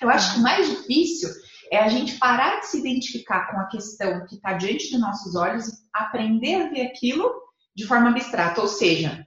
Eu 0.00 0.10
acho 0.10 0.34
que 0.34 0.40
o 0.40 0.42
mais 0.42 0.68
difícil 0.68 1.30
é 1.70 1.78
a 1.78 1.88
gente 1.88 2.18
parar 2.18 2.60
de 2.60 2.66
se 2.66 2.78
identificar 2.78 3.50
com 3.50 3.58
a 3.58 3.66
questão 3.66 4.24
que 4.26 4.36
está 4.36 4.52
diante 4.52 4.90
de 4.90 4.98
nossos 4.98 5.34
olhos 5.34 5.68
e 5.68 5.72
aprender 5.92 6.54
a 6.54 6.68
ver 6.68 6.82
aquilo 6.82 7.30
de 7.74 7.86
forma 7.86 8.10
abstrata. 8.10 8.60
Ou 8.60 8.68
seja, 8.68 9.26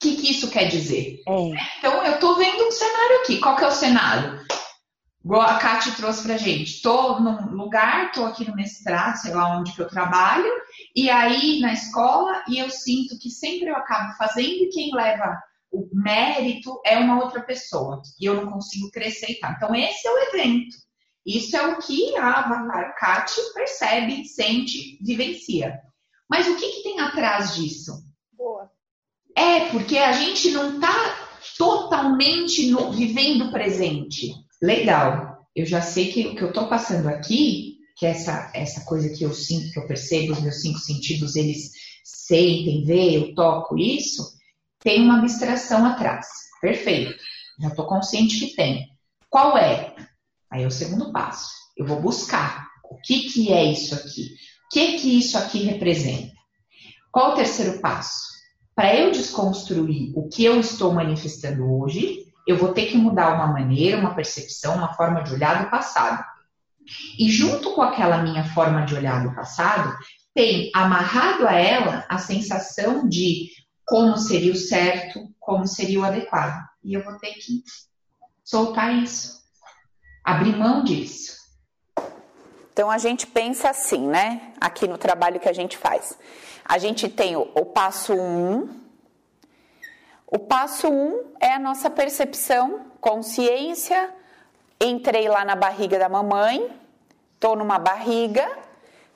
que, 0.00 0.16
que 0.16 0.30
isso 0.30 0.50
quer 0.50 0.66
dizer? 0.66 1.20
É. 1.26 1.50
Então, 1.78 2.04
eu 2.04 2.14
estou 2.14 2.36
vendo 2.36 2.62
um 2.62 2.70
cenário 2.70 3.20
aqui. 3.22 3.38
Qual 3.38 3.56
que 3.56 3.64
é 3.64 3.68
o 3.68 3.72
cenário? 3.72 4.42
Igual 5.24 5.42
a 5.42 5.58
Kátia 5.58 5.92
trouxe 5.92 6.24
pra 6.24 6.36
gente. 6.36 6.74
Estou 6.74 7.20
num 7.20 7.52
lugar, 7.52 8.06
estou 8.06 8.26
aqui 8.26 8.48
no 8.48 8.56
mestrado, 8.56 9.16
sei 9.16 9.32
lá 9.32 9.56
onde 9.56 9.72
que 9.72 9.80
eu 9.80 9.86
trabalho, 9.86 10.50
e 10.96 11.08
aí 11.08 11.60
na 11.60 11.72
escola, 11.72 12.42
e 12.48 12.58
eu 12.58 12.68
sinto 12.68 13.16
que 13.20 13.30
sempre 13.30 13.68
eu 13.68 13.76
acabo 13.76 14.12
fazendo 14.16 14.64
e 14.64 14.70
quem 14.70 14.92
leva 14.92 15.40
o 15.72 15.88
mérito 15.92 16.80
é 16.84 16.98
uma 16.98 17.24
outra 17.24 17.42
pessoa. 17.42 18.02
E 18.20 18.26
eu 18.26 18.34
não 18.34 18.52
consigo 18.52 18.90
crescer 18.90 19.32
e 19.32 19.40
tal. 19.40 19.52
Então, 19.52 19.74
esse 19.74 20.06
é 20.06 20.10
o 20.10 20.18
evento. 20.28 20.76
Isso 21.24 21.56
é 21.56 21.66
o 21.68 21.78
que 21.78 22.16
a 22.16 22.92
Kátia 22.98 23.42
percebe, 23.54 24.24
sente, 24.26 24.98
vivencia. 25.02 25.80
Mas 26.28 26.48
o 26.48 26.56
que, 26.56 26.68
que 26.68 26.82
tem 26.82 27.00
atrás 27.00 27.54
disso? 27.54 27.92
Boa. 28.32 28.70
É, 29.36 29.70
porque 29.70 29.98
a 29.98 30.12
gente 30.12 30.50
não 30.50 30.74
está 30.74 31.28
totalmente 31.56 32.70
no, 32.70 32.92
vivendo 32.92 33.46
o 33.46 33.52
presente. 33.52 34.32
Legal. 34.60 35.46
Eu 35.54 35.64
já 35.66 35.80
sei 35.80 36.10
que 36.10 36.26
o 36.26 36.34
que 36.34 36.42
eu 36.42 36.48
estou 36.48 36.68
passando 36.68 37.08
aqui, 37.08 37.78
que 37.96 38.06
essa, 38.06 38.50
essa 38.54 38.84
coisa 38.84 39.08
que 39.10 39.24
eu 39.24 39.32
sinto, 39.32 39.70
que 39.72 39.78
eu 39.78 39.86
percebo, 39.86 40.32
os 40.32 40.40
meus 40.40 40.60
cinco 40.60 40.78
sentidos, 40.78 41.36
eles 41.36 41.70
sentem, 42.02 42.84
veem, 42.84 43.14
eu 43.14 43.34
toco 43.34 43.78
isso, 43.78 44.22
tem 44.82 45.02
uma 45.02 45.18
abstração 45.18 45.84
atrás. 45.86 46.26
Perfeito. 46.60 47.14
Já 47.60 47.68
estou 47.68 47.86
consciente 47.86 48.38
que 48.38 48.54
tem. 48.54 48.88
Qual 49.28 49.56
é? 49.56 49.94
Aí 50.50 50.62
é 50.62 50.66
o 50.66 50.70
segundo 50.70 51.12
passo. 51.12 51.50
Eu 51.76 51.86
vou 51.86 52.00
buscar 52.00 52.68
o 52.84 52.96
que, 52.98 53.30
que 53.30 53.52
é 53.52 53.64
isso 53.64 53.94
aqui. 53.94 54.34
O 54.66 54.74
que, 54.74 54.98
que 54.98 55.18
isso 55.18 55.38
aqui 55.38 55.62
representa? 55.62 56.32
Qual 57.10 57.32
o 57.32 57.34
terceiro 57.34 57.80
passo? 57.80 58.32
Para 58.74 58.94
eu 58.94 59.10
desconstruir 59.10 60.12
o 60.16 60.28
que 60.28 60.44
eu 60.44 60.58
estou 60.58 60.92
manifestando 60.92 61.70
hoje, 61.70 62.26
eu 62.46 62.56
vou 62.56 62.72
ter 62.72 62.86
que 62.86 62.96
mudar 62.96 63.34
uma 63.34 63.46
maneira, 63.46 63.98
uma 63.98 64.14
percepção, 64.14 64.76
uma 64.76 64.94
forma 64.94 65.22
de 65.22 65.32
olhar 65.34 65.62
do 65.62 65.70
passado. 65.70 66.24
E 67.18 67.30
junto 67.30 67.74
com 67.74 67.82
aquela 67.82 68.22
minha 68.22 68.44
forma 68.52 68.84
de 68.84 68.94
olhar 68.94 69.22
do 69.22 69.34
passado, 69.34 69.94
tem 70.34 70.70
amarrado 70.74 71.46
a 71.46 71.52
ela 71.52 72.04
a 72.08 72.18
sensação 72.18 73.08
de 73.08 73.50
como 73.92 74.16
seria 74.16 74.54
o 74.54 74.56
certo, 74.56 75.28
como 75.38 75.66
seria 75.66 76.00
o 76.00 76.04
adequado. 76.04 76.66
E 76.82 76.94
eu 76.94 77.04
vou 77.04 77.18
ter 77.18 77.34
que 77.34 77.62
soltar 78.42 78.94
isso 78.94 79.42
abrir 80.24 80.56
mão 80.56 80.82
disso. 80.82 81.36
Então 82.72 82.90
a 82.90 82.96
gente 82.96 83.26
pensa 83.26 83.68
assim, 83.68 84.00
né? 84.00 84.54
Aqui 84.58 84.88
no 84.88 84.96
trabalho 84.96 85.38
que 85.38 85.46
a 85.46 85.52
gente 85.52 85.76
faz. 85.76 86.18
A 86.64 86.78
gente 86.78 87.06
tem 87.06 87.36
o, 87.36 87.42
o 87.54 87.66
passo 87.66 88.14
1. 88.14 88.16
Um. 88.18 88.80
O 90.26 90.38
passo 90.38 90.88
1 90.88 90.90
um 90.90 91.24
é 91.38 91.52
a 91.52 91.58
nossa 91.58 91.90
percepção, 91.90 92.86
consciência. 92.98 94.08
Entrei 94.80 95.28
lá 95.28 95.44
na 95.44 95.54
barriga 95.54 95.98
da 95.98 96.08
mamãe, 96.08 96.66
tô 97.38 97.54
numa 97.54 97.78
barriga. 97.78 98.50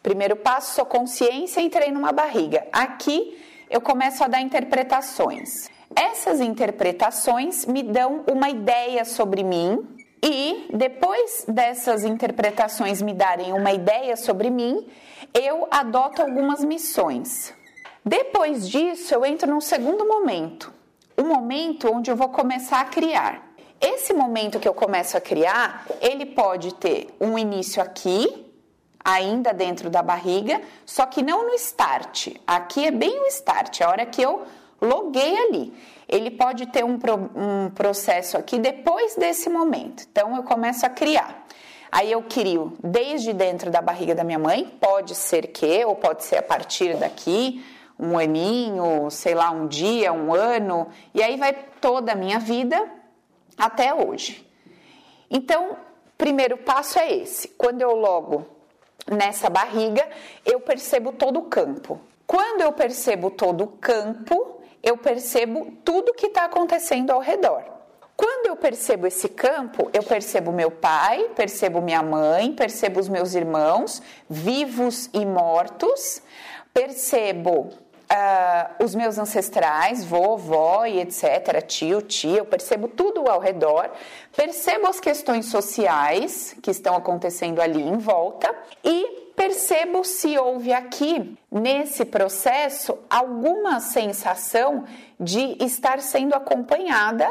Primeiro 0.02 0.36
passo, 0.36 0.74
sou 0.74 0.84
consciência, 0.84 1.62
entrei 1.62 1.90
numa 1.90 2.12
barriga. 2.12 2.68
Aqui 2.70 3.42
eu 3.70 3.80
começo 3.80 4.22
a 4.22 4.28
dar 4.28 4.40
interpretações. 4.40 5.68
Essas 5.94 6.40
interpretações 6.40 7.64
me 7.66 7.82
dão 7.82 8.24
uma 8.30 8.50
ideia 8.50 9.04
sobre 9.04 9.42
mim, 9.42 9.86
e 10.22 10.68
depois 10.72 11.44
dessas 11.46 12.04
interpretações 12.04 13.00
me 13.00 13.12
darem 13.12 13.52
uma 13.52 13.72
ideia 13.72 14.16
sobre 14.16 14.50
mim, 14.50 14.86
eu 15.32 15.68
adoto 15.70 16.22
algumas 16.22 16.64
missões. 16.64 17.54
Depois 18.04 18.68
disso, 18.68 19.14
eu 19.14 19.24
entro 19.24 19.50
num 19.50 19.60
segundo 19.60 20.06
momento, 20.06 20.72
o 21.16 21.22
um 21.22 21.28
momento 21.28 21.92
onde 21.92 22.10
eu 22.10 22.16
vou 22.16 22.28
começar 22.28 22.80
a 22.80 22.84
criar. 22.84 23.46
Esse 23.80 24.14
momento 24.14 24.58
que 24.58 24.68
eu 24.68 24.74
começo 24.74 25.16
a 25.16 25.20
criar, 25.20 25.86
ele 26.00 26.24
pode 26.24 26.74
ter 26.74 27.08
um 27.20 27.38
início 27.38 27.82
aqui, 27.82 28.45
ainda 29.06 29.54
dentro 29.54 29.88
da 29.88 30.02
barriga, 30.02 30.60
só 30.84 31.06
que 31.06 31.22
não 31.22 31.46
no 31.46 31.54
start. 31.54 32.28
Aqui 32.46 32.86
é 32.86 32.90
bem 32.90 33.22
o 33.22 33.26
start, 33.26 33.80
a 33.80 33.88
hora 33.88 34.04
que 34.04 34.20
eu 34.20 34.42
loguei 34.80 35.36
ali 35.46 35.72
ele 36.08 36.30
pode 36.30 36.66
ter 36.66 36.84
um, 36.84 36.98
um 37.34 37.70
processo 37.70 38.36
aqui 38.36 38.58
depois 38.58 39.16
desse 39.16 39.48
momento. 39.48 40.06
Então 40.10 40.36
eu 40.36 40.42
começo 40.42 40.86
a 40.86 40.88
criar. 40.88 41.46
Aí 41.90 42.12
eu 42.12 42.22
crio 42.22 42.76
desde 42.82 43.32
dentro 43.32 43.70
da 43.70 43.80
barriga 43.80 44.14
da 44.14 44.24
minha 44.24 44.38
mãe, 44.38 44.66
pode 44.80 45.14
ser 45.14 45.48
que, 45.48 45.84
ou 45.84 45.94
pode 45.94 46.24
ser 46.24 46.36
a 46.36 46.42
partir 46.42 46.96
daqui, 46.96 47.64
um 47.98 48.18
aninho, 48.18 49.10
sei 49.10 49.34
lá, 49.34 49.50
um 49.50 49.66
dia, 49.66 50.12
um 50.12 50.34
ano, 50.34 50.88
e 51.14 51.22
aí 51.22 51.36
vai 51.36 51.54
toda 51.80 52.12
a 52.12 52.14
minha 52.14 52.38
vida 52.38 52.84
até 53.56 53.94
hoje. 53.94 54.46
Então, 55.30 55.76
primeiro 56.18 56.56
passo 56.58 56.98
é 56.98 57.12
esse. 57.16 57.48
Quando 57.48 57.80
eu 57.80 57.94
logo 57.96 58.46
nessa 59.10 59.48
barriga, 59.48 60.06
eu 60.44 60.60
percebo 60.60 61.12
todo 61.12 61.38
o 61.38 61.44
campo. 61.44 62.00
Quando 62.26 62.62
eu 62.62 62.72
percebo 62.72 63.30
todo 63.30 63.64
o 63.64 63.68
campo, 63.68 64.60
eu 64.82 64.96
percebo 64.96 65.72
tudo 65.84 66.14
que 66.14 66.26
está 66.26 66.44
acontecendo 66.44 67.10
ao 67.10 67.20
redor. 67.20 67.62
Quando 68.16 68.46
eu 68.46 68.56
percebo 68.56 69.06
esse 69.06 69.28
campo, 69.28 69.90
eu 69.92 70.02
percebo 70.02 70.50
meu 70.50 70.70
pai, 70.70 71.30
percebo 71.36 71.82
minha 71.82 72.02
mãe, 72.02 72.52
percebo 72.52 72.98
os 72.98 73.08
meus 73.08 73.34
irmãos, 73.34 74.02
vivos 74.28 75.10
e 75.12 75.24
mortos, 75.26 76.22
percebo 76.72 77.70
Uh, 78.08 78.84
os 78.84 78.94
meus 78.94 79.18
ancestrais, 79.18 80.04
vovó 80.04 80.86
e 80.86 81.00
etc., 81.00 81.60
tio, 81.66 82.00
tia, 82.00 82.38
eu 82.38 82.44
percebo 82.44 82.86
tudo 82.86 83.28
ao 83.28 83.40
redor, 83.40 83.90
percebo 84.36 84.86
as 84.86 85.00
questões 85.00 85.46
sociais 85.46 86.54
que 86.62 86.70
estão 86.70 86.94
acontecendo 86.94 87.60
ali 87.60 87.82
em 87.82 87.98
volta 87.98 88.54
e 88.84 89.26
percebo 89.36 90.02
se 90.02 90.38
houve 90.38 90.72
aqui, 90.72 91.36
nesse 91.50 92.04
processo, 92.04 92.98
alguma 93.08 93.80
sensação 93.80 94.84
de 95.20 95.62
estar 95.62 96.00
sendo 96.00 96.34
acompanhada, 96.34 97.30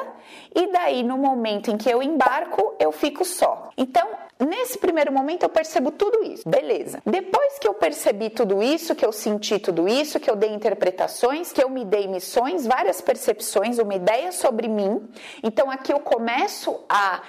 e 0.54 0.72
daí 0.72 1.04
no 1.04 1.18
momento 1.18 1.72
em 1.72 1.78
que 1.78 1.90
eu 1.90 2.02
embarco, 2.02 2.76
eu 2.80 2.92
fico 2.92 3.26
só. 3.26 3.70
Então, 3.78 4.08
Nesse 4.38 4.78
primeiro 4.78 5.14
momento 5.14 5.44
eu 5.44 5.50
percebo 5.50 5.92
tudo 5.92 6.22
isso, 6.24 6.48
beleza. 6.48 7.02
Depois 7.06 7.58
que 7.58 7.68
eu 7.68 7.74
percebi 7.74 8.30
tudo 8.30 8.62
isso, 8.62 8.94
que 8.94 9.06
eu 9.06 9.14
senti 9.14 9.60
tudo 9.60 9.88
isso, 9.88 10.20
que 10.20 10.30
eu 10.30 10.36
dei 10.36 10.54
interpretações, 10.54 11.54
que 11.54 11.64
eu 11.64 11.70
me 11.70 11.86
dei 11.86 12.06
missões, 12.08 12.68
várias 12.68 13.00
percepções, 13.00 13.80
uma 13.80 13.96
ideia 13.96 14.34
sobre 14.34 14.68
mim, 14.68 15.08
então 15.42 15.72
aqui 15.72 15.94
eu 15.94 16.00
começo 16.00 16.84
a 16.90 17.22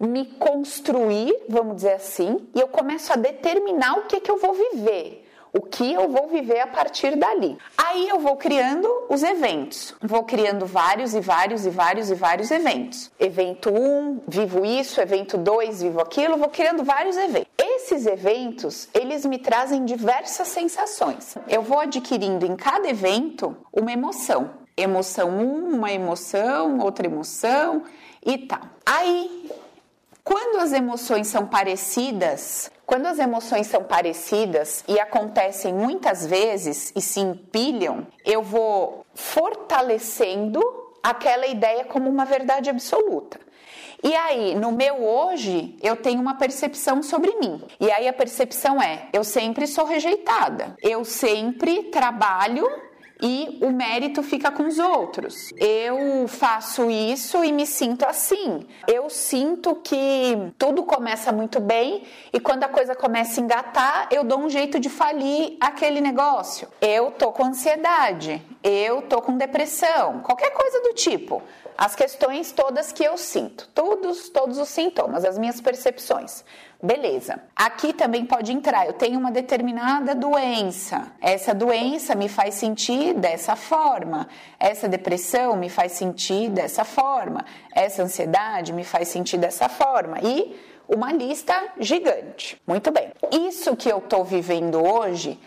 me 0.00 0.24
construir, 0.24 1.34
vamos 1.46 1.76
dizer 1.76 1.92
assim, 1.92 2.48
e 2.54 2.60
eu 2.60 2.68
começo 2.68 3.12
a 3.12 3.16
determinar 3.16 3.98
o 3.98 4.02
que, 4.06 4.18
que 4.18 4.30
eu 4.30 4.38
vou 4.38 4.54
viver, 4.54 5.19
o 5.52 5.60
que 5.60 5.92
eu 5.92 6.08
vou 6.08 6.28
viver 6.28 6.60
a 6.60 6.66
partir 6.66 7.16
dali. 7.16 7.56
Aí 7.76 8.08
eu 8.08 8.18
vou 8.20 8.36
criando 8.36 8.88
os 9.08 9.22
eventos, 9.22 9.94
vou 10.00 10.22
criando 10.22 10.66
vários 10.66 11.14
e 11.14 11.20
vários 11.20 11.66
e 11.66 11.70
vários 11.70 12.10
e 12.10 12.14
vários 12.14 12.50
eventos. 12.50 13.10
Evento 13.18 13.70
1, 13.70 13.74
um, 13.74 14.20
vivo 14.26 14.64
isso, 14.64 15.00
evento 15.00 15.36
2, 15.36 15.82
vivo 15.82 16.00
aquilo, 16.00 16.36
vou 16.36 16.48
criando 16.48 16.84
vários 16.84 17.16
eventos. 17.16 17.48
Esses 17.58 18.06
eventos, 18.06 18.88
eles 18.94 19.24
me 19.24 19.38
trazem 19.38 19.84
diversas 19.84 20.48
sensações. 20.48 21.36
Eu 21.48 21.62
vou 21.62 21.80
adquirindo 21.80 22.46
em 22.46 22.56
cada 22.56 22.88
evento 22.88 23.56
uma 23.72 23.92
emoção. 23.92 24.50
Emoção 24.76 25.28
1, 25.30 25.42
um, 25.42 25.76
uma 25.76 25.92
emoção, 25.92 26.78
outra 26.78 27.06
emoção 27.06 27.82
e 28.24 28.38
tal. 28.38 28.60
Aí 28.86 29.50
quando 30.24 30.58
as 30.60 30.72
emoções 30.72 31.26
são 31.28 31.46
parecidas, 31.46 32.70
quando 32.86 33.06
as 33.06 33.18
emoções 33.18 33.66
são 33.66 33.84
parecidas 33.84 34.84
e 34.88 34.98
acontecem 34.98 35.72
muitas 35.72 36.26
vezes 36.26 36.92
e 36.94 37.00
se 37.00 37.20
empilham, 37.20 38.06
eu 38.24 38.42
vou 38.42 39.06
fortalecendo 39.14 40.60
aquela 41.02 41.46
ideia 41.46 41.84
como 41.84 42.08
uma 42.10 42.24
verdade 42.24 42.68
absoluta. 42.68 43.38
E 44.02 44.14
aí, 44.14 44.54
no 44.54 44.72
meu 44.72 45.04
hoje, 45.04 45.76
eu 45.82 45.94
tenho 45.94 46.20
uma 46.20 46.34
percepção 46.34 47.02
sobre 47.02 47.34
mim. 47.36 47.62
E 47.78 47.90
aí 47.90 48.08
a 48.08 48.12
percepção 48.12 48.80
é: 48.80 49.08
eu 49.12 49.22
sempre 49.22 49.66
sou 49.66 49.84
rejeitada. 49.84 50.74
Eu 50.82 51.04
sempre 51.04 51.84
trabalho 51.84 52.66
e 53.22 53.58
o 53.60 53.70
mérito 53.70 54.22
fica 54.22 54.50
com 54.50 54.66
os 54.66 54.78
outros. 54.78 55.52
Eu 55.56 56.26
faço 56.28 56.90
isso 56.90 57.44
e 57.44 57.52
me 57.52 57.66
sinto 57.66 58.04
assim. 58.04 58.66
Eu 58.86 59.10
sinto 59.10 59.76
que 59.76 60.52
tudo 60.58 60.82
começa 60.84 61.30
muito 61.32 61.60
bem 61.60 62.02
e 62.32 62.40
quando 62.40 62.64
a 62.64 62.68
coisa 62.68 62.94
começa 62.94 63.40
a 63.40 63.44
engatar, 63.44 64.08
eu 64.10 64.24
dou 64.24 64.38
um 64.40 64.48
jeito 64.48 64.78
de 64.80 64.88
falir 64.88 65.56
aquele 65.60 66.00
negócio. 66.00 66.68
Eu 66.80 67.10
tô 67.10 67.32
com 67.32 67.44
ansiedade, 67.44 68.42
eu 68.62 69.02
tô 69.02 69.20
com 69.20 69.36
depressão, 69.36 70.20
qualquer 70.20 70.50
coisa 70.50 70.80
do 70.80 70.94
tipo. 70.94 71.42
as 71.80 71.96
questões 71.96 72.52
todas 72.52 72.92
que 72.92 73.02
eu 73.02 73.16
sinto, 73.16 73.66
todos, 73.74 74.28
todos 74.28 74.58
os 74.58 74.68
sintomas, 74.68 75.24
as 75.24 75.38
minhas 75.38 75.62
percepções. 75.62 76.44
Beleza. 76.82 77.38
Aqui 77.54 77.92
também 77.92 78.24
pode 78.24 78.52
entrar. 78.52 78.86
Eu 78.86 78.94
tenho 78.94 79.18
uma 79.18 79.30
determinada 79.30 80.14
doença. 80.14 81.12
Essa 81.20 81.54
doença 81.54 82.14
me 82.14 82.26
faz 82.26 82.54
sentir 82.54 83.12
dessa 83.12 83.54
forma. 83.54 84.26
Essa 84.58 84.88
depressão 84.88 85.56
me 85.56 85.68
faz 85.68 85.92
sentir 85.92 86.48
dessa 86.48 86.84
forma. 86.84 87.44
Essa 87.74 88.02
ansiedade 88.02 88.72
me 88.72 88.82
faz 88.82 89.08
sentir 89.08 89.36
dessa 89.36 89.68
forma. 89.68 90.20
E 90.22 90.58
uma 90.88 91.12
lista 91.12 91.54
gigante. 91.78 92.60
Muito 92.66 92.90
bem. 92.90 93.12
Isso 93.30 93.76
que 93.76 93.92
eu 93.92 93.98
estou 93.98 94.24
vivendo 94.24 94.82
hoje, 94.82 95.38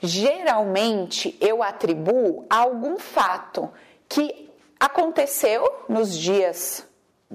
geralmente 0.00 1.36
eu 1.40 1.64
atribuo 1.64 2.46
a 2.48 2.58
algum 2.58 2.96
fato 2.96 3.68
que 4.08 4.48
aconteceu 4.78 5.84
nos 5.88 6.16
dias 6.16 6.85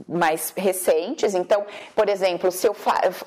mais 0.07 0.53
recentes. 0.55 1.33
Então, 1.33 1.65
por 1.95 2.07
exemplo, 2.07 2.51
se 2.51 2.67
eu 2.67 2.75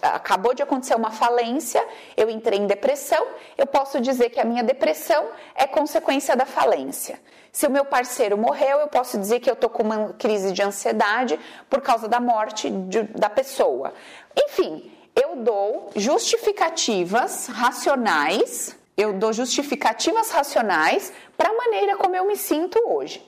acabou 0.02 0.54
de 0.54 0.62
acontecer 0.62 0.94
uma 0.94 1.10
falência, 1.10 1.84
eu 2.16 2.30
entrei 2.30 2.58
em 2.58 2.66
depressão, 2.66 3.26
eu 3.56 3.66
posso 3.66 4.00
dizer 4.00 4.30
que 4.30 4.40
a 4.40 4.44
minha 4.44 4.62
depressão 4.62 5.26
é 5.54 5.66
consequência 5.66 6.34
da 6.34 6.46
falência. 6.46 7.20
Se 7.52 7.66
o 7.66 7.70
meu 7.70 7.84
parceiro 7.84 8.36
morreu, 8.36 8.78
eu 8.80 8.88
posso 8.88 9.18
dizer 9.18 9.40
que 9.40 9.48
eu 9.48 9.54
estou 9.54 9.70
com 9.70 9.82
uma 9.82 10.12
crise 10.14 10.52
de 10.52 10.62
ansiedade 10.62 11.38
por 11.70 11.80
causa 11.80 12.08
da 12.08 12.18
morte 12.18 12.68
de, 12.68 13.02
da 13.02 13.30
pessoa. 13.30 13.92
Enfim, 14.36 14.90
eu 15.14 15.36
dou 15.36 15.90
justificativas 15.94 17.46
racionais, 17.46 18.76
eu 18.96 19.12
dou 19.12 19.32
justificativas 19.32 20.30
racionais 20.30 21.12
para 21.36 21.50
a 21.50 21.52
maneira 21.52 21.96
como 21.96 22.16
eu 22.16 22.26
me 22.26 22.36
sinto 22.36 22.80
hoje. 22.84 23.22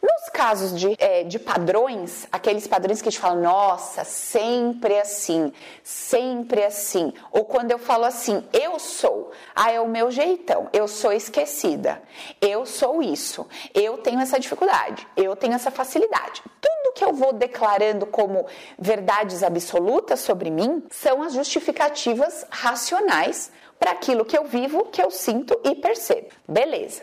Nos 0.00 0.28
casos 0.32 0.78
de, 0.78 0.94
é, 0.98 1.24
de 1.24 1.38
padrões, 1.38 2.28
aqueles 2.30 2.66
padrões 2.66 3.02
que 3.02 3.08
a 3.08 3.10
gente 3.10 3.20
fala, 3.20 3.40
nossa, 3.40 4.04
sempre 4.04 4.98
assim, 4.98 5.52
sempre 5.82 6.64
assim. 6.64 7.12
Ou 7.32 7.44
quando 7.44 7.72
eu 7.72 7.78
falo 7.78 8.04
assim, 8.04 8.46
eu 8.52 8.78
sou, 8.78 9.32
ah, 9.54 9.72
é 9.72 9.80
o 9.80 9.88
meu 9.88 10.10
jeitão, 10.10 10.68
eu 10.72 10.86
sou 10.86 11.12
esquecida, 11.12 12.00
eu 12.40 12.64
sou 12.64 13.02
isso, 13.02 13.46
eu 13.74 13.98
tenho 13.98 14.20
essa 14.20 14.38
dificuldade, 14.38 15.06
eu 15.16 15.34
tenho 15.34 15.54
essa 15.54 15.70
facilidade. 15.70 16.42
Tudo 16.60 16.94
que 16.94 17.04
eu 17.04 17.12
vou 17.12 17.32
declarando 17.32 18.06
como 18.06 18.46
verdades 18.78 19.42
absolutas 19.42 20.20
sobre 20.20 20.50
mim 20.50 20.84
são 20.90 21.22
as 21.22 21.32
justificativas 21.32 22.46
racionais 22.50 23.50
para 23.78 23.92
aquilo 23.92 24.24
que 24.24 24.36
eu 24.36 24.44
vivo, 24.44 24.86
que 24.86 25.02
eu 25.02 25.10
sinto 25.10 25.58
e 25.64 25.74
percebo. 25.74 26.28
Beleza. 26.46 27.02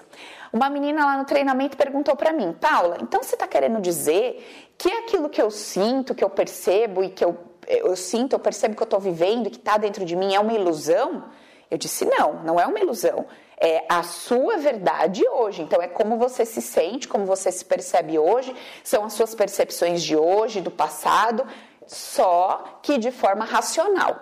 Uma 0.55 0.69
menina 0.69 1.05
lá 1.05 1.17
no 1.17 1.25
treinamento 1.25 1.75
perguntou 1.75 2.15
para 2.15 2.31
mim, 2.31 2.53
Paula, 2.53 2.97
então 3.01 3.21
você 3.21 3.35
está 3.35 3.45
querendo 3.45 3.81
dizer 3.81 4.71
que 4.77 4.89
aquilo 4.89 5.27
que 5.27 5.41
eu 5.41 5.51
sinto, 5.51 6.15
que 6.15 6.23
eu 6.23 6.29
percebo 6.29 7.03
e 7.03 7.09
que 7.09 7.25
eu, 7.25 7.37
eu 7.67 7.93
sinto, 7.97 8.31
eu 8.31 8.39
percebo 8.39 8.73
que 8.73 8.81
eu 8.81 8.85
estou 8.85 9.01
vivendo, 9.01 9.49
que 9.49 9.57
está 9.57 9.75
dentro 9.75 10.05
de 10.05 10.15
mim, 10.15 10.33
é 10.33 10.39
uma 10.39 10.53
ilusão? 10.53 11.25
Eu 11.69 11.77
disse, 11.77 12.05
não, 12.05 12.41
não 12.45 12.57
é 12.57 12.65
uma 12.65 12.79
ilusão. 12.79 13.25
É 13.57 13.83
a 13.89 14.01
sua 14.01 14.55
verdade 14.55 15.27
hoje. 15.27 15.61
Então, 15.61 15.81
é 15.81 15.89
como 15.89 16.17
você 16.17 16.45
se 16.45 16.61
sente, 16.61 17.05
como 17.05 17.25
você 17.25 17.51
se 17.51 17.65
percebe 17.65 18.17
hoje, 18.17 18.55
são 18.81 19.03
as 19.03 19.11
suas 19.11 19.35
percepções 19.35 20.01
de 20.01 20.15
hoje, 20.15 20.61
do 20.61 20.71
passado, 20.71 21.45
só 21.85 22.79
que 22.81 22.97
de 22.97 23.11
forma 23.11 23.43
racional, 23.43 24.21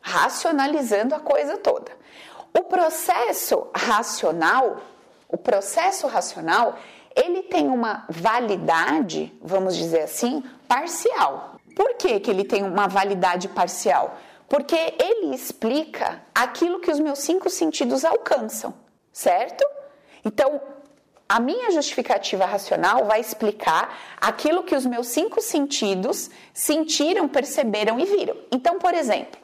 racionalizando 0.00 1.14
a 1.14 1.20
coisa 1.20 1.58
toda. 1.58 1.92
O 2.58 2.62
processo 2.62 3.66
racional 3.76 4.78
o 5.32 5.36
processo 5.36 6.06
racional, 6.06 6.78
ele 7.14 7.42
tem 7.44 7.68
uma 7.68 8.04
validade, 8.08 9.32
vamos 9.42 9.76
dizer 9.76 10.02
assim, 10.02 10.42
parcial. 10.68 11.56
Por 11.74 11.94
que, 11.94 12.20
que 12.20 12.30
ele 12.30 12.44
tem 12.44 12.62
uma 12.62 12.86
validade 12.86 13.48
parcial? 13.48 14.16
Porque 14.48 14.76
ele 14.76 15.34
explica 15.34 16.22
aquilo 16.34 16.80
que 16.80 16.90
os 16.90 16.98
meus 16.98 17.20
cinco 17.20 17.48
sentidos 17.48 18.04
alcançam, 18.04 18.74
certo? 19.12 19.64
Então, 20.24 20.60
a 21.28 21.38
minha 21.38 21.70
justificativa 21.70 22.44
racional 22.44 23.04
vai 23.04 23.20
explicar 23.20 23.96
aquilo 24.20 24.64
que 24.64 24.74
os 24.74 24.84
meus 24.84 25.06
cinco 25.06 25.40
sentidos 25.40 26.28
sentiram, 26.52 27.28
perceberam 27.28 28.00
e 28.00 28.04
viram. 28.04 28.36
Então, 28.50 28.80
por 28.80 28.92
exemplo, 28.94 29.39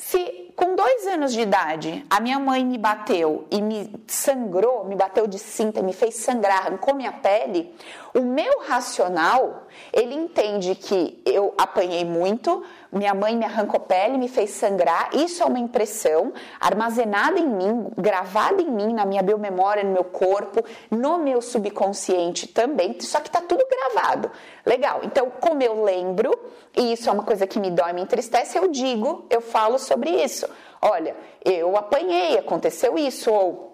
se 0.00 0.50
com 0.56 0.74
dois 0.74 1.06
anos 1.06 1.30
de 1.30 1.42
idade 1.42 2.06
a 2.08 2.20
minha 2.20 2.38
mãe 2.38 2.64
me 2.64 2.78
bateu 2.78 3.46
e 3.50 3.60
me 3.60 3.92
sangrou, 4.06 4.84
me 4.86 4.96
bateu 4.96 5.26
de 5.26 5.38
cinta, 5.38 5.82
me 5.82 5.92
fez 5.92 6.16
sangrar, 6.16 6.66
arrancou 6.66 6.94
minha 6.94 7.12
pele, 7.12 7.74
o 8.14 8.22
meu 8.22 8.60
racional 8.60 9.66
ele 9.92 10.14
entende 10.14 10.74
que 10.74 11.20
eu 11.26 11.52
apanhei 11.58 12.02
muito, 12.02 12.64
minha 12.92 13.14
mãe 13.14 13.36
me 13.36 13.44
arrancou 13.44 13.78
pele, 13.78 14.18
me 14.18 14.28
fez 14.28 14.50
sangrar. 14.50 15.10
Isso 15.14 15.42
é 15.42 15.46
uma 15.46 15.58
impressão 15.58 16.32
armazenada 16.60 17.38
em 17.38 17.46
mim, 17.46 17.86
gravada 17.96 18.60
em 18.60 18.70
mim, 18.70 18.92
na 18.92 19.04
minha 19.04 19.22
biomemória, 19.22 19.84
no 19.84 19.92
meu 19.92 20.04
corpo, 20.04 20.64
no 20.90 21.18
meu 21.18 21.40
subconsciente 21.40 22.48
também. 22.48 22.98
Só 23.00 23.20
que 23.20 23.28
está 23.28 23.40
tudo 23.40 23.64
gravado. 23.68 24.30
Legal. 24.66 25.00
Então, 25.04 25.30
como 25.40 25.62
eu 25.62 25.84
lembro, 25.84 26.32
e 26.76 26.92
isso 26.92 27.08
é 27.08 27.12
uma 27.12 27.22
coisa 27.22 27.46
que 27.46 27.60
me 27.60 27.70
dói, 27.70 27.92
me 27.92 28.02
entristece, 28.02 28.58
eu 28.58 28.68
digo, 28.68 29.26
eu 29.30 29.40
falo 29.40 29.78
sobre 29.78 30.10
isso. 30.10 30.48
Olha, 30.82 31.14
eu 31.44 31.76
apanhei, 31.76 32.38
aconteceu 32.38 32.98
isso, 32.98 33.30
ou 33.30 33.69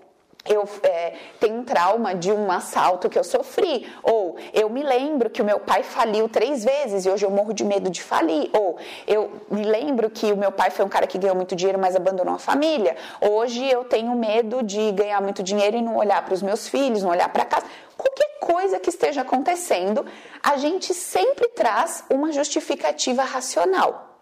eu 0.48 0.68
é, 0.82 1.14
tenho 1.40 1.56
um 1.56 1.64
trauma 1.64 2.14
de 2.14 2.32
um 2.32 2.50
assalto 2.50 3.08
que 3.08 3.18
eu 3.18 3.24
sofri, 3.24 3.86
ou 4.02 4.36
eu 4.52 4.68
me 4.68 4.82
lembro 4.82 5.30
que 5.30 5.42
o 5.42 5.44
meu 5.44 5.60
pai 5.60 5.82
faliu 5.82 6.28
três 6.28 6.64
vezes 6.64 7.04
e 7.04 7.10
hoje 7.10 7.24
eu 7.24 7.30
morro 7.30 7.52
de 7.52 7.64
medo 7.64 7.90
de 7.90 8.02
falir, 8.02 8.50
ou 8.52 8.76
eu 9.06 9.30
me 9.50 9.64
lembro 9.64 10.10
que 10.10 10.32
o 10.32 10.36
meu 10.36 10.52
pai 10.52 10.70
foi 10.70 10.84
um 10.84 10.88
cara 10.88 11.06
que 11.06 11.18
ganhou 11.18 11.36
muito 11.36 11.54
dinheiro, 11.54 11.78
mas 11.78 11.96
abandonou 11.96 12.34
a 12.34 12.38
família. 12.38 12.96
Hoje 13.20 13.68
eu 13.68 13.84
tenho 13.84 14.14
medo 14.14 14.62
de 14.62 14.92
ganhar 14.92 15.20
muito 15.20 15.42
dinheiro 15.42 15.76
e 15.76 15.82
não 15.82 15.96
olhar 15.96 16.24
para 16.24 16.34
os 16.34 16.42
meus 16.42 16.68
filhos, 16.68 17.02
não 17.02 17.10
olhar 17.10 17.28
para 17.28 17.44
casa. 17.44 17.66
Qualquer 17.96 18.38
coisa 18.40 18.78
que 18.78 18.90
esteja 18.90 19.22
acontecendo, 19.22 20.04
a 20.42 20.56
gente 20.56 20.92
sempre 20.92 21.48
traz 21.48 22.04
uma 22.10 22.30
justificativa 22.30 23.22
racional. 23.22 24.16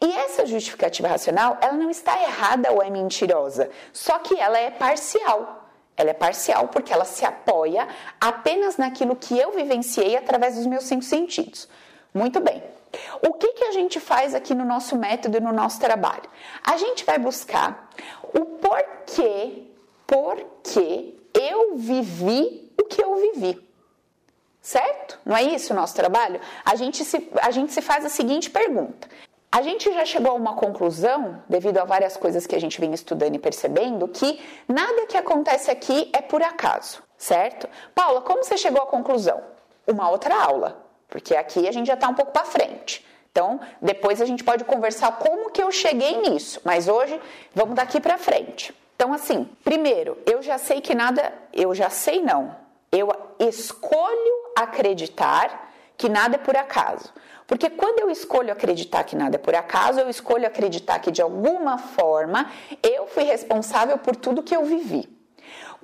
E 0.00 0.12
essa 0.12 0.46
justificativa 0.46 1.08
racional, 1.08 1.58
ela 1.60 1.72
não 1.72 1.90
está 1.90 2.22
errada 2.22 2.70
ou 2.70 2.80
é 2.80 2.88
mentirosa, 2.88 3.68
só 3.92 4.18
que 4.20 4.38
ela 4.38 4.56
é 4.58 4.70
parcial. 4.70 5.57
Ela 5.98 6.10
é 6.10 6.14
parcial 6.14 6.68
porque 6.68 6.92
ela 6.92 7.04
se 7.04 7.24
apoia 7.24 7.88
apenas 8.20 8.76
naquilo 8.76 9.16
que 9.16 9.36
eu 9.36 9.50
vivenciei 9.50 10.16
através 10.16 10.54
dos 10.54 10.64
meus 10.64 10.84
cinco 10.84 11.02
sentidos. 11.02 11.68
Muito 12.14 12.38
bem. 12.38 12.62
O 13.20 13.34
que, 13.34 13.52
que 13.52 13.64
a 13.64 13.72
gente 13.72 14.00
faz 14.00 14.34
aqui 14.34 14.54
no 14.54 14.64
nosso 14.64 14.96
método 14.96 15.36
e 15.36 15.40
no 15.40 15.52
nosso 15.52 15.78
trabalho? 15.80 16.30
A 16.64 16.76
gente 16.76 17.04
vai 17.04 17.18
buscar 17.18 17.90
o 18.22 18.44
porquê, 18.44 19.64
porquê 20.06 21.14
eu 21.34 21.76
vivi 21.76 22.72
o 22.80 22.84
que 22.84 23.02
eu 23.02 23.16
vivi. 23.16 23.68
Certo? 24.62 25.18
Não 25.24 25.36
é 25.36 25.42
isso 25.42 25.72
o 25.72 25.76
nosso 25.76 25.94
trabalho? 25.94 26.40
A 26.64 26.74
gente 26.76 27.04
se, 27.04 27.28
a 27.40 27.50
gente 27.50 27.72
se 27.72 27.82
faz 27.82 28.04
a 28.04 28.08
seguinte 28.08 28.50
pergunta: 28.50 29.08
a 29.50 29.62
gente 29.62 29.92
já 29.92 30.04
chegou 30.04 30.32
a 30.32 30.34
uma 30.34 30.54
conclusão, 30.54 31.42
devido 31.48 31.78
a 31.78 31.84
várias 31.84 32.16
coisas 32.16 32.46
que 32.46 32.54
a 32.54 32.60
gente 32.60 32.78
vem 32.80 32.92
estudando 32.92 33.34
e 33.34 33.38
percebendo, 33.38 34.06
que 34.06 34.40
nada 34.68 35.06
que 35.06 35.16
acontece 35.16 35.70
aqui 35.70 36.10
é 36.12 36.20
por 36.20 36.42
acaso, 36.42 37.02
certo? 37.16 37.68
Paula, 37.94 38.20
como 38.20 38.44
você 38.44 38.58
chegou 38.58 38.82
à 38.82 38.86
conclusão? 38.86 39.42
Uma 39.86 40.10
outra 40.10 40.34
aula, 40.34 40.84
porque 41.08 41.34
aqui 41.34 41.66
a 41.66 41.72
gente 41.72 41.86
já 41.86 41.94
está 41.94 42.08
um 42.08 42.14
pouco 42.14 42.30
para 42.30 42.44
frente. 42.44 43.04
Então, 43.32 43.58
depois 43.80 44.20
a 44.20 44.26
gente 44.26 44.44
pode 44.44 44.64
conversar 44.64 45.12
como 45.12 45.50
que 45.50 45.62
eu 45.62 45.72
cheguei 45.72 46.20
nisso, 46.20 46.60
mas 46.64 46.88
hoje 46.88 47.18
vamos 47.54 47.74
daqui 47.74 48.00
para 48.00 48.18
frente. 48.18 48.74
Então, 48.96 49.14
assim, 49.14 49.48
primeiro, 49.64 50.18
eu 50.26 50.42
já 50.42 50.58
sei 50.58 50.80
que 50.80 50.94
nada, 50.94 51.32
eu 51.52 51.74
já 51.74 51.88
sei 51.88 52.20
não, 52.20 52.54
eu 52.92 53.08
escolho 53.38 54.52
acreditar 54.56 55.72
que 55.96 56.08
nada 56.08 56.36
é 56.36 56.38
por 56.38 56.56
acaso. 56.56 57.12
Porque 57.48 57.70
quando 57.70 58.00
eu 58.00 58.10
escolho 58.10 58.52
acreditar 58.52 59.04
que 59.04 59.16
nada 59.16 59.36
é 59.36 59.38
por 59.38 59.54
acaso, 59.54 59.98
eu 59.98 60.10
escolho 60.10 60.46
acreditar 60.46 60.98
que 60.98 61.10
de 61.10 61.22
alguma 61.22 61.78
forma 61.78 62.52
eu 62.82 63.06
fui 63.06 63.24
responsável 63.24 63.96
por 63.96 64.14
tudo 64.14 64.42
que 64.42 64.54
eu 64.54 64.66
vivi. 64.66 65.08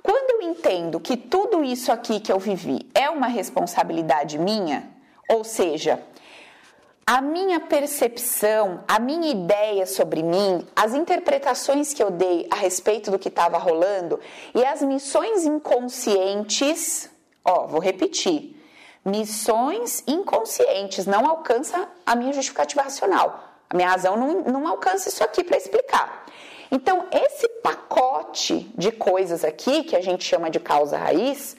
Quando 0.03 0.29
eu 0.29 0.47
entendo 0.47 0.99
que 0.99 1.17
tudo 1.17 1.63
isso 1.63 1.91
aqui 1.91 2.19
que 2.19 2.31
eu 2.31 2.37
vivi 2.37 2.87
é 2.93 3.09
uma 3.09 3.25
responsabilidade 3.25 4.37
minha, 4.37 4.91
ou 5.27 5.43
seja, 5.43 5.99
a 7.03 7.19
minha 7.19 7.59
percepção, 7.59 8.83
a 8.87 8.99
minha 8.99 9.31
ideia 9.31 9.87
sobre 9.87 10.21
mim, 10.21 10.63
as 10.75 10.93
interpretações 10.93 11.95
que 11.95 12.03
eu 12.03 12.11
dei 12.11 12.47
a 12.51 12.57
respeito 12.57 13.09
do 13.09 13.17
que 13.17 13.29
estava 13.29 13.57
rolando 13.57 14.19
e 14.53 14.63
as 14.63 14.83
missões 14.83 15.45
inconscientes, 15.45 17.09
ó, 17.43 17.65
vou 17.65 17.79
repetir 17.79 18.55
missões 19.05 20.03
inconscientes, 20.07 21.05
não 21.05 21.27
alcança 21.27 21.87
a 22.05 22.15
minha 22.15 22.33
justificativa 22.33 22.81
racional. 22.81 23.43
A 23.69 23.75
minha 23.75 23.89
razão 23.89 24.17
não, 24.17 24.41
não 24.41 24.67
alcança 24.67 25.09
isso 25.09 25.23
aqui 25.23 25.43
para 25.43 25.57
explicar. 25.57 26.25
Então, 26.71 27.05
esse 27.11 27.47
pacote 27.61 28.71
de 28.75 28.91
coisas 28.91 29.43
aqui, 29.43 29.83
que 29.83 29.95
a 29.95 30.01
gente 30.01 30.23
chama 30.23 30.49
de 30.49 30.59
causa 30.59 30.97
raiz, 30.97 31.55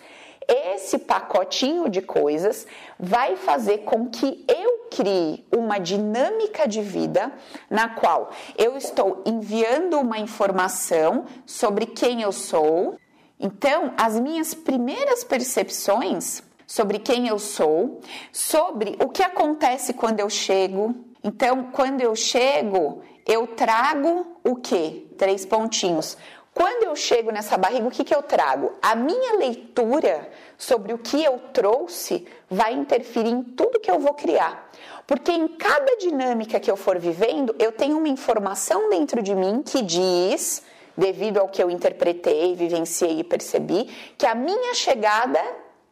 Esse 0.49 0.99
pacotinho 0.99 1.89
de 1.89 2.01
coisas 2.01 2.67
vai 2.99 3.35
fazer 3.35 3.79
com 3.79 4.09
que 4.09 4.45
eu 4.47 4.87
crie 4.91 5.45
uma 5.51 5.79
dinâmica 5.79 6.69
de 6.69 6.81
vida 6.81 7.33
na 7.69 7.89
qual 7.89 8.31
eu 8.57 8.77
estou 8.77 9.23
enviando 9.27 9.99
uma 9.99 10.19
informação 10.19 11.25
sobre 11.45 11.87
quem 11.87 12.23
eu 12.23 12.31
sou. 12.31 12.97
Então, 13.41 13.93
as 13.99 14.21
minhas 14.21 14.55
primeiras 14.55 15.25
percepções 15.25 16.43
sobre 16.67 16.99
quem 16.99 17.29
eu 17.29 17.39
sou, 17.39 18.01
sobre 18.33 18.97
o 19.01 19.09
que 19.09 19.23
acontece 19.23 19.95
quando 19.95 20.21
eu 20.21 20.29
chego. 20.29 20.95
Então, 21.23 21.71
quando 21.73 22.01
eu 22.01 22.15
chego, 22.17 23.03
eu 23.27 23.47
trago 23.47 24.39
o 24.45 24.57
quê? 24.57 25.07
Três 25.17 25.47
pontinhos. 25.47 26.17
Quando 26.57 26.85
eu 26.85 26.97
chego 26.97 27.31
nessa 27.31 27.59
barriga, 27.59 27.87
o 27.87 27.91
que, 27.91 28.03
que 28.03 28.15
eu 28.15 28.23
trago? 28.23 28.73
A 28.81 28.95
minha 28.95 29.35
leitura 29.37 30.31
sobre 30.57 30.95
o 30.95 30.99
que 30.99 31.23
eu 31.23 31.39
trouxe 31.53 32.27
vai 32.49 32.73
interferir 32.73 33.29
em 33.29 33.43
tudo 33.43 33.79
que 33.79 33.91
eu 33.91 33.99
vou 33.99 34.15
criar. 34.15 34.71
Porque 35.07 35.31
em 35.31 35.49
cada 35.49 35.97
dinâmica 35.99 36.59
que 36.59 36.71
eu 36.71 36.77
for 36.77 36.99
vivendo, 36.99 37.55
eu 37.59 37.73
tenho 37.73 37.99
uma 37.99 38.09
informação 38.09 38.89
dentro 38.89 39.23
de 39.23 39.35
mim 39.35 39.63
que 39.63 39.83
diz, 39.83 40.63
devido 40.97 41.39
ao 41.39 41.49
que 41.49 41.63
eu 41.63 41.71
interpretei, 41.71 42.55
vivenciei 42.55 43.21
e 43.21 43.25
percebi, 43.25 43.85
que 44.17 44.25
a 44.25 44.35
minha 44.35 44.73
chegada 44.73 45.39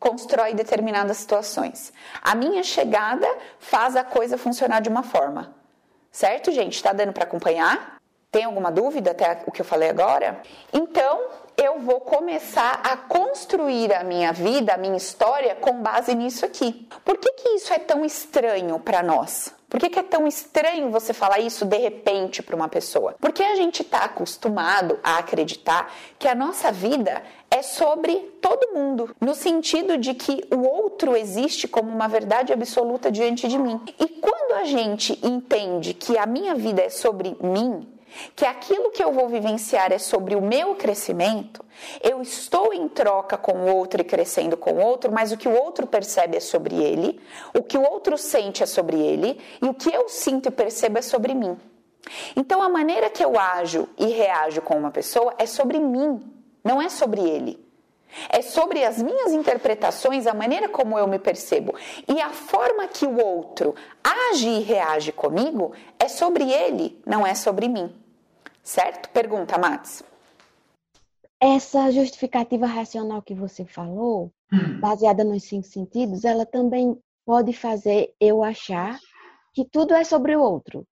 constrói 0.04 0.52
determinadas 0.52 1.16
situações. 1.16 1.90
A 2.20 2.34
minha 2.34 2.62
chegada 2.62 3.26
faz 3.58 3.96
a 3.96 4.04
coisa 4.04 4.37
funcionar 4.37 4.80
de 4.80 4.90
uma 4.90 5.02
forma. 5.02 5.54
Certo, 6.12 6.52
gente? 6.52 6.75
Está 6.75 6.92
dando 6.92 7.14
para 7.14 7.25
acompanhar? 7.25 7.96
Tem 8.30 8.44
alguma 8.44 8.70
dúvida 8.70 9.12
até 9.12 9.42
o 9.46 9.50
que 9.50 9.62
eu 9.62 9.64
falei 9.64 9.88
agora? 9.88 10.42
Então, 10.73 11.23
eu 11.56 11.78
vou 11.78 12.00
começar 12.00 12.80
a 12.84 12.96
construir 12.96 13.94
a 13.94 14.04
minha 14.04 14.32
vida, 14.32 14.75
a 14.75 14.76
minha 14.76 14.96
história 14.96 15.54
com 15.54 15.80
base 15.80 16.14
nisso 16.14 16.44
aqui. 16.44 16.87
Por 17.04 17.16
que, 17.16 17.32
que 17.32 17.49
isso 17.50 17.73
é 17.73 17.78
tão 17.78 18.04
estranho 18.04 18.78
para 18.80 19.02
nós? 19.02 19.54
Por 19.68 19.80
que, 19.80 19.90
que, 19.90 19.99
é 19.99 20.04
tão 20.04 20.25
estranho 20.25 20.90
você 20.90 21.12
falar 21.12 21.40
isso 21.40 21.64
de 21.64 21.78
repente 21.78 22.42
para 22.42 22.54
uma 22.54 22.68
pessoa? 22.68 23.16
Porque 23.20 23.42
a 23.42 23.56
gente 23.56 23.82
está 23.82 24.04
acostumado 24.04 25.00
a 25.02 25.18
acreditar 25.18 25.92
que 26.16 26.28
a 26.28 26.34
nossa 26.34 26.70
vida 26.70 27.25
é 27.54 27.62
sobre 27.62 28.16
todo 28.42 28.75
mundo, 28.75 29.14
no 29.20 29.32
sentido 29.32 29.96
de 29.96 30.12
que 30.12 30.44
o 30.52 30.66
outro 30.66 31.16
existe 31.16 31.68
como 31.68 31.88
uma 31.88 32.08
verdade 32.08 32.52
absoluta 32.52 33.12
diante 33.12 33.46
de 33.46 33.56
mim. 33.56 33.80
E 33.96 34.08
quando 34.08 34.54
a 34.54 34.64
gente 34.64 35.16
entende 35.25 35.94
que 35.94 36.18
a 36.18 36.26
minha 36.26 36.56
vida 36.56 36.82
é 36.82 36.88
sobre 36.88 37.37
mim, 37.40 37.87
que 38.34 38.44
aquilo 38.44 38.90
que 38.90 39.02
eu 39.02 39.12
vou 39.12 39.28
vivenciar 39.28 39.92
é 39.92 39.99
sobre 39.99 40.34
o 40.34 40.42
meu 40.42 40.75
crescimento, 40.75 41.64
eu 42.02 42.20
estou 42.20 42.75
em 42.75 42.88
troca 42.88 43.37
com 43.37 43.52
o 43.52 43.76
outro 43.76 44.00
e 44.00 44.04
crescendo 44.04 44.56
com 44.56 44.73
o 44.73 44.84
outro, 44.84 45.12
mas 45.12 45.30
o 45.30 45.37
que 45.37 45.49
o 45.49 45.56
outro 45.56 45.87
percebe 45.87 46.37
é 46.37 46.40
sobre 46.40 46.75
ele, 46.75 47.20
o 47.56 47.62
que 47.62 47.78
o 47.78 47.88
outro 47.88 48.18
sente 48.18 48.64
é 48.64 48.66
sobre 48.66 49.00
ele 49.00 49.38
e 49.62 49.68
o 49.68 49.75
que 49.75 49.94
eu 49.94 50.08
sinto 50.08 50.49
e 50.49 50.50
percebo 50.50 50.99
é 50.99 51.02
sobre 51.02 51.32
mim. 51.34 51.56
Então 52.34 52.61
a 52.61 52.68
maneira 52.68 53.08
que 53.08 53.25
eu 53.25 53.38
ajo 53.38 53.88
e 53.96 54.06
reajo 54.06 54.61
com 54.61 54.76
uma 54.76 54.90
pessoa 54.90 55.34
é 55.38 55.46
sobre 55.46 55.78
mim, 55.78 56.34
não 56.64 56.80
é 56.80 56.88
sobre 56.88 57.21
ele. 57.21 57.62
É 58.28 58.42
sobre 58.42 58.85
as 58.85 59.02
minhas 59.02 59.33
interpretações, 59.33 60.26
a 60.26 60.35
maneira 60.35 60.68
como 60.68 60.99
eu 60.99 61.06
me 61.06 61.18
percebo. 61.18 61.75
E 62.09 62.21
a 62.21 62.30
forma 62.30 62.87
que 62.87 63.04
o 63.04 63.18
outro 63.18 63.75
age 64.02 64.49
e 64.49 64.61
reage 64.61 65.12
comigo 65.12 65.73
é 65.99 66.09
sobre 66.09 66.50
ele, 66.50 67.00
não 67.04 67.26
é 67.26 67.35
sobre 67.35 67.68
mim. 67.68 67.92
Certo? 68.62 69.09
Pergunta, 69.11 69.59
Matos. 69.59 70.02
Essa 71.40 71.90
justificativa 71.90 72.66
racional 72.66 73.21
que 73.21 73.35
você 73.35 73.64
falou, 73.64 74.30
hum. 74.50 74.80
baseada 74.80 75.25
nos 75.25 75.42
cinco 75.42 75.66
sentidos, 75.66 76.25
ela 76.25 76.47
também 76.47 76.97
pode 77.26 77.52
fazer 77.52 78.14
eu 78.21 78.42
achar 78.42 78.99
que 79.52 79.64
tudo 79.64 79.92
é 79.92 80.04
sobre 80.04 80.37
o 80.37 80.40
outro. 80.40 80.87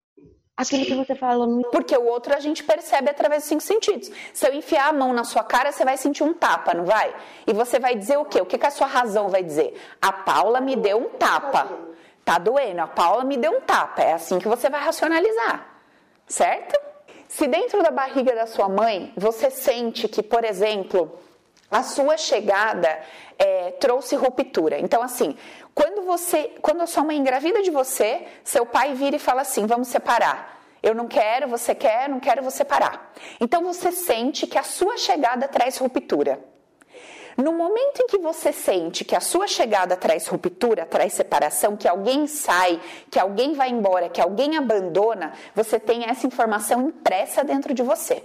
Aquilo 0.63 0.85
que 0.85 0.95
você 0.95 1.15
falou 1.15 1.47
no... 1.47 1.63
Porque 1.71 1.97
o 1.97 2.07
outro 2.07 2.35
a 2.35 2.41
gente 2.41 2.63
percebe 2.63 3.11
através 3.11 3.43
dos 3.43 3.49
cinco 3.49 3.63
sentidos. 3.63 4.11
Se 4.33 4.47
eu 4.47 4.55
enfiar 4.55 4.89
a 4.89 4.93
mão 4.93 5.13
na 5.13 5.25
sua 5.25 5.43
cara, 5.43 5.73
você 5.73 5.85
vai 5.85 5.97
sentir 5.97 6.23
um 6.23 6.33
tapa, 6.33 6.73
não 6.73 6.85
vai? 6.85 7.15
E 7.47 7.53
você 7.53 7.79
vai 7.79 7.95
dizer 7.95 8.17
o 8.17 8.25
quê? 8.25 8.41
O 8.41 8.47
que, 8.47 8.57
que 8.57 8.67
a 8.67 8.71
sua 8.71 8.87
razão 8.87 9.29
vai 9.29 9.43
dizer? 9.43 9.81
A 10.01 10.13
Paula 10.13 10.61
me 10.61 10.77
deu 10.77 10.99
um 10.99 11.09
tapa. 11.11 11.69
Tá 12.25 12.39
doendo, 12.39 12.81
a 12.81 12.87
Paula 12.87 13.25
me 13.25 13.37
deu 13.37 13.53
um 13.53 13.61
tapa. 13.61 14.03
É 14.03 14.13
assim 14.13 14.39
que 14.39 14.49
você 14.49 14.71
vai 14.71 14.81
racionalizar. 14.81 15.67
Certo? 16.27 16.79
Se 17.29 17.47
dentro 17.47 17.83
da 17.83 17.91
barriga 17.91 18.35
da 18.35 18.47
sua 18.47 18.69
mãe 18.69 19.13
você 19.17 19.51
sente 19.51 20.07
que, 20.07 20.23
por 20.23 20.45
exemplo, 20.45 21.19
a 21.71 21.83
sua 21.83 22.19
chegada 22.19 23.01
é, 23.39 23.71
trouxe 23.73 24.15
ruptura. 24.15 24.79
Então, 24.79 25.03
assim, 25.03 25.37
quando 25.75 26.03
você, 26.03 26.53
quando 26.61 26.83
a 26.83 26.87
sua 26.87 27.05
mãe 27.05 27.17
engravida 27.17 27.63
de 27.63 27.71
você, 27.71 28.27
seu 28.45 28.67
pai 28.67 28.95
vira 28.95 29.17
e 29.17 29.19
fala 29.19 29.43
assim: 29.43 29.67
vamos 29.67 29.89
separar. 29.89 30.61
Eu 30.83 30.95
não 30.95 31.07
quero, 31.07 31.49
você 31.49 31.75
quer, 31.75 32.09
não 32.09 32.19
quero, 32.19 32.43
vou 32.43 32.51
separar. 32.51 33.13
Então 33.41 33.63
você 33.63 33.93
sente 33.93 34.47
que 34.47 34.59
a 34.59 34.65
sua 34.65 34.97
chegada 34.97 35.47
traz 35.47 35.79
ruptura. 35.79 36.41
No 37.37 37.53
momento 37.53 38.03
em 38.03 38.07
que 38.07 38.19
você 38.19 38.53
sente 38.53 39.05
que 39.05 39.17
a 39.17 39.21
sua 39.21 39.47
chegada 39.47 39.97
traz 39.97 40.27
ruptura, 40.27 40.85
traz 40.85 41.15
separação, 41.15 41.77
que 41.77 41.89
alguém 41.89 42.27
sai, 42.27 42.79
que 43.11 43.19
alguém 43.19 43.55
vai 43.55 43.71
embora, 43.71 44.11
que 44.11 44.21
alguém 44.21 44.57
abandona, 44.57 45.33
você 45.55 45.81
tem 45.81 46.05
essa 46.05 46.27
informação 46.27 46.89
impressa 46.89 47.43
dentro 47.43 47.73
de 47.73 47.83
você. 47.83 48.23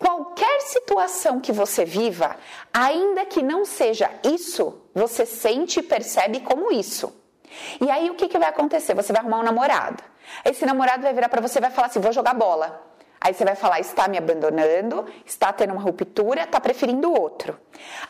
Qualquer 0.00 0.62
situação 0.62 1.40
que 1.40 1.52
você 1.52 1.84
viva, 1.84 2.34
ainda 2.72 3.26
que 3.26 3.42
não 3.42 3.66
seja 3.66 4.10
isso, 4.24 4.80
você 4.94 5.26
sente 5.26 5.80
e 5.80 5.82
percebe 5.82 6.40
como 6.40 6.72
isso. 6.72 7.14
E 7.78 7.90
aí 7.90 8.08
o 8.08 8.14
que, 8.14 8.26
que 8.26 8.38
vai 8.38 8.48
acontecer? 8.48 8.94
Você 8.94 9.12
vai 9.12 9.20
arrumar 9.20 9.40
um 9.40 9.42
namorado. 9.42 10.02
Esse 10.42 10.64
namorado 10.64 11.02
vai 11.02 11.12
virar 11.12 11.28
para 11.28 11.42
você 11.42 11.58
e 11.58 11.60
vai 11.60 11.70
falar 11.70 11.88
assim: 11.88 12.00
vou 12.00 12.12
jogar 12.12 12.32
bola. 12.32 12.88
Aí 13.20 13.34
você 13.34 13.44
vai 13.44 13.54
falar, 13.54 13.78
está 13.80 14.08
me 14.08 14.16
abandonando, 14.16 15.04
está 15.26 15.52
tendo 15.52 15.74
uma 15.74 15.82
ruptura, 15.82 16.44
está 16.44 16.58
preferindo 16.58 17.12
outro. 17.12 17.60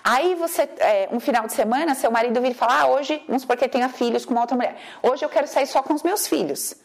Aí 0.05 0.37
você, 0.37 0.71
é, 0.79 1.09
um 1.11 1.19
final 1.19 1.49
de 1.49 1.53
semana, 1.53 1.97
seu 1.97 2.13
marido 2.13 2.41
vira 2.41 2.53
e 2.53 2.57
fala, 2.57 2.83
ah, 2.83 2.87
hoje, 2.87 3.21
vamos 3.27 3.43
supor 3.43 3.57
que 3.57 3.69
tenha 3.69 3.89
filhos 3.89 4.25
com 4.25 4.31
uma 4.31 4.43
outra 4.43 4.57
mulher. 4.57 4.77
Hoje 5.03 5.25
eu 5.25 5.29
quero 5.29 5.49
sair 5.49 5.67
só 5.67 5.83
com 5.83 5.95
os 5.95 6.05
meus 6.05 6.29
filhos. 6.29 6.77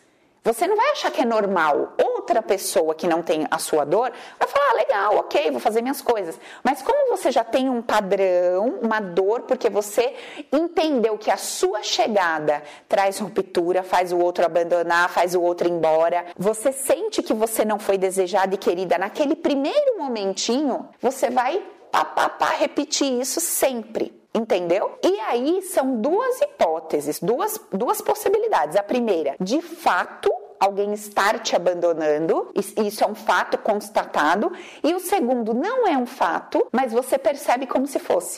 Você 0.45 0.67
não 0.67 0.75
vai 0.75 0.91
achar 0.91 1.09
que 1.09 1.21
é 1.21 1.25
normal. 1.25 1.95
Outra 1.99 2.39
pessoa 2.39 2.93
que 2.93 3.07
não 3.07 3.23
tem 3.23 3.47
a 3.49 3.57
sua 3.57 3.83
dor 3.83 4.11
vai 4.39 4.47
falar: 4.47 4.69
ah, 4.69 4.73
legal, 4.75 5.15
ok, 5.17 5.49
vou 5.49 5.59
fazer 5.59 5.81
minhas 5.81 6.03
coisas. 6.03 6.39
Mas 6.63 6.83
como 6.83 7.17
você 7.17 7.31
já 7.31 7.43
tem 7.43 7.67
um 7.67 7.81
padrão, 7.81 8.79
uma 8.79 8.99
dor, 8.99 9.41
porque 9.41 9.71
você 9.71 10.13
entendeu 10.53 11.17
que 11.17 11.31
a 11.31 11.37
sua 11.37 11.81
chegada 11.81 12.61
traz 12.87 13.17
ruptura, 13.17 13.81
faz 13.81 14.11
o 14.11 14.19
outro 14.19 14.45
abandonar, 14.45 15.09
faz 15.09 15.33
o 15.33 15.41
outro 15.41 15.67
ir 15.67 15.71
embora, 15.71 16.27
você 16.37 16.71
sente 16.71 17.23
que 17.23 17.33
você 17.33 17.65
não 17.65 17.79
foi 17.79 17.97
desejada 17.97 18.53
e 18.53 18.57
querida 18.57 18.99
naquele 18.99 19.35
primeiro 19.35 19.97
momentinho, 19.97 20.87
você 21.01 21.27
vai 21.27 21.59
pá, 21.91 22.05
pá, 22.05 22.29
pá, 22.29 22.49
repetir 22.49 23.19
isso 23.19 23.39
sempre. 23.39 24.13
Entendeu? 24.35 24.99
E 25.01 25.17
aí 25.21 25.61
são 25.61 26.01
duas 26.01 26.41
hipóteses, 26.41 27.21
duas, 27.21 27.57
duas 27.71 28.01
possibilidades. 28.01 28.75
A 28.75 28.83
primeira, 28.83 29.37
de 29.39 29.61
fato, 29.61 30.29
alguém 30.59 30.91
estar 30.91 31.39
te 31.39 31.55
abandonando, 31.55 32.51
isso 32.53 33.01
é 33.01 33.07
um 33.07 33.15
fato 33.15 33.57
constatado. 33.57 34.51
E 34.83 34.93
o 34.93 34.99
segundo, 34.99 35.53
não 35.53 35.87
é 35.87 35.97
um 35.97 36.05
fato, 36.05 36.67
mas 36.73 36.91
você 36.91 37.17
percebe 37.17 37.65
como 37.65 37.87
se 37.87 37.97
fosse. 37.97 38.37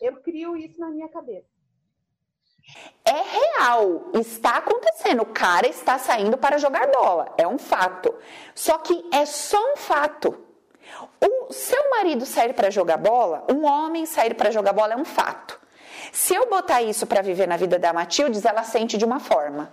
Eu 0.00 0.20
crio 0.22 0.56
isso 0.56 0.80
na 0.80 0.90
minha 0.90 1.08
cabeça. 1.08 1.46
É 3.04 3.58
real, 3.60 4.10
está 4.14 4.56
acontecendo. 4.56 5.22
O 5.22 5.26
cara 5.26 5.68
está 5.68 6.00
saindo 6.00 6.36
para 6.36 6.58
jogar 6.58 6.90
bola, 6.90 7.32
é 7.38 7.46
um 7.46 7.58
fato. 7.58 8.12
Só 8.56 8.76
que 8.78 9.08
é 9.12 9.24
só 9.24 9.58
um 9.72 9.76
fato. 9.76 10.51
O 11.20 11.52
seu 11.52 11.90
marido 11.90 12.24
sair 12.26 12.52
para 12.52 12.70
jogar 12.70 12.96
bola, 12.96 13.46
um 13.50 13.64
homem 13.64 14.06
sair 14.06 14.34
para 14.34 14.50
jogar 14.50 14.72
bola 14.72 14.94
é 14.94 14.96
um 14.96 15.04
fato. 15.04 15.60
Se 16.10 16.34
eu 16.34 16.48
botar 16.48 16.82
isso 16.82 17.06
para 17.06 17.22
viver 17.22 17.46
na 17.46 17.56
vida 17.56 17.78
da 17.78 17.92
Matildes, 17.92 18.44
ela 18.44 18.62
sente 18.62 18.98
de 18.98 19.04
uma 19.04 19.20
forma. 19.20 19.72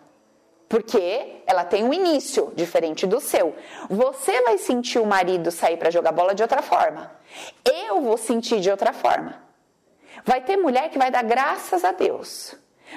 Porque 0.67 1.41
ela 1.47 1.63
tem 1.63 1.83
um 1.83 1.91
início 1.91 2.53
diferente 2.55 3.07
do 3.07 3.19
seu. 3.19 3.55
Você 3.89 4.41
vai 4.43 4.57
sentir 4.59 4.99
o 4.99 5.05
marido 5.05 5.49
sair 5.49 5.77
para 5.77 5.89
jogar 5.89 6.11
bola 6.11 6.35
de 6.35 6.43
outra 6.43 6.61
forma. 6.61 7.11
Eu 7.65 8.01
vou 8.01 8.17
sentir 8.17 8.59
de 8.59 8.69
outra 8.69 8.93
forma. 8.93 9.41
Vai 10.23 10.41
ter 10.41 10.57
mulher 10.57 10.89
que 10.89 10.97
vai 10.99 11.09
dar 11.09 11.23
graças 11.23 11.83
a 11.83 11.91
Deus. 11.91 12.55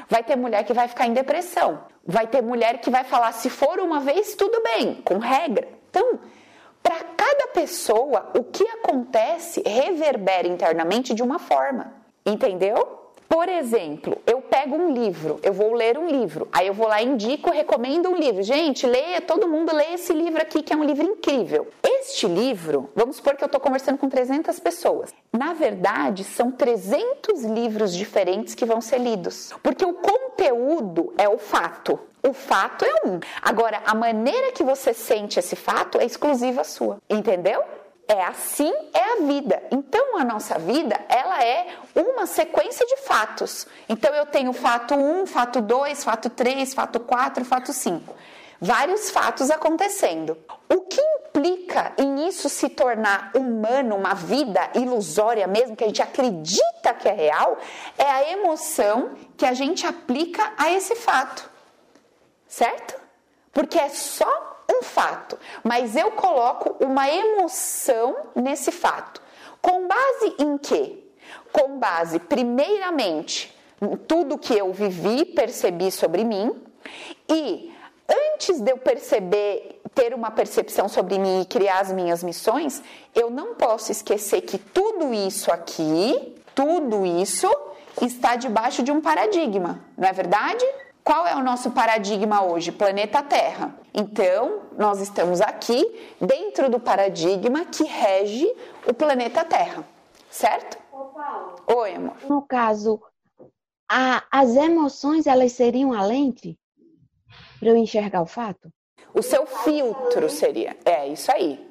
Vai 0.08 0.22
ter 0.22 0.36
mulher 0.36 0.64
que 0.64 0.72
vai 0.72 0.86
ficar 0.86 1.06
em 1.06 1.14
depressão. 1.14 1.84
Vai 2.06 2.26
ter 2.26 2.42
mulher 2.42 2.78
que 2.78 2.90
vai 2.90 3.04
falar: 3.04 3.32
se 3.32 3.48
for 3.48 3.80
uma 3.80 4.00
vez, 4.00 4.34
tudo 4.34 4.62
bem, 4.62 4.96
com 5.02 5.18
regra. 5.18 5.68
Então, 5.88 6.20
para 6.82 7.04
cada 7.32 7.48
pessoa, 7.48 8.30
o 8.36 8.44
que 8.44 8.64
acontece 8.68 9.62
reverbera 9.64 10.46
internamente 10.46 11.14
de 11.14 11.22
uma 11.22 11.38
forma, 11.38 11.94
entendeu? 12.26 13.01
Por 13.32 13.48
exemplo, 13.48 14.20
eu 14.26 14.42
pego 14.42 14.76
um 14.76 14.92
livro, 14.92 15.40
eu 15.42 15.54
vou 15.54 15.72
ler 15.72 15.96
um 15.96 16.06
livro, 16.06 16.46
aí 16.52 16.66
eu 16.66 16.74
vou 16.74 16.86
lá, 16.86 17.02
indico, 17.02 17.50
recomendo 17.50 18.10
um 18.10 18.14
livro. 18.14 18.42
Gente, 18.42 18.86
leia, 18.86 19.22
todo 19.22 19.48
mundo 19.48 19.74
lê 19.74 19.94
esse 19.94 20.12
livro 20.12 20.42
aqui, 20.42 20.62
que 20.62 20.70
é 20.70 20.76
um 20.76 20.84
livro 20.84 21.06
incrível. 21.06 21.66
Este 21.82 22.26
livro, 22.26 22.90
vamos 22.94 23.16
supor 23.16 23.34
que 23.34 23.42
eu 23.42 23.46
estou 23.46 23.58
conversando 23.58 23.96
com 23.96 24.06
300 24.06 24.60
pessoas. 24.60 25.14
Na 25.32 25.54
verdade, 25.54 26.24
são 26.24 26.50
300 26.50 27.42
livros 27.44 27.94
diferentes 27.94 28.54
que 28.54 28.66
vão 28.66 28.82
ser 28.82 28.98
lidos, 28.98 29.54
porque 29.62 29.86
o 29.86 29.94
conteúdo 29.94 31.14
é 31.16 31.26
o 31.26 31.38
fato. 31.38 31.98
O 32.22 32.34
fato 32.34 32.84
é 32.84 33.08
um. 33.08 33.18
Agora, 33.40 33.82
a 33.86 33.94
maneira 33.94 34.52
que 34.52 34.62
você 34.62 34.92
sente 34.92 35.38
esse 35.38 35.56
fato 35.56 35.98
é 35.98 36.04
exclusiva 36.04 36.64
sua. 36.64 36.98
Entendeu? 37.08 37.64
É 38.08 38.24
assim 38.24 38.72
é 38.92 39.12
a 39.12 39.26
vida. 39.26 39.62
Então 39.70 40.18
a 40.18 40.24
nossa 40.24 40.58
vida, 40.58 41.00
ela 41.08 41.42
é 41.42 41.68
uma 41.94 42.26
sequência 42.26 42.84
de 42.86 42.96
fatos. 42.98 43.66
Então 43.88 44.14
eu 44.14 44.26
tenho 44.26 44.52
fato 44.52 44.94
1, 44.94 45.26
fato 45.26 45.60
2, 45.60 46.04
fato 46.04 46.28
3, 46.28 46.74
fato 46.74 47.00
4, 47.00 47.44
fato 47.44 47.72
5. 47.72 48.14
Vários 48.60 49.10
fatos 49.10 49.50
acontecendo. 49.50 50.38
O 50.68 50.82
que 50.82 51.00
implica 51.00 51.92
em 51.98 52.28
isso 52.28 52.48
se 52.48 52.68
tornar 52.68 53.32
humano, 53.34 53.96
uma 53.96 54.14
vida 54.14 54.70
ilusória 54.74 55.46
mesmo, 55.48 55.74
que 55.74 55.82
a 55.82 55.88
gente 55.88 56.00
acredita 56.02 56.94
que 56.94 57.08
é 57.08 57.12
real, 57.12 57.58
é 57.98 58.08
a 58.08 58.30
emoção 58.30 59.16
que 59.36 59.44
a 59.44 59.52
gente 59.52 59.84
aplica 59.84 60.52
a 60.56 60.70
esse 60.70 60.94
fato. 60.94 61.50
Certo? 62.46 62.94
Porque 63.52 63.78
é 63.78 63.88
só 63.88 64.51
um 64.72 64.82
fato, 64.82 65.38
mas 65.62 65.96
eu 65.96 66.10
coloco 66.12 66.76
uma 66.84 67.08
emoção 67.08 68.16
nesse 68.34 68.70
fato. 68.70 69.20
Com 69.60 69.86
base 69.86 70.34
em 70.38 70.58
quê? 70.58 70.98
Com 71.52 71.78
base, 71.78 72.18
primeiramente, 72.18 73.56
em 73.80 73.96
tudo 73.96 74.38
que 74.38 74.56
eu 74.56 74.72
vivi, 74.72 75.24
percebi 75.24 75.90
sobre 75.90 76.24
mim 76.24 76.60
e 77.28 77.72
antes 78.08 78.60
de 78.60 78.70
eu 78.70 78.78
perceber, 78.78 79.80
ter 79.94 80.14
uma 80.14 80.30
percepção 80.30 80.88
sobre 80.88 81.18
mim 81.18 81.42
e 81.42 81.46
criar 81.46 81.80
as 81.80 81.92
minhas 81.92 82.22
missões, 82.22 82.82
eu 83.14 83.30
não 83.30 83.54
posso 83.54 83.92
esquecer 83.92 84.40
que 84.42 84.58
tudo 84.58 85.12
isso 85.12 85.50
aqui, 85.52 86.34
tudo 86.54 87.04
isso 87.04 87.48
está 88.00 88.36
debaixo 88.36 88.82
de 88.82 88.90
um 88.90 89.00
paradigma, 89.00 89.80
não 89.96 90.08
é 90.08 90.12
verdade? 90.12 90.64
Qual 91.04 91.26
é 91.26 91.34
o 91.34 91.42
nosso 91.42 91.72
paradigma 91.72 92.42
hoje? 92.44 92.70
Planeta 92.70 93.22
Terra. 93.22 93.74
Então, 93.94 94.62
nós 94.78 95.00
estamos 95.00 95.40
aqui 95.40 95.84
dentro 96.20 96.70
do 96.70 96.80
paradigma 96.80 97.64
que 97.66 97.84
rege 97.84 98.50
o 98.86 98.94
planeta 98.94 99.44
Terra, 99.44 99.86
certo? 100.30 100.78
Paulo. 101.22 101.56
Oi, 101.66 101.94
amor. 101.94 102.16
No 102.28 102.42
caso, 102.42 103.00
a, 103.88 104.22
as 104.30 104.56
emoções, 104.56 105.26
elas 105.26 105.52
seriam 105.52 105.92
a 105.92 106.04
lente 106.04 106.58
para 107.58 107.68
eu 107.68 107.76
enxergar 107.76 108.22
o 108.22 108.26
fato? 108.26 108.72
O 109.14 109.22
seu 109.22 109.46
filtro 109.46 110.28
seria. 110.28 110.76
É, 110.84 111.06
isso 111.08 111.30
aí. 111.30 111.70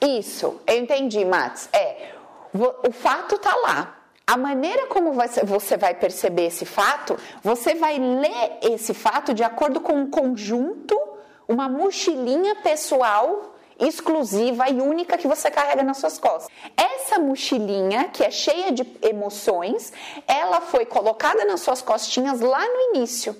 Isso, 0.00 0.60
eu 0.66 0.78
entendi, 0.78 1.24
Mats. 1.24 1.68
É, 1.72 2.14
o 2.52 2.92
fato 2.92 3.38
tá 3.38 3.54
lá. 3.56 3.98
A 4.26 4.36
maneira 4.36 4.86
como 4.86 5.12
você 5.12 5.76
vai 5.76 5.94
perceber 5.94 6.46
esse 6.46 6.64
fato, 6.64 7.16
você 7.42 7.74
vai 7.74 7.98
ler 7.98 8.58
esse 8.62 8.94
fato 8.94 9.34
de 9.34 9.42
acordo 9.42 9.80
com 9.80 9.94
um 9.94 10.10
conjunto, 10.10 10.96
uma 11.52 11.68
mochilinha 11.68 12.56
pessoal 12.56 13.54
exclusiva 13.78 14.68
e 14.70 14.80
única 14.80 15.18
que 15.18 15.28
você 15.28 15.50
carrega 15.50 15.82
nas 15.82 15.98
suas 15.98 16.18
costas. 16.18 16.48
Essa 16.76 17.18
mochilinha, 17.18 18.08
que 18.08 18.24
é 18.24 18.30
cheia 18.30 18.72
de 18.72 18.86
emoções, 19.02 19.92
ela 20.26 20.60
foi 20.60 20.86
colocada 20.86 21.44
nas 21.44 21.60
suas 21.60 21.82
costinhas 21.82 22.40
lá 22.40 22.64
no 22.64 22.96
início. 22.96 23.36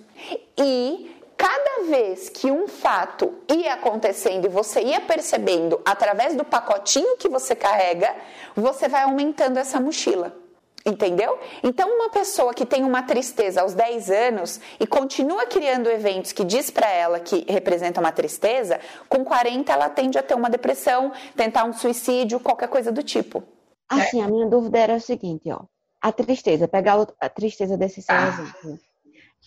E 0.58 1.16
cada 1.36 1.84
vez 1.84 2.28
que 2.28 2.50
um 2.50 2.68
fato 2.68 3.32
ia 3.48 3.74
acontecendo 3.74 4.46
e 4.46 4.48
você 4.48 4.82
ia 4.82 5.00
percebendo 5.00 5.80
através 5.84 6.34
do 6.34 6.44
pacotinho 6.44 7.16
que 7.16 7.28
você 7.28 7.54
carrega, 7.54 8.14
você 8.54 8.88
vai 8.88 9.04
aumentando 9.04 9.58
essa 9.58 9.80
mochila. 9.80 10.41
Entendeu? 10.84 11.38
Então, 11.62 11.88
uma 11.88 12.10
pessoa 12.10 12.52
que 12.52 12.66
tem 12.66 12.82
uma 12.82 13.02
tristeza 13.02 13.60
aos 13.62 13.72
10 13.72 14.10
anos 14.10 14.60
e 14.80 14.86
continua 14.86 15.46
criando 15.46 15.88
eventos 15.88 16.32
que 16.32 16.44
diz 16.44 16.70
para 16.70 16.90
ela 16.90 17.20
que 17.20 17.44
representa 17.48 18.00
uma 18.00 18.10
tristeza, 18.10 18.80
com 19.08 19.24
40 19.24 19.72
ela 19.72 19.88
tende 19.88 20.18
a 20.18 20.22
ter 20.22 20.34
uma 20.34 20.50
depressão, 20.50 21.12
tentar 21.36 21.64
um 21.64 21.72
suicídio, 21.72 22.40
qualquer 22.40 22.68
coisa 22.68 22.90
do 22.90 23.02
tipo. 23.02 23.44
Assim, 23.88 24.20
a 24.20 24.28
minha 24.28 24.46
dúvida 24.46 24.78
era 24.78 24.96
o 24.96 25.00
seguinte, 25.00 25.50
ó. 25.52 25.60
A 26.00 26.10
tristeza, 26.10 26.66
pegar 26.66 27.06
a 27.20 27.28
tristeza 27.28 27.76
desse 27.76 28.02
seu 28.02 28.14
ah. 28.14 28.28
exemplo. 28.28 28.80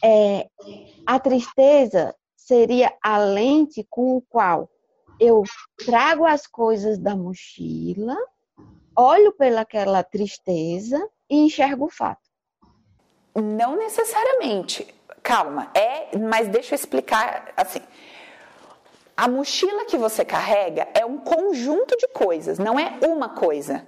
É, 0.04 0.48
a 1.06 1.20
tristeza 1.20 2.16
seria 2.36 2.94
a 3.04 3.18
lente 3.18 3.86
com 3.90 4.16
o 4.16 4.22
qual 4.22 4.70
eu 5.20 5.44
trago 5.86 6.26
as 6.26 6.48
coisas 6.48 6.98
da 6.98 7.16
mochila, 7.16 8.16
olho 8.96 9.34
pelaquela 9.34 10.04
tristeza 10.04 10.98
e 11.30 11.38
enxergo 11.38 11.86
o 11.86 11.90
fato. 11.90 12.22
Não 13.36 13.76
necessariamente. 13.76 14.94
Calma, 15.22 15.72
é, 15.74 16.18
mas 16.18 16.48
deixa 16.48 16.74
eu 16.74 16.78
explicar 16.78 17.52
assim. 17.58 17.82
A 19.18 19.28
mochila 19.28 19.86
que 19.86 19.98
você 19.98 20.26
carrega 20.26 20.88
é 20.94 21.06
um 21.06 21.18
conjunto 21.18 21.98
de 21.98 22.08
coisas, 22.10 22.60
não 22.60 22.78
é 22.78 23.00
uma 23.02 23.30
coisa. 23.30 23.88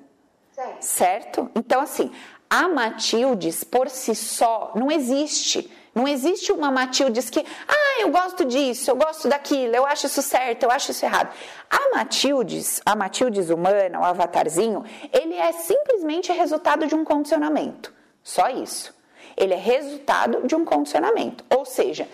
Certo? 0.51 0.83
certo? 0.83 1.51
Então, 1.53 1.81
assim, 1.81 2.11
a 2.49 2.67
Matildes 2.67 3.63
por 3.63 3.89
si 3.89 4.15
só 4.15 4.71
não 4.73 4.89
existe. 4.89 5.71
Não 5.97 6.07
existe 6.07 6.51
uma 6.51 6.69
Matildes 6.69 7.27
que, 7.27 7.39
ah, 7.67 8.01
eu 8.01 8.11
gosto 8.11 8.45
disso, 8.45 8.91
eu 8.91 8.95
gosto 8.95 9.27
daquilo, 9.27 9.75
eu 9.75 9.83
acho 9.83 10.05
isso 10.05 10.21
certo, 10.21 10.61
eu 10.61 10.69
acho 10.69 10.91
isso 10.91 11.03
errado. 11.03 11.33
A 11.67 11.95
Matildes, 11.95 12.79
a 12.85 12.95
Matildes 12.95 13.49
humana, 13.49 13.99
o 13.99 14.03
avatarzinho, 14.03 14.85
ele 15.11 15.33
é 15.33 15.51
simplesmente 15.51 16.31
resultado 16.31 16.85
de 16.85 16.93
um 16.93 17.03
condicionamento. 17.03 17.91
Só 18.21 18.47
isso. 18.47 18.93
Ele 19.35 19.55
é 19.55 19.57
resultado 19.57 20.45
de 20.45 20.55
um 20.55 20.63
condicionamento. 20.63 21.43
Ou 21.49 21.65
seja, 21.65 22.07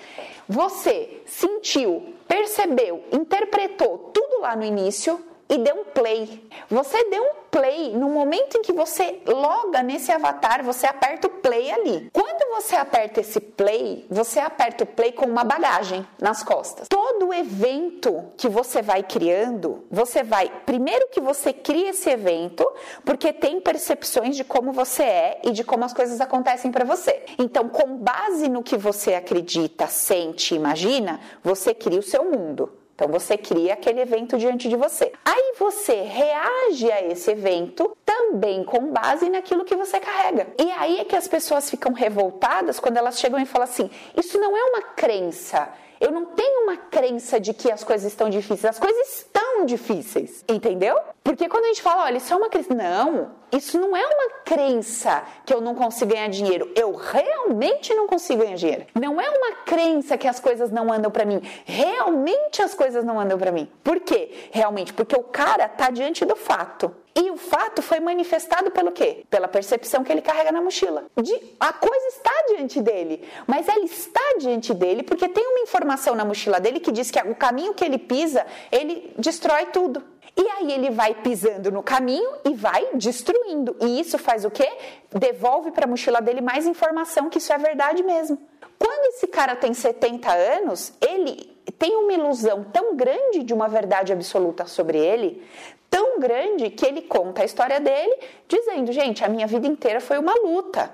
você 0.48 1.22
sentiu, 1.26 2.16
percebeu, 2.26 3.04
interpretou 3.12 3.98
tudo 4.14 4.40
lá 4.40 4.56
no 4.56 4.64
início 4.64 5.22
e 5.54 5.58
deu 5.60 5.82
um 5.82 5.84
play. 5.84 6.44
Você 6.68 7.04
deu 7.12 7.24
um 7.24 7.44
play 7.52 7.96
no 7.96 8.10
momento 8.10 8.58
em 8.58 8.64
que 8.64 8.74
você 8.74 9.22
loga 9.28 9.84
nesse 9.84 10.12
avatar, 10.12 10.64
você 10.64 10.88
aperta 10.88 11.28
o 11.28 11.30
play 11.30 11.72
ali. 11.72 12.10
Quando 12.12 12.56
você 12.56 12.76
aperta 12.76 13.22
esse 13.22 13.40
play, 13.40 14.08
você 14.10 14.40
aperta 14.40 14.84
o 14.84 14.88
play 14.88 15.12
com 15.12 15.28
uma 15.28 15.44
bagagem 15.44 16.08
nas 16.20 16.42
costas. 16.42 16.88
Todo 16.88 17.32
evento 17.32 18.32
que 18.36 18.50
você 18.50 18.82
vai 18.82 19.04
criando, 19.04 19.86
você 19.92 20.24
vai, 20.24 20.52
primeiro 20.66 21.08
que 21.10 21.22
você 21.22 21.54
cria 21.54 21.92
esse 21.92 22.10
evento, 22.10 22.68
porque 23.06 23.32
tem 23.32 23.62
percepções 23.62 24.36
de 24.36 24.44
como 24.44 24.74
você 24.74 25.04
é 25.04 25.42
e 25.44 25.52
de 25.52 25.64
como 25.64 25.86
as 25.86 25.94
coisas 25.94 26.20
acontecem 26.20 26.72
para 26.72 26.84
você. 26.84 27.24
Então, 27.38 27.70
com 27.70 27.96
base 27.98 28.50
no 28.50 28.64
que 28.64 28.76
você 28.76 29.14
acredita, 29.14 29.86
sente, 29.86 30.56
imagina, 30.56 31.20
você 31.44 31.76
cria 31.76 32.00
o 32.00 32.04
seu 32.04 32.26
mundo. 32.26 32.83
Então 32.96 33.08
você 33.08 33.38
cria 33.38 33.74
aquele 33.74 34.02
evento 34.02 34.38
diante 34.38 34.70
de 34.70 34.76
você. 34.76 35.12
Aí 35.26 35.56
você 35.58 36.02
reage 36.02 36.92
a 36.92 37.02
esse 37.02 37.32
evento 37.32 37.98
também 38.06 38.64
com 38.64 38.92
base 38.92 39.30
naquilo 39.30 39.66
que 39.66 39.76
você 39.76 40.00
carrega. 40.00 40.48
E 40.60 40.72
aí 40.72 41.00
é 41.00 41.06
que 41.06 41.16
as 41.16 41.28
pessoas 41.28 41.70
ficam 41.70 41.92
revoltadas 41.92 42.80
quando 42.80 42.98
elas 42.98 43.20
chegam 43.20 43.40
e 43.40 43.46
falam 43.46 43.68
assim: 43.68 43.90
isso 44.16 44.40
não 44.40 44.56
é 44.56 44.64
uma 44.66 44.82
crença. 44.82 45.70
Eu 46.00 46.12
não 46.12 46.26
tenho 46.26 46.64
uma 46.64 46.78
crença 46.78 47.40
de 47.40 47.54
que 47.54 47.72
as 47.72 47.84
coisas 47.84 48.12
estão 48.12 48.30
difíceis. 48.30 48.66
As 48.66 48.80
coisas 48.80 49.26
estão 49.54 49.66
difíceis, 49.66 50.44
entendeu? 50.50 50.98
Porque 51.24 51.48
quando 51.48 51.66
a 51.66 51.68
gente 51.68 51.82
fala, 51.82 52.04
olha, 52.04 52.18
isso 52.18 52.34
é 52.34 52.36
uma 52.36 52.50
crença. 52.50 52.74
Não, 52.74 53.32
isso 53.52 53.80
não 53.80 53.96
é 53.96 54.06
uma 54.06 54.30
crença 54.44 55.24
que 55.46 55.54
eu 55.54 55.62
não 55.62 55.76
consigo 55.76 56.12
ganhar 56.12 56.28
dinheiro. 56.28 56.72
Eu 56.76 56.94
realmente 56.96 57.94
não 57.94 58.08
consigo 58.08 58.42
ganhar 58.42 58.56
dinheiro. 58.56 58.86
Não 58.94 59.22
é 59.22 59.30
uma 59.30 59.56
crença 59.66 60.18
que 60.18 60.28
as 60.28 60.40
coisas 60.40 60.72
não 60.72 60.92
andam 60.92 61.10
para 61.10 61.26
mim. 61.26 61.42
Realmente 61.66 62.62
as 62.62 62.74
coisas 62.74 63.06
não 63.06 63.20
andam 63.20 63.38
para 63.38 63.52
mim. 63.52 63.70
Por 63.84 64.00
quê? 64.00 64.50
Realmente, 64.52 64.94
porque 64.94 65.16
o 65.16 65.24
cara 65.24 65.68
tá 65.70 65.90
diante 65.90 66.26
do 66.26 66.36
fato. 66.36 66.94
E 67.16 67.30
o 67.30 67.38
fato 67.38 67.82
foi 67.82 68.00
manifestado 68.00 68.72
pelo 68.72 68.92
quê? 68.92 69.24
Pela 69.30 69.48
percepção 69.48 70.04
que 70.04 70.12
ele 70.12 70.22
carrega 70.22 70.52
na 70.52 70.62
mochila. 70.62 71.06
De, 71.22 71.34
a 71.60 71.72
coisa 71.72 72.08
está 72.08 72.32
diante 72.50 72.82
dele, 72.82 73.24
mas 73.46 73.68
ela 73.68 73.84
está 73.86 74.22
diante 74.40 74.74
dele 74.74 75.04
porque 75.04 75.30
tem 75.30 75.46
uma 75.46 75.60
informação 75.60 76.16
na 76.16 76.26
mochila 76.26 76.60
dele 76.60 76.80
que 76.80 76.92
diz 76.92 77.12
que 77.12 77.20
o 77.20 77.36
caminho 77.36 77.74
que 77.74 77.86
ele 77.86 78.00
pisa, 78.00 78.46
ele 78.72 79.14
destrói 79.18 79.68
tudo. 79.68 80.04
E 80.36 80.48
aí 80.48 80.72
ele 80.72 80.90
vai 80.90 81.14
pisando 81.14 81.72
no 81.72 81.84
caminho 81.84 82.30
e 82.44 82.56
vai 82.56 82.88
destruindo. 82.96 83.76
E 83.80 84.00
isso 84.00 84.18
faz 84.18 84.44
o 84.44 84.50
quê? 84.50 84.68
Devolve 85.12 85.70
para 85.72 85.86
a 85.86 85.88
mochila 85.88 86.20
dele 86.20 86.42
mais 86.42 86.66
informação 86.66 87.30
que 87.30 87.38
isso 87.38 87.54
é 87.54 87.58
verdade 87.60 88.02
mesmo. 88.02 88.40
Quando 88.86 89.06
esse 89.16 89.28
cara 89.28 89.56
tem 89.56 89.74
70 89.74 90.30
anos, 90.30 90.92
ele 91.00 91.56
tem 91.80 91.96
uma 91.96 92.12
ilusão 92.12 92.66
tão 92.66 92.98
grande 92.98 93.42
de 93.42 93.54
uma 93.54 93.70
verdade 93.70 94.12
absoluta 94.12 94.66
sobre 94.66 94.98
ele, 94.98 95.42
tão 95.90 96.20
grande 96.20 96.70
que 96.70 96.86
ele 96.86 97.04
conta 97.04 97.44
a 97.44 97.46
história 97.46 97.80
dele 97.80 98.14
dizendo: 98.46 98.92
gente, 98.92 99.24
a 99.24 99.30
minha 99.30 99.48
vida 99.48 99.66
inteira 99.66 100.02
foi 100.02 100.18
uma 100.18 100.34
luta. 100.36 100.92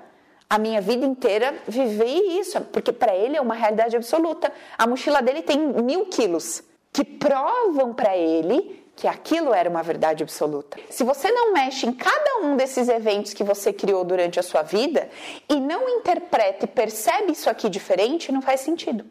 a 0.48 0.56
minha 0.56 0.80
vida 0.80 1.04
inteira 1.04 1.52
vivi 1.66 2.38
isso, 2.38 2.60
porque 2.72 2.92
para 2.92 3.12
ele 3.14 3.36
é 3.36 3.40
uma 3.40 3.54
realidade 3.54 3.96
absoluta. 3.96 4.52
A 4.78 4.86
mochila 4.86 5.20
dele 5.20 5.42
tem 5.42 5.58
mil 5.58 6.06
quilos 6.06 6.62
que 6.92 7.04
provam 7.04 7.92
para 7.92 8.16
ele 8.16 8.79
que 9.00 9.08
aquilo 9.08 9.54
era 9.54 9.70
uma 9.70 9.82
verdade 9.82 10.22
absoluta. 10.22 10.78
Se 10.90 11.02
você 11.02 11.32
não 11.32 11.54
mexe 11.54 11.86
em 11.86 11.92
cada 11.92 12.42
um 12.42 12.54
desses 12.54 12.86
eventos 12.86 13.32
que 13.32 13.42
você 13.42 13.72
criou 13.72 14.04
durante 14.04 14.38
a 14.38 14.42
sua 14.42 14.60
vida 14.60 15.08
e 15.48 15.58
não 15.58 15.88
interpreta 15.88 16.66
e 16.66 16.68
percebe 16.68 17.32
isso 17.32 17.48
aqui 17.48 17.70
diferente, 17.70 18.30
não 18.30 18.42
faz 18.42 18.60
sentido. 18.60 19.06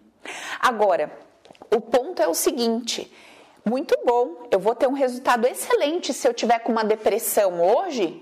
Agora, 0.60 1.12
o 1.76 1.82
ponto 1.82 2.22
é 2.22 2.28
o 2.28 2.36
seguinte: 2.36 3.12
muito 3.66 3.98
bom, 4.06 4.48
eu 4.52 4.60
vou 4.60 4.76
ter 4.76 4.86
um 4.86 4.94
resultado 4.94 5.48
excelente 5.48 6.14
se 6.14 6.28
eu 6.28 6.36
tiver 6.36 6.60
com 6.60 6.72
uma 6.72 6.84
depressão 6.84 7.60
hoje 7.60 8.22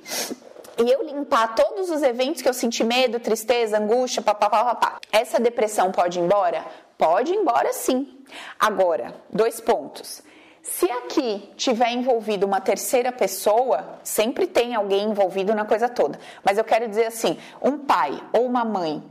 e 0.82 0.90
eu 0.90 1.04
limpar 1.04 1.54
todos 1.54 1.90
os 1.90 2.02
eventos 2.02 2.42
que 2.42 2.48
eu 2.48 2.54
senti 2.54 2.82
medo, 2.82 3.20
tristeza, 3.20 3.78
angústia, 3.78 4.22
papapá, 4.22 4.64
papá. 4.64 5.00
Essa 5.12 5.38
depressão 5.38 5.92
pode 5.92 6.18
ir 6.18 6.22
embora? 6.22 6.66
Pode 6.98 7.34
ir 7.34 7.36
embora 7.36 7.74
sim. 7.74 8.24
Agora, 8.58 9.14
dois 9.30 9.60
pontos. 9.60 10.26
Se 10.72 10.90
aqui 10.92 11.50
tiver 11.56 11.92
envolvido 11.92 12.46
uma 12.46 12.60
terceira 12.60 13.12
pessoa, 13.12 14.00
sempre 14.04 14.46
tem 14.46 14.76
alguém 14.76 15.10
envolvido 15.10 15.56
na 15.56 15.66
coisa 15.66 15.88
toda. 15.88 16.20
Mas 16.44 16.58
eu 16.58 16.64
quero 16.64 16.88
dizer 16.88 17.06
assim, 17.06 17.38
um 17.62 17.80
pai 17.80 18.22
ou 18.34 18.46
uma 18.46 18.64
mãe, 18.66 19.04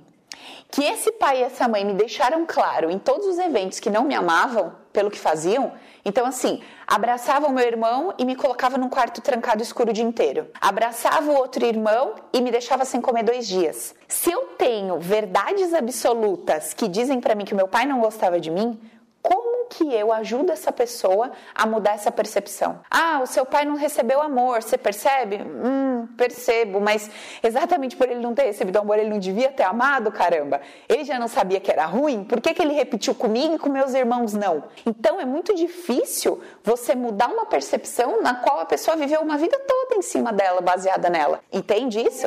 que 0.71 0.85
esse 0.85 1.13
pai 1.13 1.41
e 1.41 1.43
essa 1.43 1.67
mãe 1.67 1.85
me 1.85 1.95
deixaram 1.95 2.45
claro 2.47 2.91
em 2.91 2.99
todos 2.99 3.27
os 3.27 3.39
eventos 3.39 3.81
que 3.81 3.91
não 3.91 4.05
me 4.05 4.15
amavam 4.15 4.75
pelo 4.93 5.11
que 5.11 5.19
faziam, 5.19 5.73
então, 6.05 6.25
assim, 6.25 6.63
abraçava 6.87 7.49
o 7.49 7.53
meu 7.53 7.67
irmão 7.67 8.15
e 8.17 8.25
me 8.25 8.37
colocava 8.37 8.79
num 8.79 8.89
quarto 8.89 9.21
trancado 9.21 9.61
escuro 9.61 9.91
o 9.91 9.93
dia 9.93 10.05
inteiro. 10.05 10.49
Abraçava 10.61 11.33
o 11.33 11.35
outro 11.35 11.67
irmão 11.67 12.15
e 12.33 12.41
me 12.41 12.53
deixava 12.53 12.85
sem 12.85 13.01
comer 13.01 13.25
dois 13.25 13.49
dias. 13.49 13.93
Se 14.07 14.31
eu 14.31 14.43
tenho 14.57 15.01
verdades 15.01 15.75
absolutas 15.75 16.73
que 16.73 16.87
dizem 16.87 17.21
para 17.21 17.35
mim 17.35 17.45
que 17.45 17.57
meu 17.57 17.67
pai 17.67 17.87
não 17.87 17.99
gostava 17.99 18.39
de 18.39 18.53
mim, 18.53 18.81
como 19.21 19.56
que 19.69 19.93
eu 19.93 20.13
ajudo 20.13 20.53
essa 20.53 20.73
pessoa 20.73 21.31
a 21.55 21.67
mudar 21.67 21.93
essa 21.93 22.11
percepção? 22.11 22.81
Ah, 22.91 23.21
o 23.23 23.27
seu 23.27 23.45
pai 23.45 23.65
não 23.65 23.77
recebeu 23.77 24.21
amor, 24.21 24.63
você 24.63 24.79
percebe? 24.79 25.37
Hum, 25.37 26.09
percebo, 26.17 26.81
mas 26.81 27.11
exatamente 27.43 27.97
por 27.97 28.09
ele 28.09 28.21
não 28.21 28.35
ter 28.35 28.45
recebido 28.45 28.79
amor, 28.79 28.99
ele 28.99 29.11
não 29.11 29.19
devia 29.19 29.51
ter 29.51 29.65
amado, 29.65 30.11
caramba. 30.11 30.61
Ele 30.89 31.05
já 31.05 31.19
não 31.19 31.29
sabia 31.29 31.61
que 31.61 31.71
era 31.71 31.85
ruim, 31.85 32.25
por 32.25 32.41
que, 32.41 32.55
que 32.55 32.63
ele 32.63 32.73
repetiu 32.73 33.15
comigo 33.15 33.55
e 33.55 33.59
com 33.59 33.69
meus 33.69 33.95
irmãos 33.95 34.33
não? 34.33 34.65
Então 34.85 35.21
é 35.21 35.25
muito 35.25 35.55
difícil 35.55 36.41
você 36.63 36.95
mudar 36.95 37.29
uma 37.29 37.47
percepção 37.47 38.23
na 38.23 38.35
qual 38.35 38.61
a 38.61 38.65
pessoa 38.65 38.97
viveu 38.97 39.21
uma 39.21 39.37
vida 39.37 39.59
toda 39.67 39.97
em 39.97 40.03
cima 40.03 40.33
dela, 40.33 40.61
baseada 40.61 41.11
nela. 41.11 41.41
Entende 41.53 42.01
isso? 42.01 42.27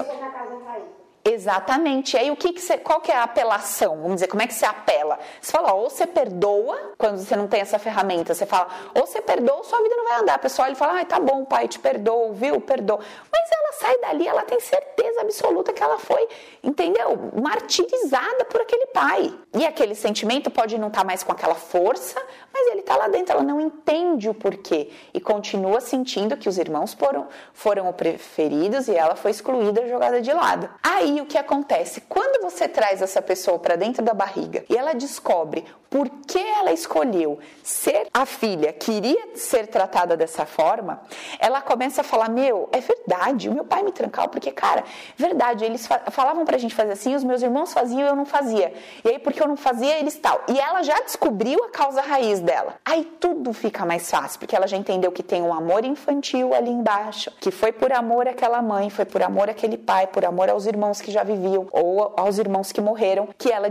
Exatamente. 1.30 2.16
E 2.16 2.20
aí 2.20 2.32
o 2.32 2.36
que, 2.36 2.54
que 2.54 2.62
você, 2.62 2.78
qual 2.78 3.00
que 3.00 3.12
é 3.12 3.16
a 3.16 3.24
apelação? 3.24 3.98
Vamos 3.98 4.16
dizer, 4.16 4.28
como 4.28 4.42
é 4.42 4.48
que 4.48 4.54
você 4.54 4.66
apela? 4.66 5.20
Você 5.40 5.52
fala, 5.52 5.74
ou 5.74 5.90
você 5.90 6.08
perdoa 6.08 6.94
quando 6.98 7.18
você 7.18 7.36
não 7.36 7.48
tem 7.48 7.62
essa 7.62 7.78
ferramenta. 7.78 8.34
Você 8.34 8.48
fala, 8.48 8.68
ou 8.96 9.06
você 9.06 9.22
perdoa, 9.22 9.64
sua 9.64 9.82
vida 9.82 9.96
não 9.96 10.06
vai 10.06 10.22
andar. 10.22 10.36
A 10.36 10.40
pessoa 10.40 10.66
olha 10.66 10.74
e 10.74 10.76
fala, 10.76 10.94
ai, 10.94 11.06
tá 11.06 11.20
bom, 11.20 11.46
pai, 11.46 11.68
te 11.68 11.78
perdoo, 11.78 12.34
viu? 12.34 12.60
Perdoa. 12.60 13.00
Mas 13.32 13.52
ela 13.52 13.74
sai 13.74 13.98
dali, 14.00 14.28
ela 14.28 14.42
tem 14.44 14.60
certeza 14.60 15.22
absoluta 15.22 15.72
que 15.72 15.84
ela 15.84 16.00
foi, 16.00 16.28
entendeu? 16.64 17.32
Martirizada 17.40 18.46
por 18.46 18.62
aquele 18.62 18.88
pai. 18.88 19.34
E 19.54 19.66
aquele 19.66 19.94
sentimento 19.94 20.50
pode 20.50 20.78
não 20.80 20.88
estar 20.88 21.02
tá 21.02 21.06
mais 21.06 21.24
com 21.24 21.32
aquela 21.32 21.56
força, 21.56 22.20
mas 22.54 22.68
ele 22.72 22.80
está 22.80 22.96
lá 22.96 23.08
dentro, 23.08 23.34
ela 23.34 23.44
não 23.44 23.62
entende 23.62 24.30
o 24.30 24.34
porquê. 24.34 24.90
E 25.14 25.22
continua 25.22 25.80
sentindo 25.80 26.36
que 26.36 26.50
os 26.50 26.58
irmãos 26.58 26.94
foram, 26.94 27.28
foram 27.54 27.92
preferidos 27.94 28.88
e 28.88 28.96
ela 28.96 29.16
foi 29.16 29.32
excluída, 29.32 29.88
jogada 29.88 30.22
de 30.22 30.34
lado. 30.34 30.70
Aí 30.82 31.19
o 31.22 31.26
que 31.26 31.38
acontece? 31.38 32.02
Quando 32.02 32.42
você 32.42 32.68
traz 32.68 33.02
essa 33.02 33.22
pessoa 33.22 33.60
para 33.60 33.76
dentro 33.76 34.04
da 34.04 34.14
barriga 34.14 34.64
e 34.70 34.78
ela 34.78 34.94
descobre 34.94 35.66
por 35.90 36.10
que 36.28 36.40
ela 36.40 36.72
escolheu 36.72 37.40
ser 37.64 38.08
a 38.14 38.26
filha 38.26 38.72
que 38.72 38.92
iria 38.92 39.30
ser 39.36 39.68
tratada 39.68 40.16
dessa 40.16 40.46
forma, 40.46 41.02
ela 41.40 41.62
começa 41.62 42.02
a 42.02 42.04
falar: 42.04 42.30
Meu, 42.30 42.70
é 42.72 42.80
verdade, 42.80 43.50
o 43.50 43.54
meu 43.54 43.66
pai 43.66 43.82
me 43.82 43.92
trancava, 43.92 44.28
porque, 44.28 44.52
cara, 44.52 44.84
verdade, 45.18 45.66
eles 45.66 45.88
falavam 46.12 46.46
pra 46.46 46.58
gente 46.58 46.76
fazer 46.76 46.92
assim, 46.92 47.16
os 47.16 47.24
meus 47.24 47.42
irmãos 47.42 47.74
faziam 47.74 48.02
e 48.02 48.08
eu 48.08 48.16
não 48.16 48.26
fazia. 48.26 48.74
E 49.04 49.10
aí, 49.10 49.20
porque 49.20 49.42
eu 49.42 49.48
não 49.48 49.58
fazia, 49.58 49.98
eles 50.00 50.16
tal. 50.18 50.44
E 50.48 50.60
ela 50.60 50.84
já 50.84 51.00
descobriu 51.02 51.64
a 51.64 51.70
causa 51.70 52.02
raiz 52.02 52.40
dela. 52.40 52.76
Aí 52.86 53.04
tudo 53.20 53.52
fica 53.54 53.86
mais 53.86 54.10
fácil, 54.10 54.40
porque 54.40 54.56
ela 54.56 54.68
já 54.68 54.78
entendeu 54.78 55.12
que 55.12 55.24
tem 55.24 55.42
um 55.42 55.54
amor 55.54 55.86
infantil 55.86 56.54
ali 56.54 56.70
embaixo, 56.70 57.32
que 57.40 57.52
foi 57.52 57.72
por 57.72 57.92
amor 57.92 58.28
àquela 58.28 58.62
mãe, 58.62 58.90
foi 58.90 59.06
por 59.06 59.24
amor 59.24 59.50
àquele 59.50 59.78
pai, 59.78 60.08
por 60.08 60.24
amor 60.24 60.50
aos 60.50 60.66
irmãos 60.66 61.02
que 61.02 61.12
já 61.12 61.24
viviam, 61.24 61.68
ou 61.72 62.14
aos 62.16 62.38
irmãos 62.38 62.72
que 62.72 62.82
morreram, 62.82 63.30
que 63.38 63.52
ela, 63.52 63.70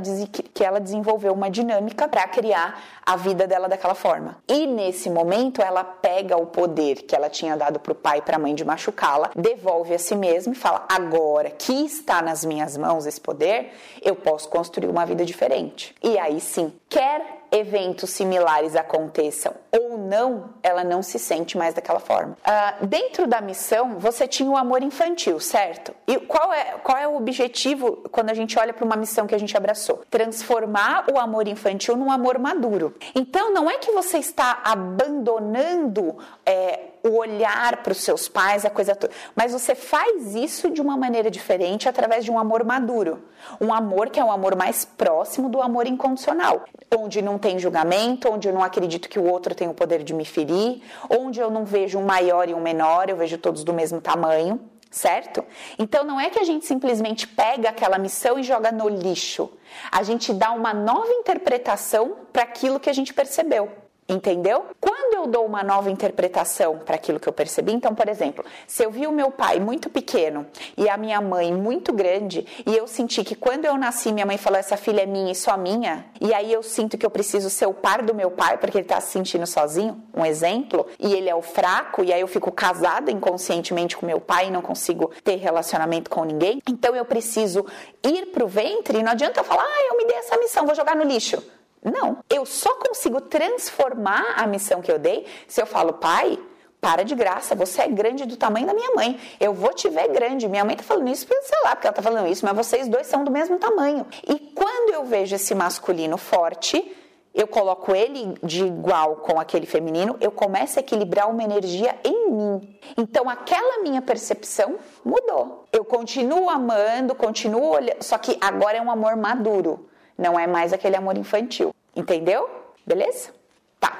que 0.52 0.64
ela 0.64 0.80
desenvolveu 0.80 1.32
uma 1.32 1.50
dinâmica 1.50 2.07
para 2.08 2.26
criar 2.26 2.82
a 3.04 3.16
vida 3.16 3.46
dela 3.46 3.68
daquela 3.68 3.94
forma. 3.94 4.38
E 4.48 4.66
nesse 4.66 5.08
momento 5.08 5.62
ela 5.62 5.84
pega 5.84 6.36
o 6.36 6.46
poder 6.46 7.02
que 7.02 7.14
ela 7.14 7.30
tinha 7.30 7.56
dado 7.56 7.78
para 7.78 7.92
o 7.92 7.94
pai 7.94 8.18
e 8.18 8.22
para 8.22 8.36
a 8.36 8.38
mãe 8.38 8.54
de 8.54 8.64
machucá-la, 8.64 9.30
devolve 9.36 9.94
a 9.94 9.98
si 9.98 10.14
mesma 10.14 10.52
e 10.52 10.56
fala: 10.56 10.84
agora 10.88 11.50
que 11.50 11.72
está 11.84 12.20
nas 12.20 12.44
minhas 12.44 12.76
mãos 12.76 13.06
esse 13.06 13.20
poder, 13.20 13.72
eu 14.02 14.16
posso 14.16 14.48
construir 14.48 14.88
uma 14.88 15.06
vida 15.06 15.24
diferente. 15.24 15.94
E 16.02 16.18
aí 16.18 16.40
sim, 16.40 16.72
quer 16.88 17.37
eventos 17.50 18.10
similares 18.10 18.76
aconteçam 18.76 19.54
ou 19.70 19.98
não, 19.98 20.50
ela 20.62 20.84
não 20.84 21.02
se 21.02 21.18
sente 21.18 21.56
mais 21.56 21.74
daquela 21.74 22.00
forma. 22.00 22.36
Uh, 22.46 22.86
dentro 22.86 23.26
da 23.26 23.40
missão, 23.40 23.98
você 23.98 24.26
tinha 24.26 24.50
o 24.50 24.56
amor 24.56 24.82
infantil, 24.82 25.38
certo? 25.40 25.94
E 26.06 26.18
qual 26.18 26.52
é, 26.52 26.76
qual 26.82 26.96
é 26.96 27.06
o 27.06 27.16
objetivo 27.16 28.08
quando 28.10 28.30
a 28.30 28.34
gente 28.34 28.58
olha 28.58 28.72
para 28.72 28.84
uma 28.84 28.96
missão 28.96 29.26
que 29.26 29.34
a 29.34 29.38
gente 29.38 29.56
abraçou? 29.56 30.02
Transformar 30.10 31.06
o 31.12 31.18
amor 31.18 31.46
infantil 31.48 31.96
num 31.96 32.10
amor 32.10 32.38
maduro. 32.38 32.94
Então, 33.14 33.52
não 33.52 33.70
é 33.70 33.78
que 33.78 33.90
você 33.92 34.18
está 34.18 34.60
abandonando. 34.64 36.16
É, 36.44 36.80
o 37.08 37.16
olhar 37.16 37.78
para 37.78 37.92
os 37.92 37.98
seus 37.98 38.28
pais, 38.28 38.64
a 38.64 38.70
coisa 38.70 38.94
toda. 38.94 39.12
Mas 39.34 39.52
você 39.52 39.74
faz 39.74 40.34
isso 40.34 40.70
de 40.70 40.80
uma 40.80 40.96
maneira 40.96 41.30
diferente 41.30 41.88
através 41.88 42.24
de 42.24 42.30
um 42.30 42.38
amor 42.38 42.64
maduro. 42.64 43.24
Um 43.60 43.72
amor 43.72 44.10
que 44.10 44.20
é 44.20 44.24
um 44.24 44.30
amor 44.30 44.56
mais 44.56 44.84
próximo 44.84 45.48
do 45.48 45.62
amor 45.62 45.86
incondicional, 45.86 46.64
onde 46.96 47.22
não 47.22 47.38
tem 47.38 47.58
julgamento, 47.58 48.30
onde 48.30 48.48
eu 48.48 48.52
não 48.52 48.62
acredito 48.62 49.08
que 49.08 49.18
o 49.18 49.24
outro 49.24 49.54
tem 49.54 49.68
o 49.68 49.74
poder 49.74 50.02
de 50.02 50.12
me 50.12 50.24
ferir, 50.24 50.82
onde 51.08 51.40
eu 51.40 51.50
não 51.50 51.64
vejo 51.64 51.98
um 51.98 52.04
maior 52.04 52.48
e 52.48 52.54
um 52.54 52.60
menor, 52.60 53.08
eu 53.08 53.16
vejo 53.16 53.38
todos 53.38 53.64
do 53.64 53.72
mesmo 53.72 54.00
tamanho. 54.00 54.60
Certo? 54.90 55.44
Então 55.78 56.02
não 56.02 56.18
é 56.18 56.30
que 56.30 56.38
a 56.38 56.44
gente 56.44 56.64
simplesmente 56.64 57.28
pega 57.28 57.68
aquela 57.68 57.98
missão 57.98 58.38
e 58.38 58.42
joga 58.42 58.72
no 58.72 58.88
lixo. 58.88 59.50
A 59.92 60.02
gente 60.02 60.32
dá 60.32 60.50
uma 60.52 60.72
nova 60.72 61.12
interpretação 61.12 62.16
para 62.32 62.42
aquilo 62.42 62.80
que 62.80 62.88
a 62.88 62.92
gente 62.94 63.12
percebeu. 63.12 63.70
Entendeu? 64.08 64.64
Quando 64.80 65.14
eu 65.14 65.26
dou 65.26 65.44
uma 65.44 65.62
nova 65.62 65.90
interpretação 65.90 66.78
para 66.78 66.94
aquilo 66.94 67.20
que 67.20 67.28
eu 67.28 67.32
percebi, 67.32 67.72
então, 67.72 67.94
por 67.94 68.08
exemplo, 68.08 68.42
se 68.66 68.82
eu 68.82 68.90
vi 68.90 69.06
o 69.06 69.12
meu 69.12 69.30
pai 69.30 69.60
muito 69.60 69.90
pequeno 69.90 70.46
e 70.78 70.88
a 70.88 70.96
minha 70.96 71.20
mãe 71.20 71.52
muito 71.52 71.92
grande, 71.92 72.46
e 72.64 72.74
eu 72.74 72.86
senti 72.86 73.22
que 73.22 73.34
quando 73.34 73.66
eu 73.66 73.76
nasci, 73.76 74.10
minha 74.10 74.24
mãe 74.24 74.38
falou: 74.38 74.58
essa 74.58 74.78
filha 74.78 75.02
é 75.02 75.06
minha 75.06 75.32
e 75.32 75.34
só 75.34 75.58
minha, 75.58 76.06
e 76.18 76.32
aí 76.32 76.50
eu 76.50 76.62
sinto 76.62 76.96
que 76.96 77.04
eu 77.04 77.10
preciso 77.10 77.50
ser 77.50 77.66
o 77.66 77.74
par 77.74 78.00
do 78.00 78.14
meu 78.14 78.30
pai 78.30 78.56
porque 78.56 78.78
ele 78.78 78.84
está 78.84 78.98
se 78.98 79.12
sentindo 79.12 79.46
sozinho, 79.46 80.02
um 80.14 80.24
exemplo, 80.24 80.86
e 80.98 81.12
ele 81.12 81.28
é 81.28 81.34
o 81.34 81.42
fraco, 81.42 82.02
e 82.02 82.10
aí 82.10 82.22
eu 82.22 82.28
fico 82.28 82.50
casada 82.50 83.10
inconscientemente 83.10 83.94
com 83.94 84.06
meu 84.06 84.20
pai 84.20 84.46
e 84.46 84.50
não 84.50 84.62
consigo 84.62 85.10
ter 85.22 85.36
relacionamento 85.36 86.08
com 86.08 86.24
ninguém, 86.24 86.62
então 86.66 86.96
eu 86.96 87.04
preciso 87.04 87.66
ir 88.02 88.26
para 88.32 88.42
o 88.42 88.48
ventre 88.48 89.00
e 89.00 89.02
não 89.02 89.12
adianta 89.12 89.40
eu 89.40 89.44
falar: 89.44 89.64
ah, 89.64 89.88
eu 89.90 89.98
me 89.98 90.06
dei 90.06 90.16
essa 90.16 90.38
missão, 90.38 90.64
vou 90.64 90.74
jogar 90.74 90.96
no 90.96 91.04
lixo. 91.04 91.57
Não. 91.82 92.18
Eu 92.28 92.44
só 92.44 92.74
consigo 92.74 93.20
transformar 93.20 94.34
a 94.36 94.46
missão 94.46 94.80
que 94.82 94.90
eu 94.90 94.98
dei 94.98 95.26
se 95.46 95.60
eu 95.60 95.66
falo, 95.66 95.94
pai, 95.94 96.38
para 96.80 97.02
de 97.02 97.14
graça, 97.14 97.54
você 97.54 97.82
é 97.82 97.88
grande 97.88 98.24
do 98.24 98.36
tamanho 98.36 98.66
da 98.66 98.74
minha 98.74 98.94
mãe. 98.94 99.18
Eu 99.40 99.52
vou 99.52 99.72
te 99.72 99.88
ver 99.88 100.08
grande. 100.08 100.48
Minha 100.48 100.64
mãe 100.64 100.76
tá 100.76 100.82
falando 100.82 101.08
isso, 101.08 101.26
sei 101.26 101.58
lá, 101.64 101.74
porque 101.74 101.86
ela 101.86 101.94
tá 101.94 102.02
falando 102.02 102.28
isso, 102.28 102.44
mas 102.44 102.56
vocês 102.56 102.88
dois 102.88 103.06
são 103.06 103.24
do 103.24 103.30
mesmo 103.30 103.58
tamanho. 103.58 104.06
E 104.26 104.38
quando 104.54 104.94
eu 104.94 105.04
vejo 105.04 105.34
esse 105.34 105.54
masculino 105.54 106.16
forte, 106.16 106.96
eu 107.34 107.46
coloco 107.46 107.94
ele 107.94 108.34
de 108.42 108.64
igual 108.64 109.16
com 109.16 109.38
aquele 109.38 109.66
feminino, 109.66 110.16
eu 110.20 110.30
começo 110.30 110.78
a 110.78 110.80
equilibrar 110.80 111.30
uma 111.30 111.42
energia 111.42 111.96
em 112.04 112.30
mim. 112.30 112.78
Então 112.96 113.28
aquela 113.28 113.82
minha 113.82 114.02
percepção 114.02 114.76
mudou. 115.04 115.64
Eu 115.72 115.84
continuo 115.84 116.48
amando, 116.48 117.14
continuo 117.14 117.70
olhando, 117.70 118.02
só 118.02 118.18
que 118.18 118.36
agora 118.40 118.78
é 118.78 118.82
um 118.82 118.90
amor 118.90 119.16
maduro. 119.16 119.88
Não 120.18 120.38
é 120.38 120.46
mais 120.46 120.72
aquele 120.72 120.96
amor 120.96 121.16
infantil. 121.16 121.74
Entendeu? 121.94 122.50
Beleza? 122.84 123.30
Tá. 123.78 123.96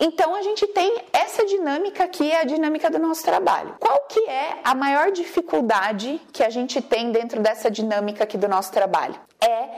Então 0.00 0.34
a 0.34 0.42
gente 0.42 0.66
tem 0.66 1.02
essa 1.12 1.46
dinâmica 1.46 2.04
aqui, 2.04 2.30
é 2.30 2.40
a 2.40 2.44
dinâmica 2.44 2.90
do 2.90 2.98
nosso 2.98 3.22
trabalho. 3.22 3.76
Qual 3.78 4.00
que 4.08 4.20
é 4.28 4.58
a 4.62 4.74
maior 4.74 5.10
dificuldade 5.12 6.20
que 6.32 6.42
a 6.42 6.50
gente 6.50 6.82
tem 6.82 7.12
dentro 7.12 7.40
dessa 7.40 7.70
dinâmica 7.70 8.24
aqui 8.24 8.36
do 8.36 8.48
nosso 8.48 8.72
trabalho? 8.72 9.14
É 9.40 9.68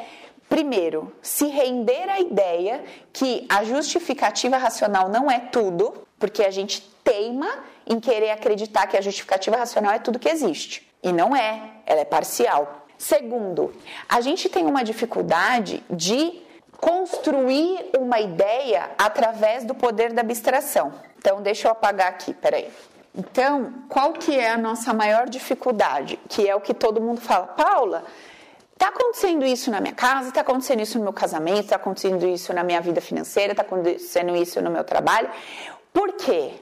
Primeiro, 0.50 1.12
se 1.22 1.46
render 1.46 2.10
à 2.10 2.18
ideia 2.18 2.82
que 3.12 3.46
a 3.48 3.62
justificativa 3.62 4.56
racional 4.56 5.08
não 5.08 5.30
é 5.30 5.38
tudo, 5.38 6.04
porque 6.18 6.42
a 6.42 6.50
gente 6.50 6.82
teima 7.04 7.48
em 7.86 8.00
querer 8.00 8.32
acreditar 8.32 8.88
que 8.88 8.96
a 8.96 9.00
justificativa 9.00 9.56
racional 9.56 9.92
é 9.92 10.00
tudo 10.00 10.18
que 10.18 10.28
existe. 10.28 10.90
E 11.04 11.12
não 11.12 11.36
é, 11.36 11.70
ela 11.86 12.00
é 12.00 12.04
parcial. 12.04 12.79
Segundo, 13.00 13.72
a 14.06 14.20
gente 14.20 14.46
tem 14.50 14.66
uma 14.66 14.84
dificuldade 14.84 15.82
de 15.88 16.42
construir 16.76 17.92
uma 17.98 18.20
ideia 18.20 18.90
através 18.98 19.64
do 19.64 19.74
poder 19.74 20.12
da 20.12 20.20
abstração. 20.20 20.92
Então, 21.16 21.40
deixa 21.40 21.66
eu 21.66 21.72
apagar 21.72 22.08
aqui, 22.08 22.34
peraí. 22.34 22.68
Então, 23.16 23.72
qual 23.88 24.12
que 24.12 24.38
é 24.38 24.50
a 24.50 24.58
nossa 24.58 24.92
maior 24.92 25.30
dificuldade? 25.30 26.18
Que 26.28 26.46
é 26.46 26.54
o 26.54 26.60
que 26.60 26.74
todo 26.74 27.00
mundo 27.00 27.22
fala, 27.22 27.46
Paula, 27.46 28.04
tá 28.76 28.88
acontecendo 28.88 29.46
isso 29.46 29.70
na 29.70 29.80
minha 29.80 29.94
casa, 29.94 30.30
tá 30.30 30.42
acontecendo 30.42 30.82
isso 30.82 30.98
no 30.98 31.04
meu 31.04 31.14
casamento, 31.14 31.68
tá 31.68 31.76
acontecendo 31.76 32.26
isso 32.26 32.52
na 32.52 32.62
minha 32.62 32.82
vida 32.82 33.00
financeira, 33.00 33.54
tá 33.54 33.62
acontecendo 33.62 34.36
isso 34.36 34.60
no 34.60 34.70
meu 34.70 34.84
trabalho. 34.84 35.30
Por 35.90 36.12
quê? 36.12 36.52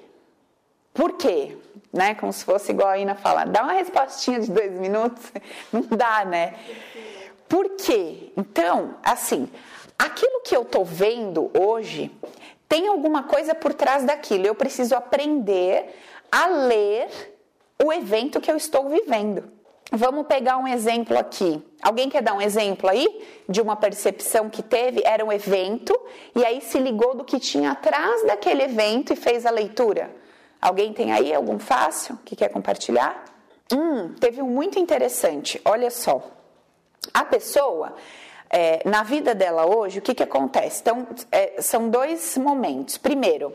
Por 0.95 1.15
quê? 1.15 1.57
Né? 1.99 2.15
Como 2.15 2.33
se 2.33 2.45
fosse 2.45 2.71
igual 2.71 2.91
a 2.91 2.97
Ina 2.97 3.17
falar, 3.17 3.49
dá 3.49 3.65
uma 3.65 3.73
respostinha 3.73 4.39
de 4.39 4.49
dois 4.49 4.71
minutos, 4.79 5.33
não 5.73 5.83
dá, 5.83 6.25
né? 6.25 6.55
Por 7.49 7.71
quê? 7.71 8.33
Então, 8.37 8.95
assim, 9.03 9.49
aquilo 9.99 10.43
que 10.43 10.55
eu 10.55 10.65
tô 10.65 10.85
vendo 10.85 11.51
hoje 11.59 12.09
tem 12.69 12.87
alguma 12.87 13.25
coisa 13.25 13.53
por 13.53 13.75
trás 13.75 14.05
daquilo. 14.05 14.47
Eu 14.47 14.55
preciso 14.55 14.95
aprender 14.95 15.93
a 16.31 16.47
ler 16.47 17.09
o 17.83 17.93
evento 17.93 18.41
que 18.41 18.49
eu 18.49 18.57
estou 18.57 18.89
vivendo. 18.89 19.51
Vamos 19.91 20.29
pegar 20.29 20.57
um 20.57 20.69
exemplo 20.69 21.19
aqui. 21.19 21.61
Alguém 21.83 22.09
quer 22.09 22.23
dar 22.23 22.35
um 22.35 22.41
exemplo 22.41 22.89
aí 22.89 23.27
de 23.49 23.61
uma 23.61 23.75
percepção 23.75 24.49
que 24.49 24.63
teve? 24.63 25.03
Era 25.05 25.25
um 25.25 25.33
evento 25.33 25.99
e 26.37 26.45
aí 26.45 26.61
se 26.61 26.79
ligou 26.79 27.17
do 27.17 27.25
que 27.25 27.41
tinha 27.41 27.73
atrás 27.73 28.25
daquele 28.25 28.63
evento 28.63 29.13
e 29.13 29.17
fez 29.17 29.45
a 29.45 29.51
leitura. 29.51 30.28
Alguém 30.61 30.93
tem 30.93 31.13
aí 31.13 31.33
algum 31.33 31.59
fácil 31.59 32.19
que 32.25 32.35
quer 32.35 32.49
compartilhar? 32.49 33.25
Hum, 33.73 34.15
teve 34.19 34.43
um 34.43 34.49
muito 34.49 34.79
interessante. 34.79 35.61
Olha 35.65 35.91
só. 35.91 36.23
A 37.15 37.25
pessoa 37.25 37.95
é, 38.51 38.81
na 38.89 39.03
vida 39.03 39.35
dela 39.35 39.67
hoje, 39.67 39.99
o 39.99 40.03
que, 40.03 40.15
que 40.15 40.23
acontece? 40.23 40.81
Então, 40.81 41.07
é, 41.31 41.61
são 41.61 41.89
dois 41.89 42.37
momentos. 42.39 42.97
Primeiro, 42.97 43.55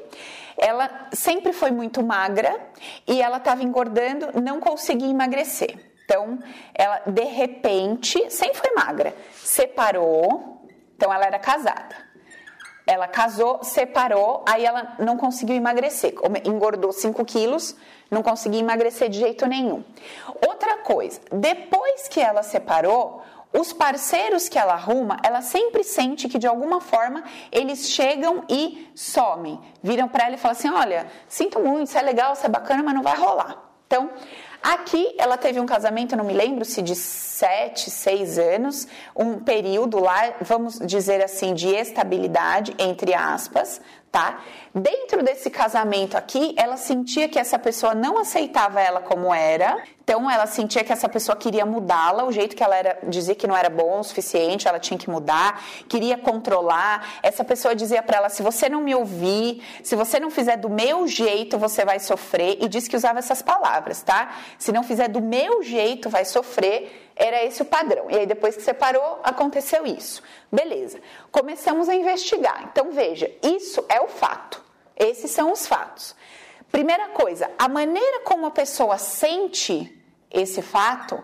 ela 0.58 1.08
sempre 1.12 1.52
foi 1.52 1.72
muito 1.72 2.04
magra 2.04 2.60
e 3.08 3.22
ela 3.22 3.38
estava 3.38 3.64
engordando, 3.64 4.42
não 4.42 4.60
conseguia 4.60 5.10
emagrecer. 5.10 5.78
Então, 6.06 6.38
ela 6.74 7.02
de 7.08 7.24
repente, 7.24 8.30
sempre 8.30 8.58
foi 8.58 8.72
magra, 8.76 9.16
separou, 9.34 10.62
então 10.96 11.12
ela 11.12 11.26
era 11.26 11.40
casada. 11.40 11.96
Ela 12.86 13.08
casou, 13.08 13.64
separou, 13.64 14.44
aí 14.48 14.66
ela 14.66 14.96
não 15.00 15.16
conseguiu 15.16 15.56
emagrecer, 15.56 16.14
engordou 16.44 16.92
5 16.92 17.24
quilos, 17.24 17.76
não 18.12 18.22
conseguia 18.22 18.60
emagrecer 18.60 19.10
de 19.10 19.20
jeito 19.20 19.46
nenhum. 19.46 19.84
Outra 20.46 20.78
coisa, 20.80 21.22
depois 21.32 22.08
que 22.10 22.20
ela 22.20 22.44
separou, 22.44 23.22
os 23.54 23.72
parceiros 23.72 24.50
que 24.50 24.58
ela 24.58 24.74
arruma, 24.74 25.18
ela 25.24 25.42
sempre 25.42 25.84
sente 25.84 26.28
que 26.28 26.40
de 26.40 26.48
alguma 26.48 26.82
forma 26.82 27.24
eles 27.52 27.90
chegam 27.90 28.44
e 28.50 28.92
somem. 28.96 29.62
Viram 29.82 30.08
para 30.08 30.26
ela 30.26 30.36
e 30.36 30.40
falam 30.40 30.58
assim: 30.58 30.70
olha, 30.70 31.08
sinto 31.28 31.60
muito, 31.60 31.88
isso 31.88 31.98
é 31.98 32.02
legal, 32.02 32.34
isso 32.34 32.46
é 32.46 32.50
bacana, 32.50 32.82
mas 32.82 32.96
não 32.96 33.04
vai 33.04 33.16
rolar. 33.16 33.64
Então, 33.86 34.10
aqui 34.64 35.14
ela 35.18 35.38
teve 35.38 35.60
um 35.60 35.66
casamento, 35.66 36.16
não 36.16 36.24
me 36.24 36.34
lembro 36.34 36.64
se 36.64 36.82
de 36.82 36.96
sete, 36.96 37.92
seis 37.92 38.40
anos, 38.40 38.88
um 39.16 39.40
período 39.40 40.00
lá, 40.00 40.34
vamos 40.42 40.80
dizer 40.80 41.22
assim, 41.22 41.54
de 41.54 41.68
estabilidade, 41.68 42.74
entre 42.80 43.14
aspas, 43.14 43.82
tá? 44.14 44.44
Dentro 44.76 45.24
desse 45.24 45.50
casamento 45.50 46.16
aqui, 46.16 46.54
ela 46.56 46.78
sentia 46.78 47.28
que 47.28 47.40
essa 47.40 47.58
pessoa 47.58 47.96
não 47.96 48.20
aceitava 48.20 48.80
ela 48.80 49.02
como 49.02 49.34
era, 49.34 49.82
então 50.04 50.30
ela 50.30 50.46
sentia 50.46 50.84
que 50.84 50.94
essa 50.94 51.10
pessoa 51.10 51.36
queria 51.36 51.66
mudá-la, 51.66 52.24
o 52.24 52.32
jeito 52.32 52.56
que 52.56 52.62
ela 52.62 52.76
era, 52.76 53.00
dizia 53.08 53.34
que 53.34 53.48
não 53.48 53.58
era 53.58 53.72
bom 53.72 54.02
o 54.02 54.04
suficiente, 54.04 54.68
ela 54.68 54.78
tinha 54.78 55.00
que 55.00 55.10
mudar, 55.10 55.60
queria 55.90 56.16
controlar. 56.16 57.08
Essa 57.24 57.44
pessoa 57.44 57.74
dizia 57.74 58.04
para 58.04 58.18
ela: 58.18 58.30
se 58.30 58.44
você 58.44 58.70
não 58.70 58.82
me 58.82 58.94
ouvir, 58.94 59.64
se 59.82 59.96
você 59.96 60.20
não 60.20 60.30
fizer 60.30 60.58
do 60.58 60.70
meu 60.70 61.08
jeito, 61.08 61.58
você 61.58 61.84
vai 61.84 62.00
sofrer. 62.00 62.60
E 62.62 62.68
disse 62.68 62.88
que 62.88 62.96
usava 62.96 63.18
essas 63.18 63.42
palavras, 63.42 64.04
tá? 64.04 64.36
Se 64.60 64.72
não 64.72 64.84
fizer 64.84 65.08
do 65.08 65.22
meu 65.22 65.64
jeito, 65.64 66.08
vai 66.08 66.24
sofrer. 66.24 67.03
Era 67.16 67.44
esse 67.44 67.62
o 67.62 67.66
padrão. 67.66 68.10
E 68.10 68.18
aí, 68.18 68.26
depois 68.26 68.56
que 68.56 68.62
separou, 68.62 69.20
aconteceu 69.24 69.86
isso. 69.86 70.22
Beleza. 70.52 71.00
Começamos 71.32 71.90
a 71.90 71.96
investigar. 71.96 72.64
Então, 72.72 72.92
veja, 72.92 73.32
isso 73.42 73.86
é 73.88 74.02
o 74.02 74.08
fato. 74.08 74.64
Esses 74.96 75.32
são 75.32 75.52
os 75.52 75.68
fatos. 75.68 76.16
Primeira 76.72 77.10
coisa, 77.10 77.52
a 77.58 77.68
maneira 77.68 78.22
como 78.22 78.46
a 78.46 78.52
pessoa 78.52 78.98
sente 78.98 80.02
esse 80.32 80.62
fato 80.62 81.24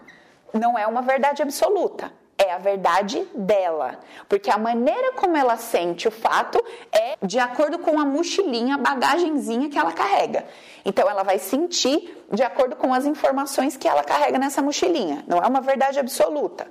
não 0.54 0.78
é 0.78 0.86
uma 0.86 1.02
verdade 1.02 1.42
absoluta 1.42 2.19
é 2.50 2.54
a 2.54 2.58
verdade 2.58 3.28
dela. 3.34 4.00
Porque 4.28 4.50
a 4.50 4.58
maneira 4.58 5.14
como 5.14 5.38
ela 5.38 5.56
sente 5.58 6.08
o 6.08 6.12
fato 6.12 6.64
é 6.92 7.16
de 7.22 7.40
acordo 7.40 7.80
com 7.80 8.00
a 8.00 8.06
mochilinha, 8.06 8.76
a 8.76 8.78
bagagenzinha 8.78 9.70
que 9.70 9.78
ela 9.78 9.92
carrega. 9.92 10.46
Então 10.84 11.10
ela 11.10 11.24
vai 11.24 11.38
sentir 11.38 12.26
de 12.32 12.44
acordo 12.44 12.76
com 12.76 12.94
as 12.94 13.06
informações 13.06 13.78
que 13.78 13.88
ela 13.88 14.04
carrega 14.04 14.40
nessa 14.40 14.62
mochilinha. 14.62 15.24
Não 15.28 15.38
é 15.38 15.48
uma 15.48 15.62
verdade 15.62 16.00
absoluta. 16.00 16.68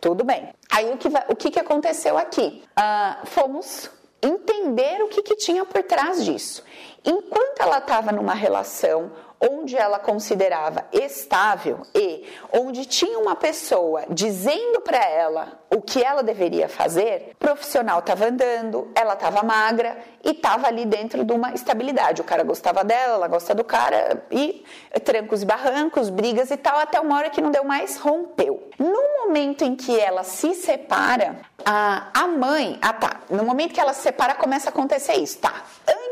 Tudo 0.00 0.24
bem. 0.24 0.52
Aí 0.70 0.92
o 0.92 0.98
que, 0.98 1.08
vai, 1.08 1.24
o 1.28 1.36
que, 1.36 1.50
que 1.50 1.58
aconteceu 1.58 2.18
aqui? 2.18 2.62
Uh, 2.78 3.26
fomos 3.26 3.90
entender 4.22 5.02
o 5.02 5.08
que, 5.08 5.22
que 5.22 5.36
tinha 5.36 5.64
por 5.64 5.82
trás 5.82 6.24
disso. 6.24 6.62
Enquanto 7.04 7.60
ela 7.60 7.78
estava 7.78 8.12
numa 8.12 8.34
relação 8.34 9.12
onde 9.50 9.76
ela 9.76 9.98
considerava 9.98 10.86
estável 10.92 11.82
e 11.94 12.24
onde 12.52 12.86
tinha 12.86 13.18
uma 13.18 13.36
pessoa 13.36 14.04
dizendo 14.08 14.80
para 14.80 15.04
ela 15.04 15.60
o 15.70 15.82
que 15.82 16.02
ela 16.02 16.22
deveria 16.22 16.68
fazer, 16.68 17.32
o 17.32 17.36
profissional 17.36 17.98
estava 17.98 18.26
andando, 18.26 18.90
ela 18.94 19.14
estava 19.14 19.42
magra 19.42 19.98
e 20.22 20.30
estava 20.30 20.68
ali 20.68 20.86
dentro 20.86 21.24
de 21.24 21.32
uma 21.32 21.52
estabilidade. 21.52 22.20
O 22.20 22.24
cara 22.24 22.44
gostava 22.44 22.84
dela, 22.84 23.14
ela 23.14 23.28
gosta 23.28 23.54
do 23.54 23.64
cara 23.64 24.24
e 24.30 24.64
trancos 25.02 25.42
e 25.42 25.46
barrancos, 25.46 26.10
brigas 26.10 26.50
e 26.50 26.56
tal, 26.56 26.78
até 26.78 27.00
uma 27.00 27.16
hora 27.16 27.30
que 27.30 27.40
não 27.40 27.50
deu 27.50 27.64
mais, 27.64 27.98
rompeu. 27.98 28.68
No 28.78 29.26
momento 29.26 29.64
em 29.64 29.74
que 29.74 29.98
ela 29.98 30.22
se 30.22 30.54
separa, 30.54 31.36
a, 31.64 32.08
a 32.14 32.26
mãe, 32.28 32.78
ah 32.80 32.92
tá, 32.92 33.20
no 33.28 33.44
momento 33.44 33.74
que 33.74 33.80
ela 33.80 33.92
se 33.92 34.02
separa 34.02 34.34
começa 34.34 34.68
a 34.68 34.70
acontecer 34.70 35.14
isso, 35.14 35.38
tá? 35.38 35.54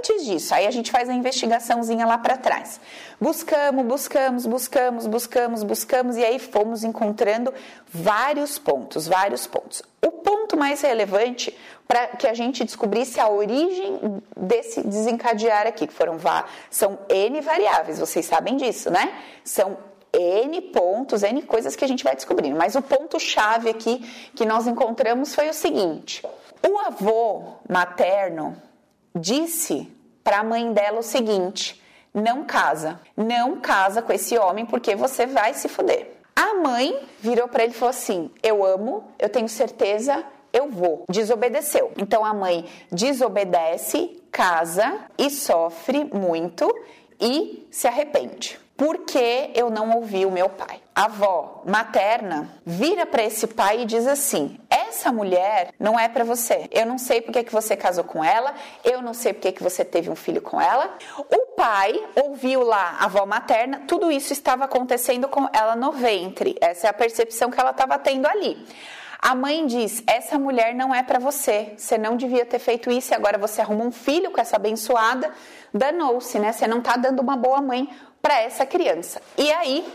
Antes 0.03 0.25
disso, 0.25 0.53
aí 0.53 0.67
a 0.67 0.71
gente 0.73 0.91
faz 0.91 1.09
a 1.09 1.15
investigaçãozinha 1.15 2.05
lá 2.05 2.19
para 2.19 2.37
trás. 2.37 2.81
Buscamos, 3.21 3.87
buscamos, 3.87 4.47
buscamos, 4.47 5.07
buscamos, 5.07 5.63
buscamos 5.63 6.17
e 6.17 6.25
aí 6.25 6.41
fomos 6.41 6.83
encontrando 6.83 7.55
vários 7.87 8.59
pontos, 8.59 9.07
vários 9.07 9.47
pontos. 9.47 9.81
O 10.05 10.11
ponto 10.11 10.57
mais 10.57 10.81
relevante 10.81 11.57
para 11.87 12.09
que 12.09 12.27
a 12.27 12.35
gente 12.35 12.65
descobrisse 12.65 13.21
a 13.21 13.29
origem 13.29 14.21
desse 14.37 14.83
desencadear 14.83 15.69
aqui, 15.69 15.87
que 15.87 15.95
foram 15.95 16.19
são 16.69 16.99
N 17.09 17.41
variáveis, 17.41 18.01
vocês 18.01 18.27
sabem 18.27 18.57
disso, 18.57 18.91
né? 18.91 19.15
São 19.45 19.77
N 20.13 20.61
pontos, 20.63 21.23
N 21.23 21.43
coisas 21.43 21.77
que 21.77 21.85
a 21.85 21.89
gente 21.89 22.03
vai 22.03 22.17
descobrindo. 22.17 22.59
Mas 22.59 22.75
o 22.75 22.83
ponto-chave 22.83 23.71
aqui 23.71 24.01
que 24.35 24.45
nós 24.45 24.67
encontramos 24.67 25.33
foi 25.33 25.49
o 25.49 25.55
seguinte: 25.55 26.27
o 26.69 26.79
avô 26.81 27.53
materno 27.69 28.61
disse 29.15 29.89
para 30.23 30.41
a 30.41 30.45
mãe 30.45 30.73
dela 30.73 31.01
o 31.01 31.03
seguinte: 31.03 31.83
não 32.15 32.45
casa. 32.45 33.01
Não 33.17 33.61
casa 33.61 34.03
com 34.03 34.13
esse 34.13 34.37
homem 34.37 34.67
porque 34.67 34.95
você 34.95 35.27
vai 35.27 35.55
se 35.55 35.69
fuder. 35.69 36.11
A 36.37 36.55
mãe 36.55 36.99
virou 37.21 37.49
para 37.49 37.65
ele 37.65 37.73
e 37.73 37.77
falou 37.77 37.91
assim: 37.91 38.31
Eu 38.43 38.65
amo, 38.65 39.05
eu 39.19 39.29
tenho 39.29 39.49
certeza, 39.49 40.25
eu 40.53 40.69
vou. 40.69 41.05
Desobedeceu. 41.09 41.91
Então 41.97 42.25
a 42.25 42.35
mãe 42.35 42.67
desobedece, 42.91 44.21
casa 44.31 45.01
e 45.17 45.31
sofre 45.31 46.05
muito 46.05 46.69
e 47.21 47.67
se 47.71 47.87
arrepende. 47.87 48.62
Por 48.77 49.05
que 49.05 49.51
eu 49.55 49.71
não 49.71 49.91
ouvi 49.97 50.25
o 50.25 50.31
meu 50.31 50.49
pai? 50.49 50.81
A 50.95 51.05
avó 51.05 51.63
materna 51.67 52.51
vira 52.65 53.07
para 53.07 53.23
esse 53.23 53.47
pai 53.47 53.83
e 53.83 53.85
diz 53.85 54.07
assim: 54.07 54.59
essa 54.69 55.13
mulher 55.13 55.73
não 55.79 55.99
é 55.99 56.09
para 56.09 56.25
você. 56.25 56.69
Eu 56.71 56.87
não 56.87 56.99
sei 56.99 57.21
porque 57.21 57.45
que 57.45 57.53
você 57.53 57.77
casou 57.77 58.05
com 58.05 58.25
ela, 58.25 58.55
eu 58.85 59.01
não 59.01 59.15
sei 59.15 59.33
porque 59.33 59.53
que 59.53 59.63
você 59.63 59.85
teve 59.85 60.11
um 60.11 60.17
filho 60.17 60.41
com 60.43 60.61
ela. 60.61 60.97
O 61.19 61.55
pai 61.55 62.03
ouviu 62.15 62.63
lá 62.63 62.97
a 62.99 63.05
avó 63.05 63.25
materna, 63.27 63.83
tudo 63.87 64.11
isso 64.11 64.33
estava 64.33 64.65
acontecendo 64.65 65.29
com 65.29 65.49
ela 65.53 65.77
no 65.77 65.93
ventre. 65.93 66.57
Essa 66.61 66.87
é 66.87 66.91
a 66.91 66.95
percepção 66.95 67.51
que 67.51 67.61
ela 67.61 67.71
estava 67.71 67.99
tendo 67.99 68.27
ali. 68.27 68.67
A 69.23 69.37
mãe 69.37 69.65
diz: 69.67 70.03
essa 70.05 70.37
mulher 70.37 70.75
não 70.75 70.93
é 70.93 71.01
para 71.05 71.21
você. 71.21 71.75
Você 71.77 71.97
não 71.97 72.17
devia 72.17 72.45
ter 72.45 72.59
feito 72.59 72.91
isso 72.91 73.13
e 73.13 73.15
agora 73.15 73.39
você 73.39 73.61
arruma 73.61 73.85
um 73.85 73.93
filho 73.93 74.33
com 74.33 74.41
essa 74.41 74.57
abençoada. 74.57 75.33
Danou-se, 75.73 76.41
né? 76.41 76.51
Você 76.51 76.67
não 76.67 76.79
está 76.79 76.97
dando 76.97 77.21
uma 77.21 77.37
boa 77.37 77.63
mãe 77.63 77.89
para 78.21 78.41
essa 78.41 78.67
criança. 78.67 79.23
E 79.39 79.53
aí 79.53 79.87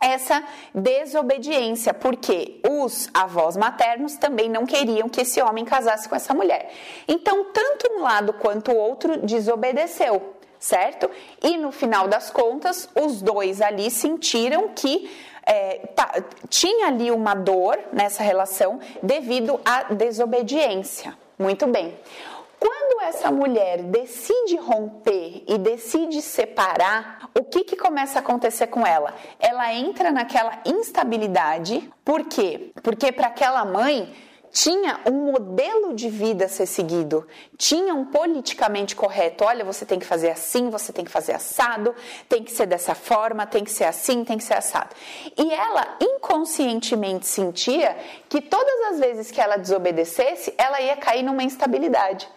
essa 0.00 0.42
desobediência, 0.74 1.92
porque 1.92 2.60
os 2.66 3.08
avós 3.12 3.54
maternos 3.56 4.16
também 4.16 4.48
não 4.48 4.64
queriam 4.64 5.10
que 5.10 5.20
esse 5.20 5.42
homem 5.42 5.64
casasse 5.64 6.08
com 6.08 6.16
essa 6.16 6.32
mulher. 6.32 6.72
Então, 7.06 7.44
tanto 7.52 7.92
um 7.92 8.00
lado 8.00 8.32
quanto 8.32 8.72
o 8.72 8.76
outro 8.76 9.18
desobedeceu. 9.18 10.36
certo? 10.58 11.10
E 11.42 11.56
no 11.56 11.72
final 11.72 12.06
das 12.06 12.30
contas, 12.30 12.88
os 12.94 13.22
dois 13.22 13.62
ali 13.62 13.90
sentiram 13.90 14.68
que 14.68 15.10
é, 15.44 15.78
tá, 15.94 16.22
tinha 16.48 16.88
ali 16.88 17.10
uma 17.10 17.34
dor 17.34 17.78
nessa 17.92 18.22
relação 18.22 18.80
devido 19.02 19.60
à 19.64 19.92
desobediência. 19.92 21.16
Muito 21.38 21.66
bem. 21.66 21.96
Quando 22.58 23.00
essa 23.04 23.30
mulher 23.30 23.82
decide 23.84 24.56
romper 24.56 25.42
e 25.48 25.56
decide 25.56 26.20
separar, 26.20 27.30
o 27.34 27.42
que, 27.42 27.64
que 27.64 27.74
começa 27.74 28.18
a 28.18 28.20
acontecer 28.20 28.66
com 28.66 28.86
ela? 28.86 29.14
Ela 29.38 29.72
entra 29.72 30.12
naquela 30.12 30.58
instabilidade. 30.66 31.90
Por 32.04 32.26
quê? 32.26 32.70
Porque 32.82 33.10
para 33.10 33.28
aquela 33.28 33.64
mãe 33.64 34.14
tinha 34.52 35.00
um 35.06 35.32
modelo 35.32 35.94
de 35.94 36.08
vida 36.08 36.46
a 36.46 36.48
ser 36.48 36.66
seguido, 36.66 37.26
tinha 37.56 37.94
um 37.94 38.04
politicamente 38.04 38.96
correto. 38.96 39.44
Olha, 39.44 39.64
você 39.64 39.86
tem 39.86 39.98
que 39.98 40.06
fazer 40.06 40.30
assim, 40.30 40.70
você 40.70 40.92
tem 40.92 41.04
que 41.04 41.10
fazer 41.10 41.32
assado, 41.32 41.94
tem 42.28 42.42
que 42.42 42.50
ser 42.50 42.66
dessa 42.66 42.94
forma, 42.94 43.46
tem 43.46 43.64
que 43.64 43.70
ser 43.70 43.84
assim, 43.84 44.24
tem 44.24 44.38
que 44.38 44.44
ser 44.44 44.54
assado. 44.54 44.94
E 45.36 45.52
ela 45.52 45.96
inconscientemente 46.00 47.26
sentia 47.26 47.96
que 48.28 48.40
todas 48.40 48.92
as 48.92 48.98
vezes 48.98 49.30
que 49.30 49.40
ela 49.40 49.56
desobedecesse, 49.56 50.52
ela 50.58 50.80
ia 50.80 50.96
cair 50.96 51.22
numa 51.22 51.42
instabilidade. 51.42 52.28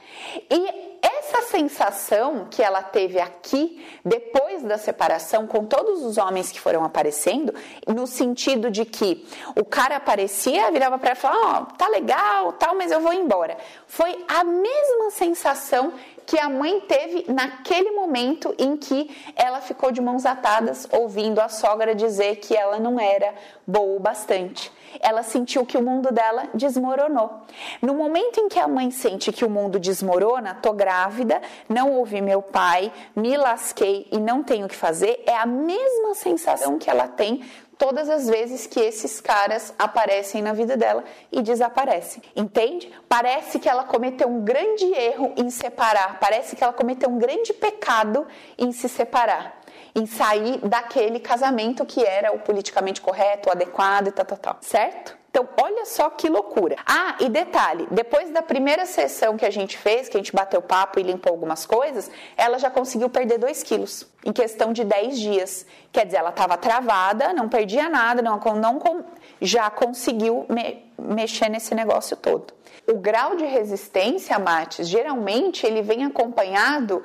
E 0.49 0.92
essa 1.03 1.41
sensação 1.41 2.47
que 2.49 2.63
ela 2.63 2.81
teve 2.81 3.19
aqui, 3.19 3.85
depois 4.05 4.63
da 4.63 4.77
separação, 4.77 5.45
com 5.45 5.65
todos 5.65 6.01
os 6.01 6.17
homens 6.17 6.49
que 6.49 6.61
foram 6.61 6.85
aparecendo, 6.85 7.53
no 7.85 8.07
sentido 8.07 8.71
de 8.71 8.85
que 8.85 9.27
o 9.53 9.65
cara 9.65 9.97
aparecia, 9.97 10.71
virava 10.71 10.97
para 10.97 11.09
ela 11.09 11.17
e 11.17 11.21
falava: 11.21 11.45
Ó, 11.45 11.61
oh, 11.61 11.77
tá 11.77 11.89
legal, 11.89 12.53
tal, 12.53 12.75
mas 12.75 12.89
eu 12.89 13.01
vou 13.01 13.11
embora. 13.11 13.57
Foi 13.85 14.23
a 14.29 14.45
mesma 14.45 15.11
sensação 15.11 15.93
que 16.25 16.39
a 16.39 16.49
mãe 16.49 16.79
teve 16.81 17.25
naquele 17.31 17.91
momento 17.91 18.53
em 18.57 18.75
que 18.75 19.09
ela 19.35 19.61
ficou 19.61 19.91
de 19.91 20.01
mãos 20.01 20.25
atadas 20.25 20.87
ouvindo 20.91 21.39
a 21.39 21.49
sogra 21.49 21.93
dizer 21.93 22.37
que 22.37 22.55
ela 22.55 22.79
não 22.79 22.99
era 22.99 23.33
boa 23.65 23.97
o 23.97 23.99
bastante. 23.99 24.71
Ela 24.99 25.23
sentiu 25.23 25.65
que 25.65 25.77
o 25.77 25.81
mundo 25.81 26.11
dela 26.11 26.47
desmoronou. 26.53 27.41
No 27.81 27.95
momento 27.95 28.39
em 28.39 28.47
que 28.47 28.59
a 28.59 28.67
mãe 28.67 28.91
sente 28.91 29.31
que 29.31 29.43
o 29.43 29.49
mundo 29.49 29.79
desmorona, 29.79 30.55
tô 30.55 30.71
grávida, 30.71 31.41
não 31.67 31.93
ouvi 31.93 32.21
meu 32.21 32.41
pai, 32.41 32.91
me 33.15 33.35
lasquei 33.35 34.07
e 34.11 34.19
não 34.19 34.43
tenho 34.43 34.65
o 34.65 34.69
que 34.69 34.75
fazer, 34.75 35.23
é 35.25 35.35
a 35.35 35.45
mesma 35.45 36.13
sensação 36.13 36.77
que 36.77 36.89
ela 36.89 37.07
tem 37.07 37.43
todas 37.83 38.09
as 38.09 38.29
vezes 38.29 38.65
que 38.65 38.79
esses 38.79 39.19
caras 39.19 39.73
aparecem 39.77 40.41
na 40.41 40.53
vida 40.53 40.77
dela 40.77 41.03
e 41.29 41.41
desaparecem. 41.41 42.23
Entende? 42.33 42.89
Parece 43.09 43.59
que 43.59 43.67
ela 43.67 43.83
cometeu 43.83 44.29
um 44.29 44.39
grande 44.39 44.85
erro 44.85 45.33
em 45.35 45.49
separar, 45.49 46.17
parece 46.17 46.55
que 46.55 46.63
ela 46.63 46.71
cometeu 46.71 47.09
um 47.09 47.19
grande 47.19 47.51
pecado 47.51 48.25
em 48.57 48.71
se 48.71 48.87
separar, 48.87 49.59
em 49.93 50.05
sair 50.05 50.59
daquele 50.59 51.19
casamento 51.19 51.85
que 51.85 52.01
era 52.01 52.33
o 52.33 52.39
politicamente 52.39 53.01
correto, 53.01 53.49
o 53.49 53.51
adequado 53.51 54.07
e 54.07 54.11
tal, 54.13 54.25
tal, 54.27 54.37
tal. 54.37 54.57
Certo? 54.61 55.22
Então, 55.33 55.49
olha 55.59 55.83
só 55.87 56.11
que 56.11 56.29
loucura. 56.29 56.75
Ah, 56.85 57.15
e 57.19 57.27
detalhe: 57.27 57.87
depois 57.89 58.29
da 58.29 58.43
primeira 58.43 58.85
sessão 58.85 59.35
que 59.35 59.43
a 59.43 59.49
gente 59.49 59.75
fez, 59.75 60.07
que 60.07 60.15
a 60.15 60.19
gente 60.19 60.31
bateu 60.31 60.61
papo 60.61 60.99
e 60.99 61.03
limpou 61.03 61.31
algumas 61.31 61.65
coisas, 61.65 62.11
ela 62.37 62.59
já 62.59 62.69
conseguiu 62.69 63.09
perder 63.09 63.39
2 63.39 63.63
quilos 63.63 64.05
em 64.23 64.31
questão 64.31 64.71
de 64.71 64.83
10 64.83 65.19
dias. 65.19 65.65
Quer 65.91 66.05
dizer, 66.05 66.17
ela 66.17 66.29
estava 66.29 66.55
travada, 66.55 67.33
não 67.33 67.49
perdia 67.49 67.89
nada, 67.89 68.21
não, 68.21 68.39
não 68.39 69.05
já 69.41 69.71
conseguiu 69.71 70.45
me, 70.47 70.85
mexer 70.99 71.49
nesse 71.49 71.73
negócio 71.73 72.15
todo. 72.15 72.53
O 72.87 72.99
grau 72.99 73.35
de 73.35 73.45
resistência, 73.45 74.37
Mates, 74.37 74.87
geralmente 74.87 75.65
ele 75.65 75.81
vem 75.81 76.05
acompanhado 76.05 77.01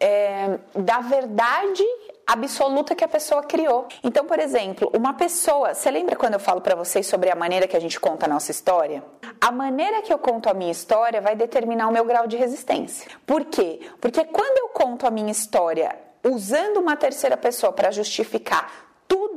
é, 0.00 0.58
da 0.74 1.00
verdade 1.00 1.84
absoluta 2.28 2.94
que 2.94 3.02
a 3.02 3.08
pessoa 3.08 3.42
criou. 3.42 3.88
Então, 4.04 4.26
por 4.26 4.38
exemplo, 4.38 4.90
uma 4.94 5.14
pessoa, 5.14 5.72
você 5.72 5.90
lembra 5.90 6.14
quando 6.14 6.34
eu 6.34 6.40
falo 6.40 6.60
para 6.60 6.74
vocês 6.74 7.06
sobre 7.06 7.30
a 7.30 7.34
maneira 7.34 7.66
que 7.66 7.76
a 7.76 7.80
gente 7.80 7.98
conta 7.98 8.26
a 8.26 8.28
nossa 8.28 8.50
história? 8.50 9.02
A 9.40 9.50
maneira 9.50 10.02
que 10.02 10.12
eu 10.12 10.18
conto 10.18 10.50
a 10.50 10.54
minha 10.54 10.70
história 10.70 11.22
vai 11.22 11.34
determinar 11.34 11.88
o 11.88 11.92
meu 11.92 12.04
grau 12.04 12.26
de 12.26 12.36
resistência. 12.36 13.10
Por 13.24 13.46
quê? 13.46 13.80
Porque 13.98 14.24
quando 14.24 14.58
eu 14.58 14.68
conto 14.68 15.06
a 15.06 15.10
minha 15.10 15.32
história 15.32 15.98
usando 16.22 16.78
uma 16.78 16.96
terceira 16.96 17.36
pessoa 17.36 17.72
para 17.72 17.90
justificar 17.90 18.87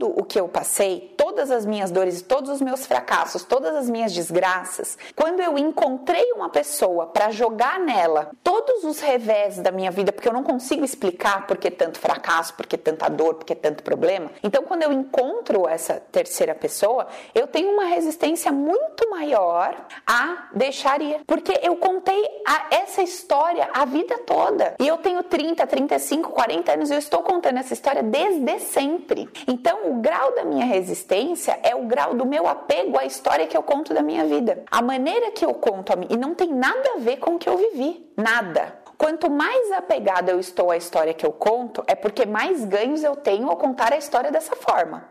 tudo 0.02 0.20
o 0.20 0.24
que 0.24 0.40
eu 0.40 0.48
passei, 0.48 1.14
todas 1.16 1.52
as 1.52 1.64
minhas 1.64 1.92
dores, 1.92 2.24
todos 2.24 2.50
os 2.50 2.60
meus 2.60 2.88
fracassos, 2.88 3.44
todas 3.44 3.76
as 3.76 3.88
minhas 3.88 4.12
desgraças, 4.12 4.98
quando 5.16 5.40
eu 5.42 5.58
encontrei 5.60 6.32
uma 6.34 6.50
pessoa 6.50 7.06
para 7.06 7.30
jogar 7.30 7.80
nela 7.80 8.32
todos 8.44 8.84
os 8.84 9.00
revés 9.00 9.60
da 9.60 9.72
minha 9.72 9.92
vida, 9.92 10.12
porque 10.12 10.28
eu 10.28 10.34
não 10.34 10.42
consigo 10.42 10.84
explicar 10.84 11.46
por 11.46 11.58
que 11.58 11.70
tanto 11.70 12.00
fracasso, 12.00 12.56
por 12.56 12.66
que 12.66 12.78
tanta 12.78 13.08
dor, 13.10 13.36
por 13.36 13.46
que 13.46 13.54
tanto 13.54 13.84
problema. 13.84 14.32
Então, 14.44 14.64
quando 14.64 14.82
eu 14.82 14.92
encontro 14.92 15.68
essa 15.68 16.02
terceira 16.12 16.56
pessoa, 16.56 17.08
eu 17.36 17.46
tenho 17.46 17.72
uma 17.72 17.86
resistência 17.86 18.52
muito 18.52 19.08
maior 19.10 19.76
a 20.08 20.48
deixaria, 20.54 21.22
porque 21.28 21.60
eu 21.62 21.76
contei 21.76 22.24
a, 22.48 22.76
essa 22.76 23.04
história 23.04 23.70
a 23.72 23.86
vida 23.86 24.18
toda. 24.20 24.76
E 24.80 24.88
eu 24.88 24.98
tenho 24.98 25.22
30, 25.22 25.68
35, 25.68 26.32
40 26.32 26.74
anos 26.74 26.90
e 26.90 26.94
eu 26.96 27.00
estou 27.00 27.22
contando 27.22 27.58
essa 27.58 27.74
história 27.74 28.02
desde 28.02 28.60
sempre. 28.60 29.30
Então, 29.48 29.90
o 29.91 29.95
grau 29.95 30.34
da 30.34 30.45
minha 30.45 30.65
resistência 30.65 31.60
é 31.62 31.75
o 31.75 31.86
grau 31.86 32.13
do 32.13 32.25
meu 32.25 32.47
apego 32.47 32.97
à 32.97 33.04
história 33.04 33.45
que 33.45 33.58
eu 33.58 33.62
conto 33.62 33.93
da 33.93 34.01
minha 34.01 34.23
vida. 34.23 34.63
A 34.71 34.82
maneira 34.82 35.32
que 35.32 35.43
eu 35.43 35.54
conto 35.54 35.91
a 35.91 35.97
mim, 35.97 36.08
e 36.10 36.15
não 36.15 36.34
tem 36.34 36.54
nada 36.54 36.93
a 36.95 36.99
ver 36.99 37.17
com 37.17 37.36
o 37.36 37.38
que 37.38 37.49
eu 37.49 37.58
vivi, 37.58 38.10
nada. 38.15 38.80
Quanto 38.97 39.30
mais 39.30 39.69
apegada 39.73 40.32
eu 40.32 40.39
estou 40.39 40.71
à 40.71 40.77
história 40.77 41.13
que 41.13 41.25
eu 41.25 41.34
conto, 41.34 41.84
é 41.88 41.93
porque 41.93 42.25
mais 42.25 42.63
ganhos 42.63 43.04
eu 43.04 43.17
tenho 43.17 43.49
ao 43.49 43.58
contar 43.58 43.91
a 43.91 43.97
história 43.97 44.32
dessa 44.32 44.56
forma. 44.56 45.10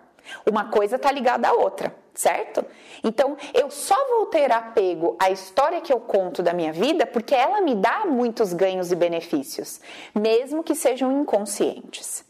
Uma 0.51 0.71
coisa 0.71 0.97
está 0.97 1.13
ligada 1.13 1.49
à 1.49 1.53
outra, 1.53 1.95
certo? 2.15 2.65
Então, 3.05 3.37
eu 3.53 3.71
só 3.71 3.97
vou 4.09 4.27
ter 4.27 4.51
apego 4.51 5.15
à 5.19 5.31
história 5.31 5.83
que 5.83 5.93
eu 5.93 6.01
conto 6.01 6.43
da 6.43 6.55
minha 6.55 6.73
vida 6.73 7.05
porque 7.05 7.35
ela 7.35 7.61
me 7.61 7.75
dá 7.75 8.07
muitos 8.07 8.55
ganhos 8.55 8.91
e 8.91 8.97
benefícios, 8.97 9.81
mesmo 10.15 10.63
que 10.63 10.75
sejam 10.75 11.13
inconscientes. 11.13 12.30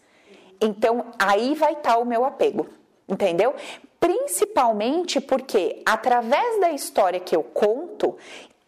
Então, 0.60 1.06
aí 1.18 1.54
vai 1.54 1.72
estar 1.72 1.94
tá 1.94 1.98
o 1.98 2.04
meu 2.04 2.24
apego, 2.24 2.66
entendeu? 3.08 3.54
Principalmente 3.98 5.20
porque, 5.20 5.82
através 5.84 6.60
da 6.60 6.70
história 6.70 7.20
que 7.20 7.34
eu 7.34 7.42
conto, 7.42 8.16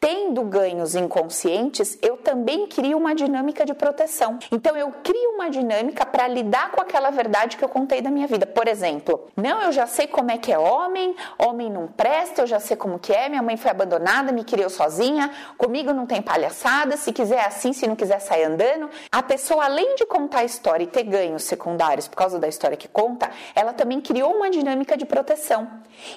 tendo 0.03 0.43
ganhos 0.43 0.97
inconscientes, 0.97 1.97
eu 2.03 2.17
também 2.17 2.67
crio 2.67 2.99
uma 2.99 3.15
dinâmica 3.15 3.65
de 3.65 3.73
proteção. 3.73 4.37
Então 4.51 4.77
eu 4.77 4.93
crio 5.01 5.31
uma 5.37 5.49
dinâmica 5.49 6.05
para 6.05 6.27
lidar 6.27 6.73
com 6.73 6.81
aquela 6.81 7.11
verdade 7.11 7.57
que 7.57 7.65
eu 7.65 7.69
contei 7.69 8.03
da 8.03 8.11
minha 8.11 8.27
vida. 8.27 8.45
Por 8.45 8.67
exemplo, 8.67 9.29
não, 9.37 9.63
eu 9.63 9.71
já 9.71 9.87
sei 9.87 10.09
como 10.09 10.33
é 10.33 10.39
que 10.39 10.53
é 10.53 10.59
homem, 10.59 11.15
homem 11.39 11.71
não 11.71 11.87
presta, 11.87 12.43
eu 12.43 12.49
já 12.49 12.59
sei 12.59 12.77
como 12.77 12.99
que 12.99 13.13
é, 13.13 13.29
minha 13.29 13.43
mãe 13.43 13.57
foi 13.57 13.71
abandonada, 13.71 14.33
me 14.33 14.43
criou 14.43 14.69
sozinha, 14.69 15.31
comigo 15.57 15.93
não 15.93 16.05
tem 16.05 16.21
palhaçada, 16.21 16.97
se 16.97 17.13
quiser 17.13 17.37
é 17.37 17.47
assim, 17.47 17.73
se 17.73 17.87
não 17.87 17.95
quiser 17.95 18.19
sai 18.19 18.43
andando. 18.43 18.91
A 19.13 19.23
pessoa 19.23 19.67
além 19.67 19.95
de 19.95 20.05
contar 20.05 20.41
a 20.41 20.45
história 20.45 20.83
e 20.83 20.89
ter 20.89 21.05
ganhos 21.05 21.45
secundários 21.45 22.09
por 22.09 22.17
causa 22.17 22.41
da 22.41 22.49
história 22.49 22.77
que 22.77 22.89
conta, 22.89 23.31
ela 23.55 23.73
também 23.73 24.01
criou 24.01 24.35
uma 24.35 24.51
dinâmica 24.51 24.97
de 24.97 25.07
proteção. 25.07 25.69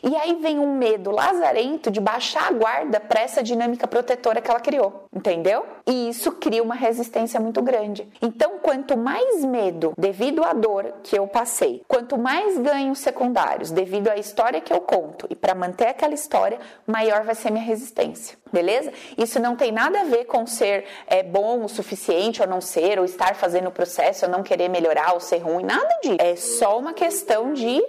E 0.02 0.16
aí 0.16 0.34
vem 0.42 0.58
um 0.58 0.76
medo 0.76 1.12
lazarento 1.12 1.92
de 1.92 2.02
baixar 2.02 2.48
a 2.48 2.52
guarda 2.52 3.00
para 3.00 3.22
essa 3.22 3.44
dinâmica 3.44 3.75
protetora 3.88 4.42
que 4.42 4.50
ela 4.50 4.60
criou, 4.60 5.06
entendeu? 5.14 5.66
E 5.86 6.10
isso 6.10 6.32
cria 6.32 6.64
uma 6.64 6.76
resistência 6.76 7.40
muito 7.40 7.62
grande. 7.62 8.08
Então, 8.22 8.60
quanto 8.62 8.98
mais 8.98 9.44
medo 9.44 9.94
devido 9.98 10.44
à 10.44 10.54
dor 10.54 10.94
que 11.04 11.18
eu 11.18 11.28
passei, 11.28 11.84
quanto 11.88 12.18
mais 12.18 12.58
ganhos 12.58 13.00
secundários 13.00 13.72
devido 13.72 14.08
à 14.08 14.16
história 14.18 14.62
que 14.62 14.74
eu 14.74 14.82
conto 14.82 15.28
e 15.30 15.36
para 15.36 15.54
manter 15.54 15.88
aquela 15.88 16.14
história, 16.14 16.60
maior 16.88 17.24
vai 17.24 17.36
ser 17.36 17.52
minha 17.52 17.64
resistência. 17.64 18.38
Beleza? 18.52 18.94
Isso 19.18 19.40
não 19.40 19.56
tem 19.56 19.72
nada 19.72 20.02
a 20.02 20.04
ver 20.06 20.26
com 20.26 20.48
ser 20.48 20.86
é, 21.08 21.22
bom 21.22 21.66
o 21.66 21.68
suficiente 21.68 22.42
ou 22.42 22.48
não 22.48 22.62
ser, 22.62 22.98
ou 22.98 23.04
estar 23.04 23.36
fazendo 23.36 23.68
o 23.68 23.72
processo, 23.72 24.26
ou 24.26 24.32
não 24.32 24.44
querer 24.44 24.70
melhorar 24.70 25.14
ou 25.14 25.20
ser 25.20 25.40
ruim, 25.40 25.64
nada 25.64 25.94
disso. 26.02 26.16
É 26.20 26.36
só 26.36 26.80
uma 26.80 26.94
questão 26.94 27.54
de 27.54 27.84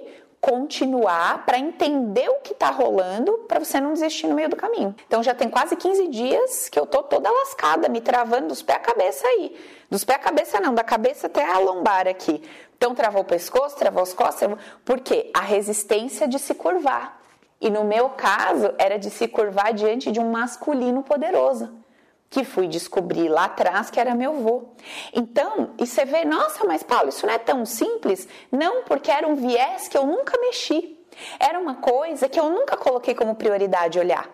continuar 0.47 1.45
para 1.45 1.59
entender 1.59 2.29
o 2.29 2.37
que 2.37 2.53
está 2.53 2.71
rolando 2.71 3.33
para 3.49 3.59
você 3.59 3.81
não 3.81 3.95
desistir 3.95 4.29
no 4.29 4.35
meio 4.37 4.49
do 4.49 4.55
caminho. 4.55 4.95
Então 5.05 5.21
já 5.21 5.35
tem 5.35 5.51
quase 5.51 5.75
15 5.75 6.07
dias 6.07 6.69
que 6.69 6.79
eu 6.79 6.87
tô 6.87 7.03
toda 7.03 7.29
lascada, 7.29 7.89
me 7.89 8.01
travando 8.01 8.47
dos 8.47 8.63
pés 8.63 8.79
à 8.79 8.81
cabeça 8.81 9.27
aí. 9.27 9.59
Dos 9.91 10.05
pés 10.05 10.21
à 10.21 10.23
cabeça 10.23 10.61
não, 10.61 10.73
da 10.73 10.85
cabeça 10.85 11.27
até 11.27 11.45
a 11.45 11.59
lombar 11.59 12.07
aqui. 12.07 12.41
Então 12.77 12.95
travou 12.95 13.23
o 13.23 13.25
pescoço, 13.25 13.77
travou 13.77 14.05
as 14.05 14.15
costas, 14.15 14.49
porque 14.85 15.33
a 15.35 15.41
resistência 15.41 16.29
de 16.29 16.39
se 16.39 16.55
curvar. 16.55 17.21
E 17.61 17.69
no 17.69 17.83
meu 17.83 18.11
caso 18.11 18.73
era 18.79 19.01
de 19.01 19.11
se 19.11 19.27
curvar 19.27 19.75
diante 19.75 20.13
de 20.13 20.21
um 20.21 20.31
masculino 20.31 21.03
poderoso 21.03 21.86
que 22.37 22.45
fui 22.45 22.69
descobrir 22.69 23.31
lá 23.31 23.47
atrás 23.47 23.89
que 23.89 23.99
era 23.99 24.15
meu 24.15 24.37
avô. 24.37 24.65
Então, 25.15 25.71
e 25.79 25.87
você 25.87 26.05
vê, 26.05 26.23
nossa, 26.23 26.67
mas 26.67 26.83
Paulo, 26.83 27.09
isso 27.09 27.27
não 27.27 27.33
é 27.33 27.39
tão 27.39 27.65
simples? 27.65 28.29
Não, 28.53 28.83
porque 28.83 29.11
era 29.11 29.27
um 29.27 29.35
viés 29.35 29.89
que 29.89 29.97
eu 29.97 30.05
nunca 30.05 30.39
mexi. 30.39 30.99
Era 31.41 31.59
uma 31.59 31.77
coisa 31.77 32.29
que 32.29 32.39
eu 32.39 32.51
nunca 32.51 32.77
coloquei 32.77 33.15
como 33.15 33.37
prioridade 33.37 33.99
olhar. 33.99 34.29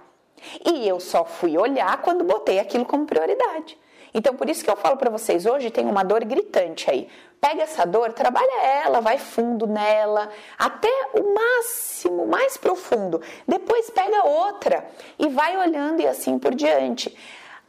E 0.66 0.88
eu 0.88 0.98
só 0.98 1.24
fui 1.24 1.57
olhar 1.57 2.03
quando 2.03 2.24
botei 2.24 2.59
aquilo 2.59 2.84
como 2.84 3.07
prioridade. 3.07 3.78
Então, 4.12 4.34
por 4.34 4.50
isso 4.50 4.64
que 4.64 4.70
eu 4.70 4.76
falo 4.76 4.96
para 4.96 5.09
vocês, 5.09 5.46
hoje 5.46 5.70
tem 5.70 5.86
uma 5.86 6.03
dor 6.03 6.24
gritante 6.24 6.90
aí. 6.90 7.09
Pega 7.40 7.62
essa 7.62 7.86
dor, 7.86 8.12
trabalha 8.12 8.66
ela, 8.84 9.00
vai 9.00 9.16
fundo 9.16 9.68
nela, 9.68 10.28
até 10.59 10.90
o 11.14 11.32
máximo, 11.32 12.26
mais 12.26 12.57
profundo. 12.57 13.22
Depois 13.46 13.90
pega 13.90 14.24
outra 14.24 14.84
e 15.20 15.28
vai 15.28 15.57
olhando 15.57 16.00
e 16.00 16.07
assim 16.09 16.36
por 16.36 16.53
diante. 16.53 17.16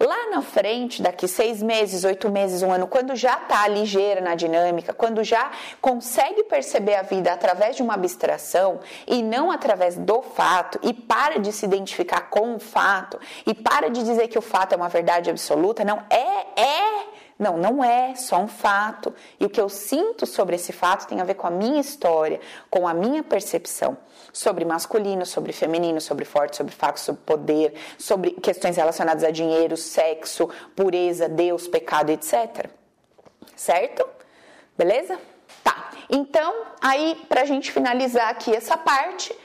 Lá 0.05 0.29
na 0.31 0.41
frente, 0.41 1.01
daqui 1.01 1.29
seis 1.29 1.63
meses, 1.63 2.03
oito 2.03 2.29
meses, 2.29 2.61
um 2.61 2.73
ano, 2.73 2.87
quando 2.87 3.15
já 3.15 3.37
está 3.37 3.65
ligeira 3.69 4.19
na 4.19 4.35
dinâmica, 4.35 4.93
quando 4.93 5.23
já 5.23 5.49
consegue 5.79 6.43
perceber 6.43 6.95
a 6.95 7.03
vida 7.03 7.31
através 7.31 7.77
de 7.77 7.81
uma 7.81 7.93
abstração 7.93 8.81
e 9.07 9.23
não 9.23 9.49
através 9.49 9.95
do 9.95 10.21
fato, 10.21 10.77
e 10.83 10.93
para 10.93 11.39
de 11.39 11.53
se 11.53 11.65
identificar 11.65 12.29
com 12.29 12.53
o 12.53 12.59
fato, 12.59 13.17
e 13.47 13.53
para 13.53 13.89
de 13.89 14.03
dizer 14.03 14.27
que 14.27 14.37
o 14.37 14.41
fato 14.41 14.73
é 14.73 14.75
uma 14.75 14.89
verdade 14.89 15.29
absoluta, 15.29 15.85
não, 15.85 16.03
é, 16.09 16.61
é 16.61 17.05
não, 17.43 17.57
não 17.57 17.83
é 17.83 18.15
só 18.15 18.39
um 18.39 18.47
fato. 18.47 19.13
E 19.39 19.45
o 19.45 19.49
que 19.49 19.59
eu 19.59 19.69
sinto 19.69 20.25
sobre 20.25 20.55
esse 20.55 20.71
fato 20.71 21.07
tem 21.07 21.19
a 21.19 21.23
ver 21.23 21.33
com 21.33 21.45
a 21.45 21.51
minha 21.51 21.81
história, 21.81 22.39
com 22.69 22.87
a 22.87 22.93
minha 22.93 23.21
percepção 23.21 23.97
sobre 24.31 24.65
masculino, 24.65 25.25
sobre 25.25 25.51
feminino, 25.51 26.01
sobre 26.01 26.25
forte, 26.25 26.55
sobre 26.55 26.73
fraco, 26.73 26.99
sobre 26.99 27.21
poder, 27.21 27.75
sobre 27.97 28.31
questões 28.31 28.77
relacionadas 28.77 29.23
a 29.23 29.29
dinheiro, 29.29 29.77
sexo, 29.77 30.49
pureza, 30.75 31.27
Deus, 31.27 31.67
pecado, 31.67 32.09
etc. 32.09 32.69
Certo? 33.55 34.07
Beleza? 34.77 35.19
Tá. 35.63 35.91
Então, 36.09 36.65
aí, 36.81 37.21
pra 37.29 37.45
gente 37.45 37.71
finalizar 37.71 38.29
aqui 38.29 38.55
essa 38.55 38.77
parte, 38.77 39.35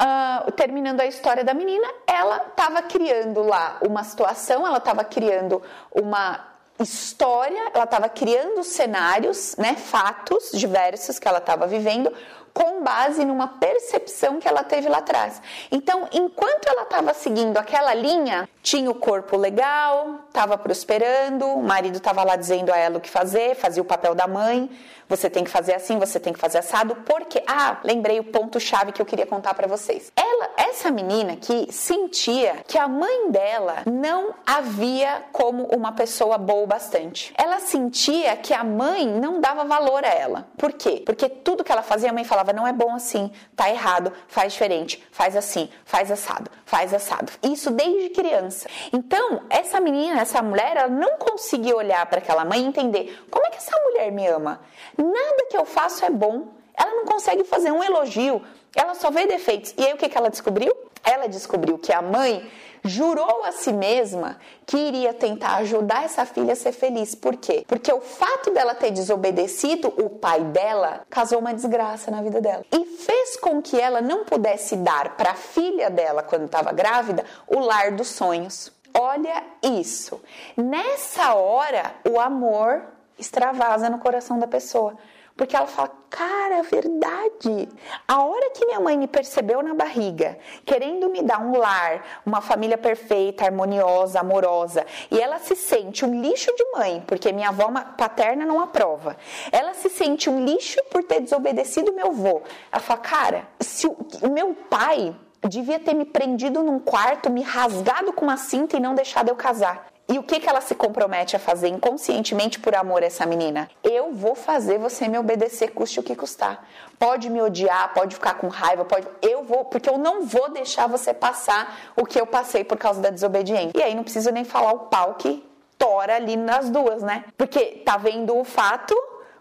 Uh, 0.00 0.50
terminando 0.52 1.02
a 1.02 1.04
história 1.04 1.44
da 1.44 1.52
menina, 1.52 1.86
ela 2.06 2.38
estava 2.38 2.80
criando 2.80 3.42
lá 3.42 3.76
uma 3.86 4.02
situação, 4.02 4.66
ela 4.66 4.78
estava 4.78 5.04
criando 5.04 5.62
uma 5.92 6.49
história, 6.82 7.70
ela 7.74 7.84
estava 7.84 8.08
criando 8.08 8.64
cenários, 8.64 9.54
né, 9.56 9.76
fatos 9.76 10.50
diversos 10.52 11.18
que 11.18 11.28
ela 11.28 11.38
estava 11.38 11.66
vivendo 11.66 12.12
com 12.52 12.82
base 12.82 13.24
numa 13.24 13.46
percepção 13.48 14.38
que 14.38 14.48
ela 14.48 14.62
teve 14.62 14.88
lá 14.88 14.98
atrás. 14.98 15.40
Então, 15.70 16.08
enquanto 16.12 16.66
ela 16.66 16.82
estava 16.82 17.14
seguindo 17.14 17.56
aquela 17.56 17.94
linha, 17.94 18.48
tinha 18.62 18.90
o 18.90 18.94
corpo 18.94 19.36
legal, 19.36 20.20
estava 20.28 20.58
prosperando, 20.58 21.46
o 21.46 21.62
marido 21.62 21.96
estava 21.96 22.22
lá 22.22 22.36
dizendo 22.36 22.72
a 22.72 22.76
ela 22.76 22.98
o 22.98 23.00
que 23.00 23.10
fazer, 23.10 23.54
fazia 23.54 23.82
o 23.82 23.86
papel 23.86 24.14
da 24.14 24.26
mãe, 24.26 24.70
você 25.10 25.28
tem 25.28 25.42
que 25.42 25.50
fazer 25.50 25.74
assim, 25.74 25.98
você 25.98 26.20
tem 26.20 26.32
que 26.32 26.38
fazer 26.38 26.58
assado, 26.58 26.94
porque 27.04 27.42
ah, 27.44 27.78
lembrei 27.82 28.20
o 28.20 28.24
ponto 28.24 28.60
chave 28.60 28.92
que 28.92 29.02
eu 29.02 29.06
queria 29.06 29.26
contar 29.26 29.54
para 29.54 29.66
vocês. 29.66 30.12
Ela, 30.14 30.50
essa 30.56 30.88
menina 30.88 31.32
aqui 31.32 31.66
sentia 31.72 32.62
que 32.66 32.78
a 32.78 32.86
mãe 32.86 33.28
dela 33.28 33.82
não 33.86 34.32
havia 34.46 35.24
como 35.32 35.64
uma 35.64 35.90
pessoa 35.90 36.38
boa 36.38 36.64
bastante. 36.64 37.34
Ela 37.36 37.58
sentia 37.58 38.36
que 38.36 38.54
a 38.54 38.62
mãe 38.62 39.04
não 39.04 39.40
dava 39.40 39.64
valor 39.64 40.04
a 40.04 40.08
ela. 40.08 40.46
Por 40.56 40.72
quê? 40.74 41.02
Porque 41.04 41.28
tudo 41.28 41.64
que 41.64 41.72
ela 41.72 41.82
fazia, 41.82 42.10
a 42.10 42.12
mãe 42.12 42.22
falava 42.22 42.39
não 42.52 42.66
é 42.66 42.72
bom 42.72 42.94
assim, 42.94 43.30
tá 43.54 43.68
errado, 43.68 44.12
faz 44.28 44.52
diferente, 44.52 45.02
faz 45.12 45.36
assim, 45.36 45.68
faz 45.84 46.10
assado, 46.10 46.50
faz 46.64 46.92
assado. 46.94 47.32
Isso 47.42 47.70
desde 47.70 48.10
criança. 48.10 48.68
Então, 48.92 49.42
essa 49.50 49.80
menina, 49.80 50.20
essa 50.20 50.42
mulher, 50.42 50.76
ela 50.76 50.88
não 50.88 51.18
conseguia 51.18 51.76
olhar 51.76 52.04
para 52.06 52.18
aquela 52.18 52.44
mãe 52.44 52.62
e 52.62 52.66
entender 52.66 53.24
como 53.30 53.46
é 53.46 53.50
que 53.50 53.58
essa 53.58 53.76
mulher 53.84 54.10
me 54.10 54.26
ama. 54.26 54.60
Nada 54.96 55.46
que 55.50 55.56
eu 55.56 55.64
faço 55.64 56.04
é 56.04 56.10
bom. 56.10 56.48
Ela 56.74 56.92
não 56.92 57.04
consegue 57.04 57.44
fazer 57.44 57.70
um 57.70 57.84
elogio, 57.84 58.42
ela 58.74 58.94
só 58.94 59.10
vê 59.10 59.26
defeitos. 59.26 59.74
E 59.76 59.84
aí 59.84 59.92
o 59.92 59.96
que, 59.96 60.08
que 60.08 60.16
ela 60.16 60.30
descobriu? 60.30 60.72
Ela 61.04 61.28
descobriu 61.28 61.78
que 61.78 61.92
a 61.92 62.00
mãe 62.00 62.48
jurou 62.84 63.44
a 63.44 63.52
si 63.52 63.72
mesma 63.72 64.38
que 64.66 64.76
iria 64.76 65.12
tentar 65.12 65.56
ajudar 65.56 66.04
essa 66.04 66.24
filha 66.24 66.52
a 66.52 66.56
ser 66.56 66.72
feliz. 66.72 67.14
Por 67.14 67.36
quê? 67.36 67.64
Porque 67.66 67.92
o 67.92 68.00
fato 68.00 68.50
dela 68.52 68.74
ter 68.74 68.90
desobedecido 68.90 69.88
o 69.88 70.08
pai 70.10 70.40
dela 70.44 71.02
causou 71.10 71.38
uma 71.38 71.54
desgraça 71.54 72.10
na 72.10 72.22
vida 72.22 72.40
dela 72.40 72.64
e 72.72 72.84
fez 72.84 73.36
com 73.36 73.60
que 73.60 73.80
ela 73.80 74.00
não 74.00 74.24
pudesse 74.24 74.76
dar 74.76 75.16
para 75.16 75.32
a 75.32 75.34
filha 75.34 75.90
dela, 75.90 76.22
quando 76.22 76.44
estava 76.44 76.72
grávida, 76.72 77.24
o 77.46 77.58
lar 77.58 77.92
dos 77.92 78.08
sonhos. 78.08 78.72
Olha 78.92 79.42
isso. 79.62 80.20
Nessa 80.56 81.34
hora, 81.34 81.94
o 82.08 82.18
amor 82.18 82.82
extravasa 83.18 83.88
no 83.88 83.98
coração 83.98 84.38
da 84.38 84.46
pessoa. 84.46 84.96
Porque 85.40 85.56
ela 85.56 85.66
fala, 85.66 85.90
cara, 86.10 86.56
é 86.56 86.62
verdade. 86.62 87.66
A 88.06 88.22
hora 88.22 88.50
que 88.50 88.66
minha 88.66 88.78
mãe 88.78 88.98
me 88.98 89.06
percebeu 89.06 89.62
na 89.62 89.72
barriga, 89.72 90.36
querendo 90.66 91.08
me 91.08 91.22
dar 91.22 91.40
um 91.40 91.56
lar, 91.56 92.20
uma 92.26 92.42
família 92.42 92.76
perfeita, 92.76 93.46
harmoniosa, 93.46 94.20
amorosa, 94.20 94.84
e 95.10 95.18
ela 95.18 95.38
se 95.38 95.56
sente 95.56 96.04
um 96.04 96.20
lixo 96.20 96.54
de 96.54 96.62
mãe, 96.72 97.02
porque 97.06 97.32
minha 97.32 97.48
avó 97.48 97.72
paterna 97.96 98.44
não 98.44 98.60
aprova. 98.60 99.16
Ela 99.50 99.72
se 99.72 99.88
sente 99.88 100.28
um 100.28 100.44
lixo 100.44 100.78
por 100.90 101.02
ter 101.04 101.20
desobedecido 101.20 101.94
meu 101.94 102.08
avô. 102.08 102.42
Ela 102.70 102.82
fala, 102.82 103.00
cara, 103.00 103.48
se 103.58 103.86
o, 103.86 103.96
meu 104.30 104.54
pai 104.68 105.16
devia 105.48 105.80
ter 105.80 105.94
me 105.94 106.04
prendido 106.04 106.62
num 106.62 106.78
quarto, 106.78 107.30
me 107.30 107.40
rasgado 107.40 108.12
com 108.12 108.26
uma 108.26 108.36
cinta 108.36 108.76
e 108.76 108.80
não 108.80 108.94
deixado 108.94 109.30
eu 109.30 109.36
casar. 109.36 109.86
E 110.10 110.18
o 110.18 110.24
que, 110.24 110.40
que 110.40 110.48
ela 110.48 110.60
se 110.60 110.74
compromete 110.74 111.36
a 111.36 111.38
fazer 111.38 111.68
inconscientemente 111.68 112.58
por 112.58 112.74
amor 112.74 113.00
a 113.00 113.06
essa 113.06 113.24
menina? 113.24 113.70
Eu 113.84 114.12
vou 114.12 114.34
fazer 114.34 114.76
você 114.76 115.06
me 115.06 115.16
obedecer, 115.16 115.68
custe 115.68 116.00
o 116.00 116.02
que 116.02 116.16
custar. 116.16 116.66
Pode 116.98 117.30
me 117.30 117.40
odiar, 117.40 117.94
pode 117.94 118.16
ficar 118.16 118.34
com 118.34 118.48
raiva, 118.48 118.84
pode. 118.84 119.06
Eu 119.22 119.44
vou, 119.44 119.66
porque 119.66 119.88
eu 119.88 119.96
não 119.96 120.26
vou 120.26 120.50
deixar 120.50 120.88
você 120.88 121.14
passar 121.14 121.92
o 121.94 122.04
que 122.04 122.20
eu 122.20 122.26
passei 122.26 122.64
por 122.64 122.76
causa 122.76 123.00
da 123.00 123.10
desobediência. 123.10 123.70
E 123.78 123.82
aí 123.82 123.94
não 123.94 124.02
preciso 124.02 124.32
nem 124.32 124.42
falar 124.42 124.72
o 124.72 124.80
pau 124.80 125.14
que 125.14 125.48
tora 125.78 126.16
ali 126.16 126.36
nas 126.36 126.68
duas, 126.68 127.04
né? 127.04 127.24
Porque 127.38 127.82
tá 127.84 127.96
vendo 127.96 128.36
o 128.36 128.42
fato 128.42 128.94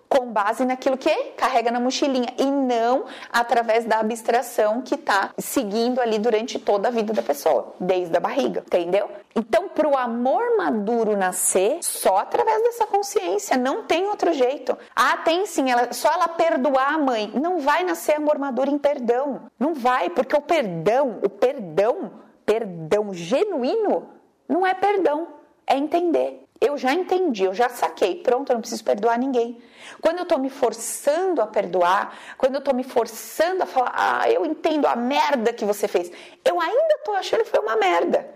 com 0.09 0.31
base 0.33 0.65
naquilo 0.65 0.97
que 0.97 1.13
carrega 1.37 1.69
na 1.69 1.79
mochilinha 1.79 2.33
e 2.37 2.45
não 2.45 3.05
através 3.31 3.85
da 3.85 3.99
abstração 3.99 4.81
que 4.81 4.95
está 4.95 5.29
seguindo 5.37 6.01
ali 6.01 6.17
durante 6.17 6.57
toda 6.57 6.87
a 6.87 6.91
vida 6.91 7.13
da 7.13 7.21
pessoa, 7.21 7.75
desde 7.79 8.17
a 8.17 8.19
barriga, 8.19 8.61
entendeu? 8.65 9.07
Então, 9.35 9.69
para 9.69 9.87
o 9.87 9.95
amor 9.95 10.57
maduro 10.57 11.15
nascer, 11.15 11.77
só 11.81 12.17
através 12.17 12.61
dessa 12.63 12.87
consciência, 12.87 13.55
não 13.55 13.83
tem 13.83 14.07
outro 14.07 14.33
jeito. 14.33 14.75
Ah, 14.95 15.17
tem 15.17 15.45
sim, 15.45 15.69
ela, 15.69 15.93
só 15.93 16.11
ela 16.11 16.27
perdoar 16.27 16.95
a 16.95 16.97
mãe. 16.97 17.31
Não 17.35 17.59
vai 17.59 17.83
nascer 17.83 18.15
amor 18.15 18.39
maduro 18.39 18.71
em 18.71 18.79
perdão. 18.79 19.43
Não 19.59 19.75
vai, 19.75 20.09
porque 20.09 20.35
o 20.35 20.41
perdão, 20.41 21.19
o 21.23 21.29
perdão, 21.29 22.11
perdão 22.45 23.13
genuíno, 23.13 24.09
não 24.47 24.65
é 24.65 24.73
perdão, 24.73 25.27
é 25.67 25.77
entender. 25.77 26.48
Eu 26.61 26.77
já 26.77 26.93
entendi, 26.93 27.45
eu 27.45 27.53
já 27.53 27.69
saquei, 27.69 28.15
pronto, 28.21 28.49
eu 28.49 28.55
não 28.55 28.61
preciso 28.61 28.83
perdoar 28.83 29.17
ninguém. 29.17 29.61
Quando 30.01 30.17
eu 30.17 30.23
estou 30.23 30.37
me 30.37 30.49
forçando 30.49 31.41
a 31.41 31.47
perdoar, 31.47 32.17
quando 32.37 32.55
eu 32.55 32.59
estou 32.59 32.73
me 32.73 32.83
forçando 32.83 33.63
a 33.63 33.65
falar, 33.65 33.93
ah, 33.95 34.29
eu 34.29 34.45
entendo 34.45 34.85
a 34.85 34.95
merda 34.95 35.53
que 35.53 35.63
você 35.63 35.87
fez, 35.87 36.11
eu 36.43 36.59
ainda 36.59 36.95
estou 36.95 37.15
achando 37.15 37.43
que 37.43 37.49
foi 37.49 37.61
uma 37.61 37.77
merda. 37.77 38.29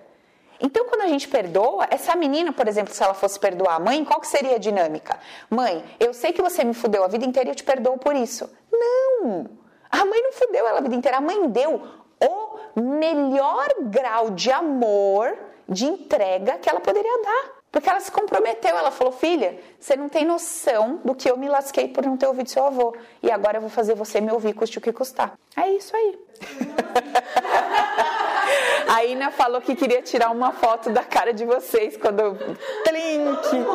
Então, 0.61 0.85
quando 0.85 1.01
a 1.01 1.07
gente 1.07 1.27
perdoa, 1.27 1.85
essa 1.89 2.15
menina, 2.15 2.53
por 2.53 2.65
exemplo, 2.69 2.93
se 2.93 3.03
ela 3.03 3.13
fosse 3.13 3.37
perdoar 3.37 3.75
a 3.75 3.79
mãe, 3.79 4.05
qual 4.05 4.21
que 4.21 4.27
seria 4.27 4.55
a 4.55 4.59
dinâmica? 4.59 5.19
Mãe, 5.49 5.83
eu 5.99 6.13
sei 6.13 6.31
que 6.31 6.41
você 6.41 6.63
me 6.63 6.73
fudeu 6.73 7.03
a 7.03 7.07
vida 7.09 7.25
inteira 7.25 7.49
e 7.49 7.51
eu 7.51 7.55
te 7.55 7.65
perdoo 7.65 7.97
por 7.97 8.15
isso. 8.15 8.49
Não! 8.71 9.49
A 9.91 10.05
mãe 10.05 10.23
não 10.23 10.31
fudeu 10.31 10.65
ela 10.65 10.79
a 10.79 10.81
vida 10.81 10.95
inteira, 10.95 11.17
a 11.17 11.21
mãe 11.21 11.49
deu 11.49 11.81
o 12.21 12.81
melhor 12.81 13.67
grau 13.81 14.29
de 14.29 14.49
amor, 14.51 15.37
de 15.67 15.85
entrega 15.85 16.57
que 16.57 16.69
ela 16.69 16.79
poderia 16.79 17.21
dar. 17.21 17.62
Porque 17.73 17.89
ela 17.89 17.99
se 17.99 18.11
comprometeu, 18.11 18.77
ela 18.77 18.91
falou: 18.91 19.11
Filha, 19.11 19.59
você 19.79 19.95
não 19.95 20.07
tem 20.07 20.23
noção 20.23 21.01
do 21.03 21.15
que 21.15 21.29
eu 21.29 21.35
me 21.35 21.49
lasquei 21.49 21.87
por 21.87 22.05
não 22.05 22.15
ter 22.15 22.27
ouvido 22.27 22.47
seu 22.47 22.67
avô. 22.67 22.95
E 23.21 23.31
agora 23.31 23.57
eu 23.57 23.61
vou 23.61 23.69
fazer 23.69 23.95
você 23.95 24.21
me 24.21 24.31
ouvir, 24.31 24.53
custe 24.53 24.77
o 24.77 24.81
que 24.81 24.93
custar. 24.93 25.33
É 25.57 25.71
isso 25.71 25.93
aí. 25.95 26.19
A 28.87 29.03
Ina 29.05 29.31
falou 29.31 29.59
que 29.59 29.75
queria 29.75 30.03
tirar 30.03 30.29
uma 30.29 30.51
foto 30.51 30.91
da 30.91 31.03
cara 31.03 31.33
de 31.33 31.45
vocês 31.45 31.97
quando. 31.97 32.37
Plink! 32.83 33.65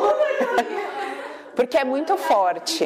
Porque 1.59 1.77
é 1.77 1.83
muito 1.83 2.15
forte. 2.15 2.85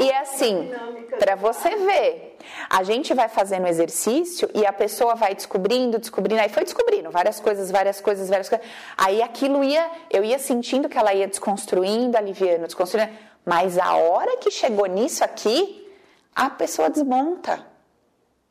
E 0.00 0.10
é 0.10 0.20
assim, 0.20 0.72
para 1.18 1.34
você 1.36 1.68
ver 1.76 2.38
a 2.70 2.82
gente 2.82 3.12
vai 3.12 3.28
fazendo 3.28 3.66
exercício 3.66 4.48
e 4.54 4.64
a 4.64 4.72
pessoa 4.72 5.14
vai 5.14 5.34
descobrindo, 5.34 5.98
descobrindo, 5.98 6.40
aí 6.40 6.48
foi 6.48 6.64
descobrindo 6.64 7.10
várias 7.10 7.38
coisas, 7.38 7.70
várias 7.70 8.00
coisas, 8.00 8.30
várias 8.30 8.48
coisas. 8.48 8.66
Aí 8.96 9.20
aquilo 9.20 9.62
ia, 9.62 9.90
eu 10.10 10.24
ia 10.24 10.38
sentindo 10.38 10.88
que 10.88 10.96
ela 10.96 11.12
ia 11.12 11.28
desconstruindo, 11.28 12.16
aliviando, 12.16 12.64
desconstruindo. 12.64 13.12
Mas 13.44 13.78
a 13.78 13.94
hora 13.94 14.38
que 14.38 14.50
chegou 14.50 14.86
nisso 14.86 15.22
aqui, 15.22 15.86
a 16.34 16.48
pessoa 16.48 16.88
desmonta. 16.88 17.66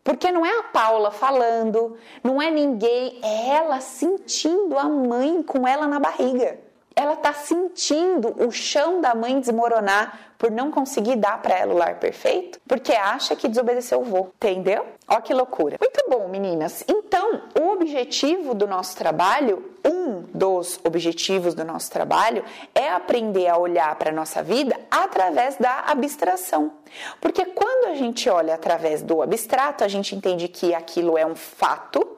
Porque 0.03 0.31
não 0.31 0.45
é 0.45 0.59
a 0.59 0.63
Paula 0.65 1.09
falando, 1.09 1.97
não 2.23 2.39
é 2.39 2.51
ninguém, 2.51 3.19
é 3.23 3.55
ela 3.55 3.79
sentindo 3.79 4.77
a 4.77 4.83
mãe 4.83 5.41
com 5.41 5.67
ela 5.67 5.87
na 5.87 5.99
barriga. 5.99 6.59
Ela 7.03 7.15
está 7.15 7.33
sentindo 7.33 8.33
o 8.41 8.49
chão 8.49 9.01
da 9.01 9.13
mãe 9.13 9.37
desmoronar 9.37 10.17
por 10.37 10.49
não 10.49 10.71
conseguir 10.71 11.17
dar 11.17 11.41
para 11.41 11.53
ela 11.59 11.73
o 11.73 11.77
lar 11.77 11.99
perfeito, 11.99 12.61
porque 12.65 12.93
acha 12.93 13.35
que 13.35 13.49
desobedeceu 13.49 13.99
o 13.99 14.05
vô, 14.05 14.29
entendeu? 14.35 14.85
Ó 15.05 15.19
que 15.19 15.33
loucura. 15.33 15.75
Muito 15.81 16.01
bom, 16.09 16.29
meninas. 16.29 16.81
Então, 16.87 17.41
o 17.59 17.73
objetivo 17.73 18.53
do 18.53 18.65
nosso 18.65 18.95
trabalho, 18.95 19.69
um 19.83 20.21
dos 20.33 20.79
objetivos 20.85 21.53
do 21.53 21.65
nosso 21.65 21.91
trabalho 21.91 22.41
é 22.73 22.87
aprender 22.87 23.49
a 23.49 23.57
olhar 23.57 23.93
para 23.97 24.09
a 24.09 24.13
nossa 24.13 24.41
vida 24.41 24.79
através 24.89 25.57
da 25.57 25.79
abstração. 25.87 26.71
Porque 27.19 27.43
quando 27.47 27.91
a 27.91 27.95
gente 27.95 28.29
olha 28.29 28.55
através 28.55 29.01
do 29.01 29.21
abstrato, 29.21 29.83
a 29.83 29.89
gente 29.89 30.15
entende 30.15 30.47
que 30.47 30.73
aquilo 30.73 31.17
é 31.17 31.25
um 31.25 31.35
fato 31.35 32.12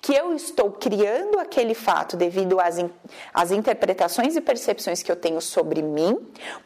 que 0.00 0.14
eu 0.14 0.34
estou 0.34 0.72
criando 0.72 1.38
aquele 1.38 1.74
fato 1.74 2.16
devido 2.16 2.60
às, 2.60 2.76
às 3.32 3.50
interpretações 3.50 4.36
e 4.36 4.40
percepções 4.40 5.02
que 5.02 5.10
eu 5.10 5.16
tenho 5.16 5.40
sobre 5.40 5.82
mim, 5.82 6.18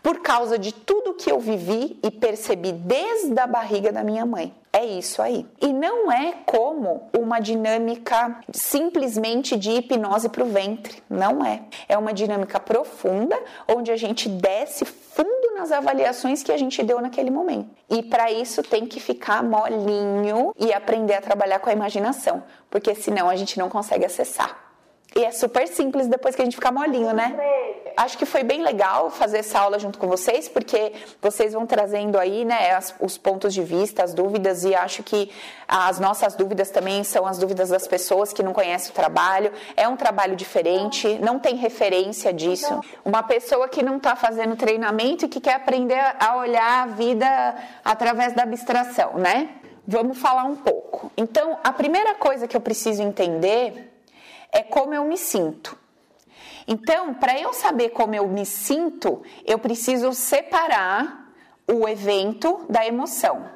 por 0.03 0.21
causa 0.21 0.59
de 0.59 0.73
tudo 0.73 1.15
que 1.15 1.31
eu 1.31 1.39
vivi 1.39 1.99
e 2.03 2.11
percebi 2.11 2.73
desde 2.73 3.39
a 3.39 3.47
barriga 3.47 3.93
da 3.93 4.03
minha 4.03 4.25
mãe. 4.25 4.55
É 4.77 4.85
isso 4.85 5.23
aí. 5.23 5.47
E 5.63 5.73
não 5.73 6.11
é 6.11 6.33
como 6.45 7.09
uma 7.17 7.39
dinâmica 7.39 8.41
simplesmente 8.53 9.57
de 9.57 9.71
hipnose 9.71 10.29
para 10.29 10.43
o 10.43 10.49
ventre. 10.49 11.01
Não 11.09 11.47
é. 11.47 11.63
É 11.89 11.97
uma 11.97 12.13
dinâmica 12.13 12.59
profunda 12.59 13.41
onde 13.69 13.93
a 13.93 13.97
gente 13.97 14.29
desce 14.29 14.85
fundo 14.85 15.55
nas 15.55 15.71
avaliações 15.71 16.43
que 16.43 16.51
a 16.51 16.57
gente 16.57 16.83
deu 16.83 17.01
naquele 17.01 17.31
momento. 17.31 17.71
E 17.89 18.03
para 18.03 18.33
isso 18.33 18.65
tem 18.65 18.85
que 18.85 18.99
ficar 18.99 19.45
molinho 19.45 20.53
e 20.59 20.73
aprender 20.73 21.15
a 21.15 21.21
trabalhar 21.21 21.61
com 21.61 21.71
a 21.71 21.73
imaginação, 21.73 22.43
porque 22.69 22.97
senão 22.97 23.31
a 23.31 23.37
gente 23.37 23.57
não 23.57 23.69
consegue 23.69 24.05
acessar. 24.05 24.64
E 25.17 25.25
é 25.25 25.31
super 25.31 25.69
simples 25.69 26.09
depois 26.09 26.35
que 26.35 26.43
a 26.43 26.45
gente 26.45 26.57
ficar 26.57 26.73
molinho, 26.73 27.13
né? 27.13 27.37
Acho 27.97 28.19
que 28.19 28.27
foi 28.27 28.43
bem 28.43 28.63
legal 28.63 29.09
fazer 29.09 29.39
essa 29.39 29.61
aula 29.61 29.79
junto 29.79 29.97
com 29.97 30.09
vocês, 30.09 30.49
porque 30.49 30.93
vocês 31.23 31.53
vão 31.53 31.65
trazendo 31.65 32.19
aí, 32.19 32.45
né, 32.45 32.73
as, 32.73 32.93
os 32.99 33.17
pontos 33.17 33.55
de 33.55 33.63
vista, 33.63 34.03
as 34.03 34.13
dúvidas, 34.13 34.65
e 34.65 34.75
acho 34.75 35.05
que 35.05 35.31
as 35.69 36.01
nossas 36.01 36.35
dúvidas 36.35 36.71
também 36.71 37.05
são 37.05 37.25
as 37.25 37.39
dúvidas 37.39 37.69
das 37.69 37.87
pessoas 37.87 38.33
que 38.33 38.43
não 38.43 38.53
conhecem 38.53 38.91
o 38.91 38.95
trabalho. 38.95 39.53
É 39.77 39.87
um 39.87 39.97
trabalho 39.97 40.35
diferente, 40.35 41.17
não 41.21 41.39
tem 41.39 41.55
referência 41.55 42.33
disso. 42.33 42.81
Uma 43.05 43.23
pessoa 43.23 43.69
que 43.69 43.85
não 43.85 43.99
está 43.99 44.17
fazendo 44.17 44.57
treinamento 44.57 45.27
e 45.27 45.29
que 45.29 45.41
quer 45.41 45.55
aprender 45.55 46.17
a 46.19 46.37
olhar 46.37 46.83
a 46.83 46.87
vida 46.87 47.55
através 47.85 48.33
da 48.33 48.43
abstração, 48.43 49.15
né? 49.15 49.51
Vamos 49.87 50.19
falar 50.19 50.45
um 50.45 50.57
pouco. 50.57 51.13
Então, 51.17 51.57
a 51.63 51.73
primeira 51.73 52.15
coisa 52.15 52.49
que 52.49 52.57
eu 52.57 52.61
preciso 52.61 53.03
entender 53.03 53.94
é 54.55 54.63
como 54.63 54.95
eu 54.95 55.05
me 55.05 55.19
sinto. 55.19 55.77
Então, 56.67 57.13
para 57.13 57.39
eu 57.39 57.53
saber 57.53 57.91
como 57.91 58.15
eu 58.15 58.27
me 58.27 58.47
sinto, 58.47 59.23
eu 59.45 59.59
preciso 59.59 60.13
separar 60.15 61.31
o 61.71 61.87
evento 61.87 62.65
da 62.71 62.87
emoção. 62.87 63.51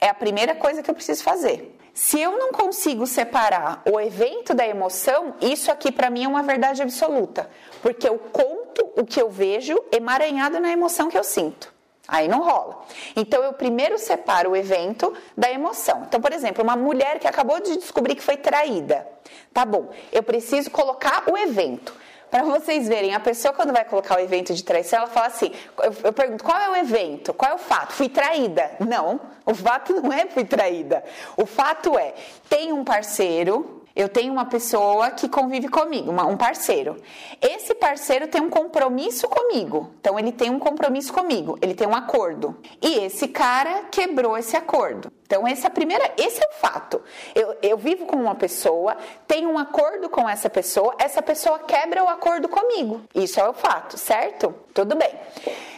É 0.00 0.08
a 0.08 0.14
primeira 0.14 0.54
coisa 0.56 0.82
que 0.82 0.90
eu 0.90 0.94
preciso 0.94 1.22
fazer. 1.22 1.76
Se 1.92 2.20
eu 2.20 2.38
não 2.38 2.52
consigo 2.52 3.06
separar 3.06 3.82
o 3.84 4.00
evento 4.00 4.54
da 4.54 4.66
emoção, 4.66 5.34
isso 5.40 5.70
aqui 5.70 5.90
para 5.90 6.10
mim 6.10 6.24
é 6.24 6.28
uma 6.28 6.42
verdade 6.42 6.80
absoluta, 6.80 7.50
porque 7.82 8.08
eu 8.08 8.18
conto 8.18 8.88
o 8.96 9.04
que 9.04 9.20
eu 9.20 9.28
vejo 9.28 9.76
emaranhado 9.92 10.60
na 10.60 10.70
emoção 10.70 11.08
que 11.08 11.18
eu 11.18 11.24
sinto. 11.24 11.74
Aí 12.08 12.26
não 12.26 12.42
rola. 12.42 12.86
Então 13.14 13.44
eu 13.44 13.52
primeiro 13.52 13.98
separo 13.98 14.52
o 14.52 14.56
evento 14.56 15.12
da 15.36 15.52
emoção. 15.52 16.04
Então, 16.08 16.18
por 16.22 16.32
exemplo, 16.32 16.64
uma 16.64 16.74
mulher 16.74 17.18
que 17.18 17.28
acabou 17.28 17.60
de 17.60 17.76
descobrir 17.76 18.14
que 18.14 18.22
foi 18.22 18.38
traída. 18.38 19.06
Tá 19.52 19.66
bom, 19.66 19.90
eu 20.10 20.22
preciso 20.22 20.70
colocar 20.70 21.24
o 21.30 21.36
evento. 21.36 21.94
Para 22.30 22.42
vocês 22.42 22.88
verem, 22.88 23.14
a 23.14 23.20
pessoa 23.20 23.52
quando 23.54 23.72
vai 23.72 23.84
colocar 23.84 24.16
o 24.16 24.20
evento 24.20 24.54
de 24.54 24.62
traição, 24.64 25.00
ela 25.00 25.08
fala 25.08 25.26
assim: 25.26 25.52
eu, 25.82 25.94
eu, 26.04 26.12
pergunto, 26.12 26.44
qual 26.44 26.58
é 26.58 26.70
o 26.70 26.76
evento? 26.76 27.34
Qual 27.34 27.52
é 27.52 27.54
o 27.54 27.58
fato? 27.58 27.92
Fui 27.92 28.08
traída. 28.08 28.70
Não, 28.80 29.20
o 29.44 29.54
fato 29.54 29.94
não 29.94 30.12
é 30.12 30.26
fui 30.26 30.44
traída. 30.44 31.04
O 31.36 31.44
fato 31.44 31.98
é, 31.98 32.14
tem 32.48 32.72
um 32.72 32.84
parceiro 32.84 33.77
eu 33.98 34.08
tenho 34.08 34.32
uma 34.32 34.44
pessoa 34.44 35.10
que 35.10 35.28
convive 35.28 35.66
comigo, 35.66 36.08
uma, 36.08 36.24
um 36.24 36.36
parceiro. 36.36 36.96
Esse 37.42 37.74
parceiro 37.74 38.28
tem 38.28 38.40
um 38.40 38.48
compromisso 38.48 39.26
comigo. 39.26 39.92
Então, 40.00 40.16
ele 40.16 40.30
tem 40.30 40.50
um 40.50 40.58
compromisso 40.60 41.12
comigo, 41.12 41.58
ele 41.60 41.74
tem 41.74 41.88
um 41.88 41.96
acordo. 41.96 42.56
E 42.80 42.94
esse 43.00 43.26
cara 43.26 43.86
quebrou 43.90 44.38
esse 44.38 44.56
acordo. 44.56 45.10
Então, 45.28 45.46
esse 45.46 45.64
é, 45.64 45.66
a 45.66 45.70
primeira, 45.70 46.10
esse 46.16 46.40
é 46.42 46.48
o 46.48 46.54
fato. 46.54 47.02
Eu, 47.34 47.54
eu 47.60 47.76
vivo 47.76 48.06
com 48.06 48.16
uma 48.16 48.34
pessoa, 48.34 48.96
tenho 49.26 49.50
um 49.50 49.58
acordo 49.58 50.08
com 50.08 50.26
essa 50.26 50.48
pessoa, 50.48 50.94
essa 50.98 51.20
pessoa 51.20 51.58
quebra 51.58 52.02
o 52.02 52.08
acordo 52.08 52.48
comigo. 52.48 53.02
Isso 53.14 53.38
é 53.38 53.46
o 53.46 53.52
fato, 53.52 53.98
certo? 53.98 54.54
Tudo 54.72 54.96
bem. 54.96 55.12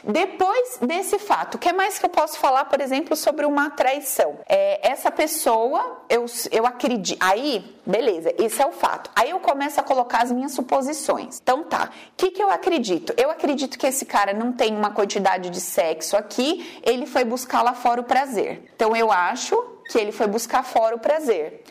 Depois 0.05 0.78
desse 0.80 1.18
fato, 1.18 1.57
o 1.57 1.59
que 1.59 1.72
mais 1.72 1.98
que 1.98 2.07
eu 2.07 2.11
posso 2.11 2.38
falar, 2.38 2.66
por 2.66 2.80
exemplo, 2.80 3.16
sobre 3.16 3.44
uma 3.44 3.70
traição? 3.70 4.38
É, 4.48 4.88
essa 4.88 5.11
pessoa, 5.11 6.03
eu, 6.09 6.24
eu 6.53 6.64
acredito. 6.64 7.18
Aí, 7.20 7.76
beleza, 7.84 8.32
esse 8.38 8.62
é 8.62 8.66
o 8.66 8.72
fato. 8.72 9.11
Aí 9.16 9.30
eu 9.30 9.40
começo 9.40 9.80
a 9.80 9.82
colocar 9.82 10.22
as 10.22 10.30
minhas 10.30 10.53
suposições. 10.53 11.40
Então 11.42 11.64
tá, 11.64 11.90
o 12.12 12.16
que, 12.16 12.30
que 12.30 12.42
eu 12.42 12.51
acredito? 12.51 13.12
Eu 13.16 13.30
acredito 13.30 13.78
que 13.78 13.86
esse 13.86 14.07
cara 14.07 14.32
não 14.32 14.53
tem 14.53 14.74
uma 14.74 14.92
quantidade 14.92 15.51
de 15.51 15.61
sexo 15.61 16.16
aqui, 16.16 16.80
ele 16.84 17.05
foi 17.05 17.24
buscar 17.24 17.62
lá 17.62 17.74
fora 17.74 18.01
o 18.01 18.05
prazer. 18.05 18.70
Então 18.74 18.96
eu 18.96 19.11
acho 19.11 19.39
acho 19.41 19.57
que 19.91 19.99
ele 19.99 20.12
foi 20.12 20.26
buscar 20.26 20.62
fora 20.62 20.95
o 20.95 20.99
prazer. 20.99 21.64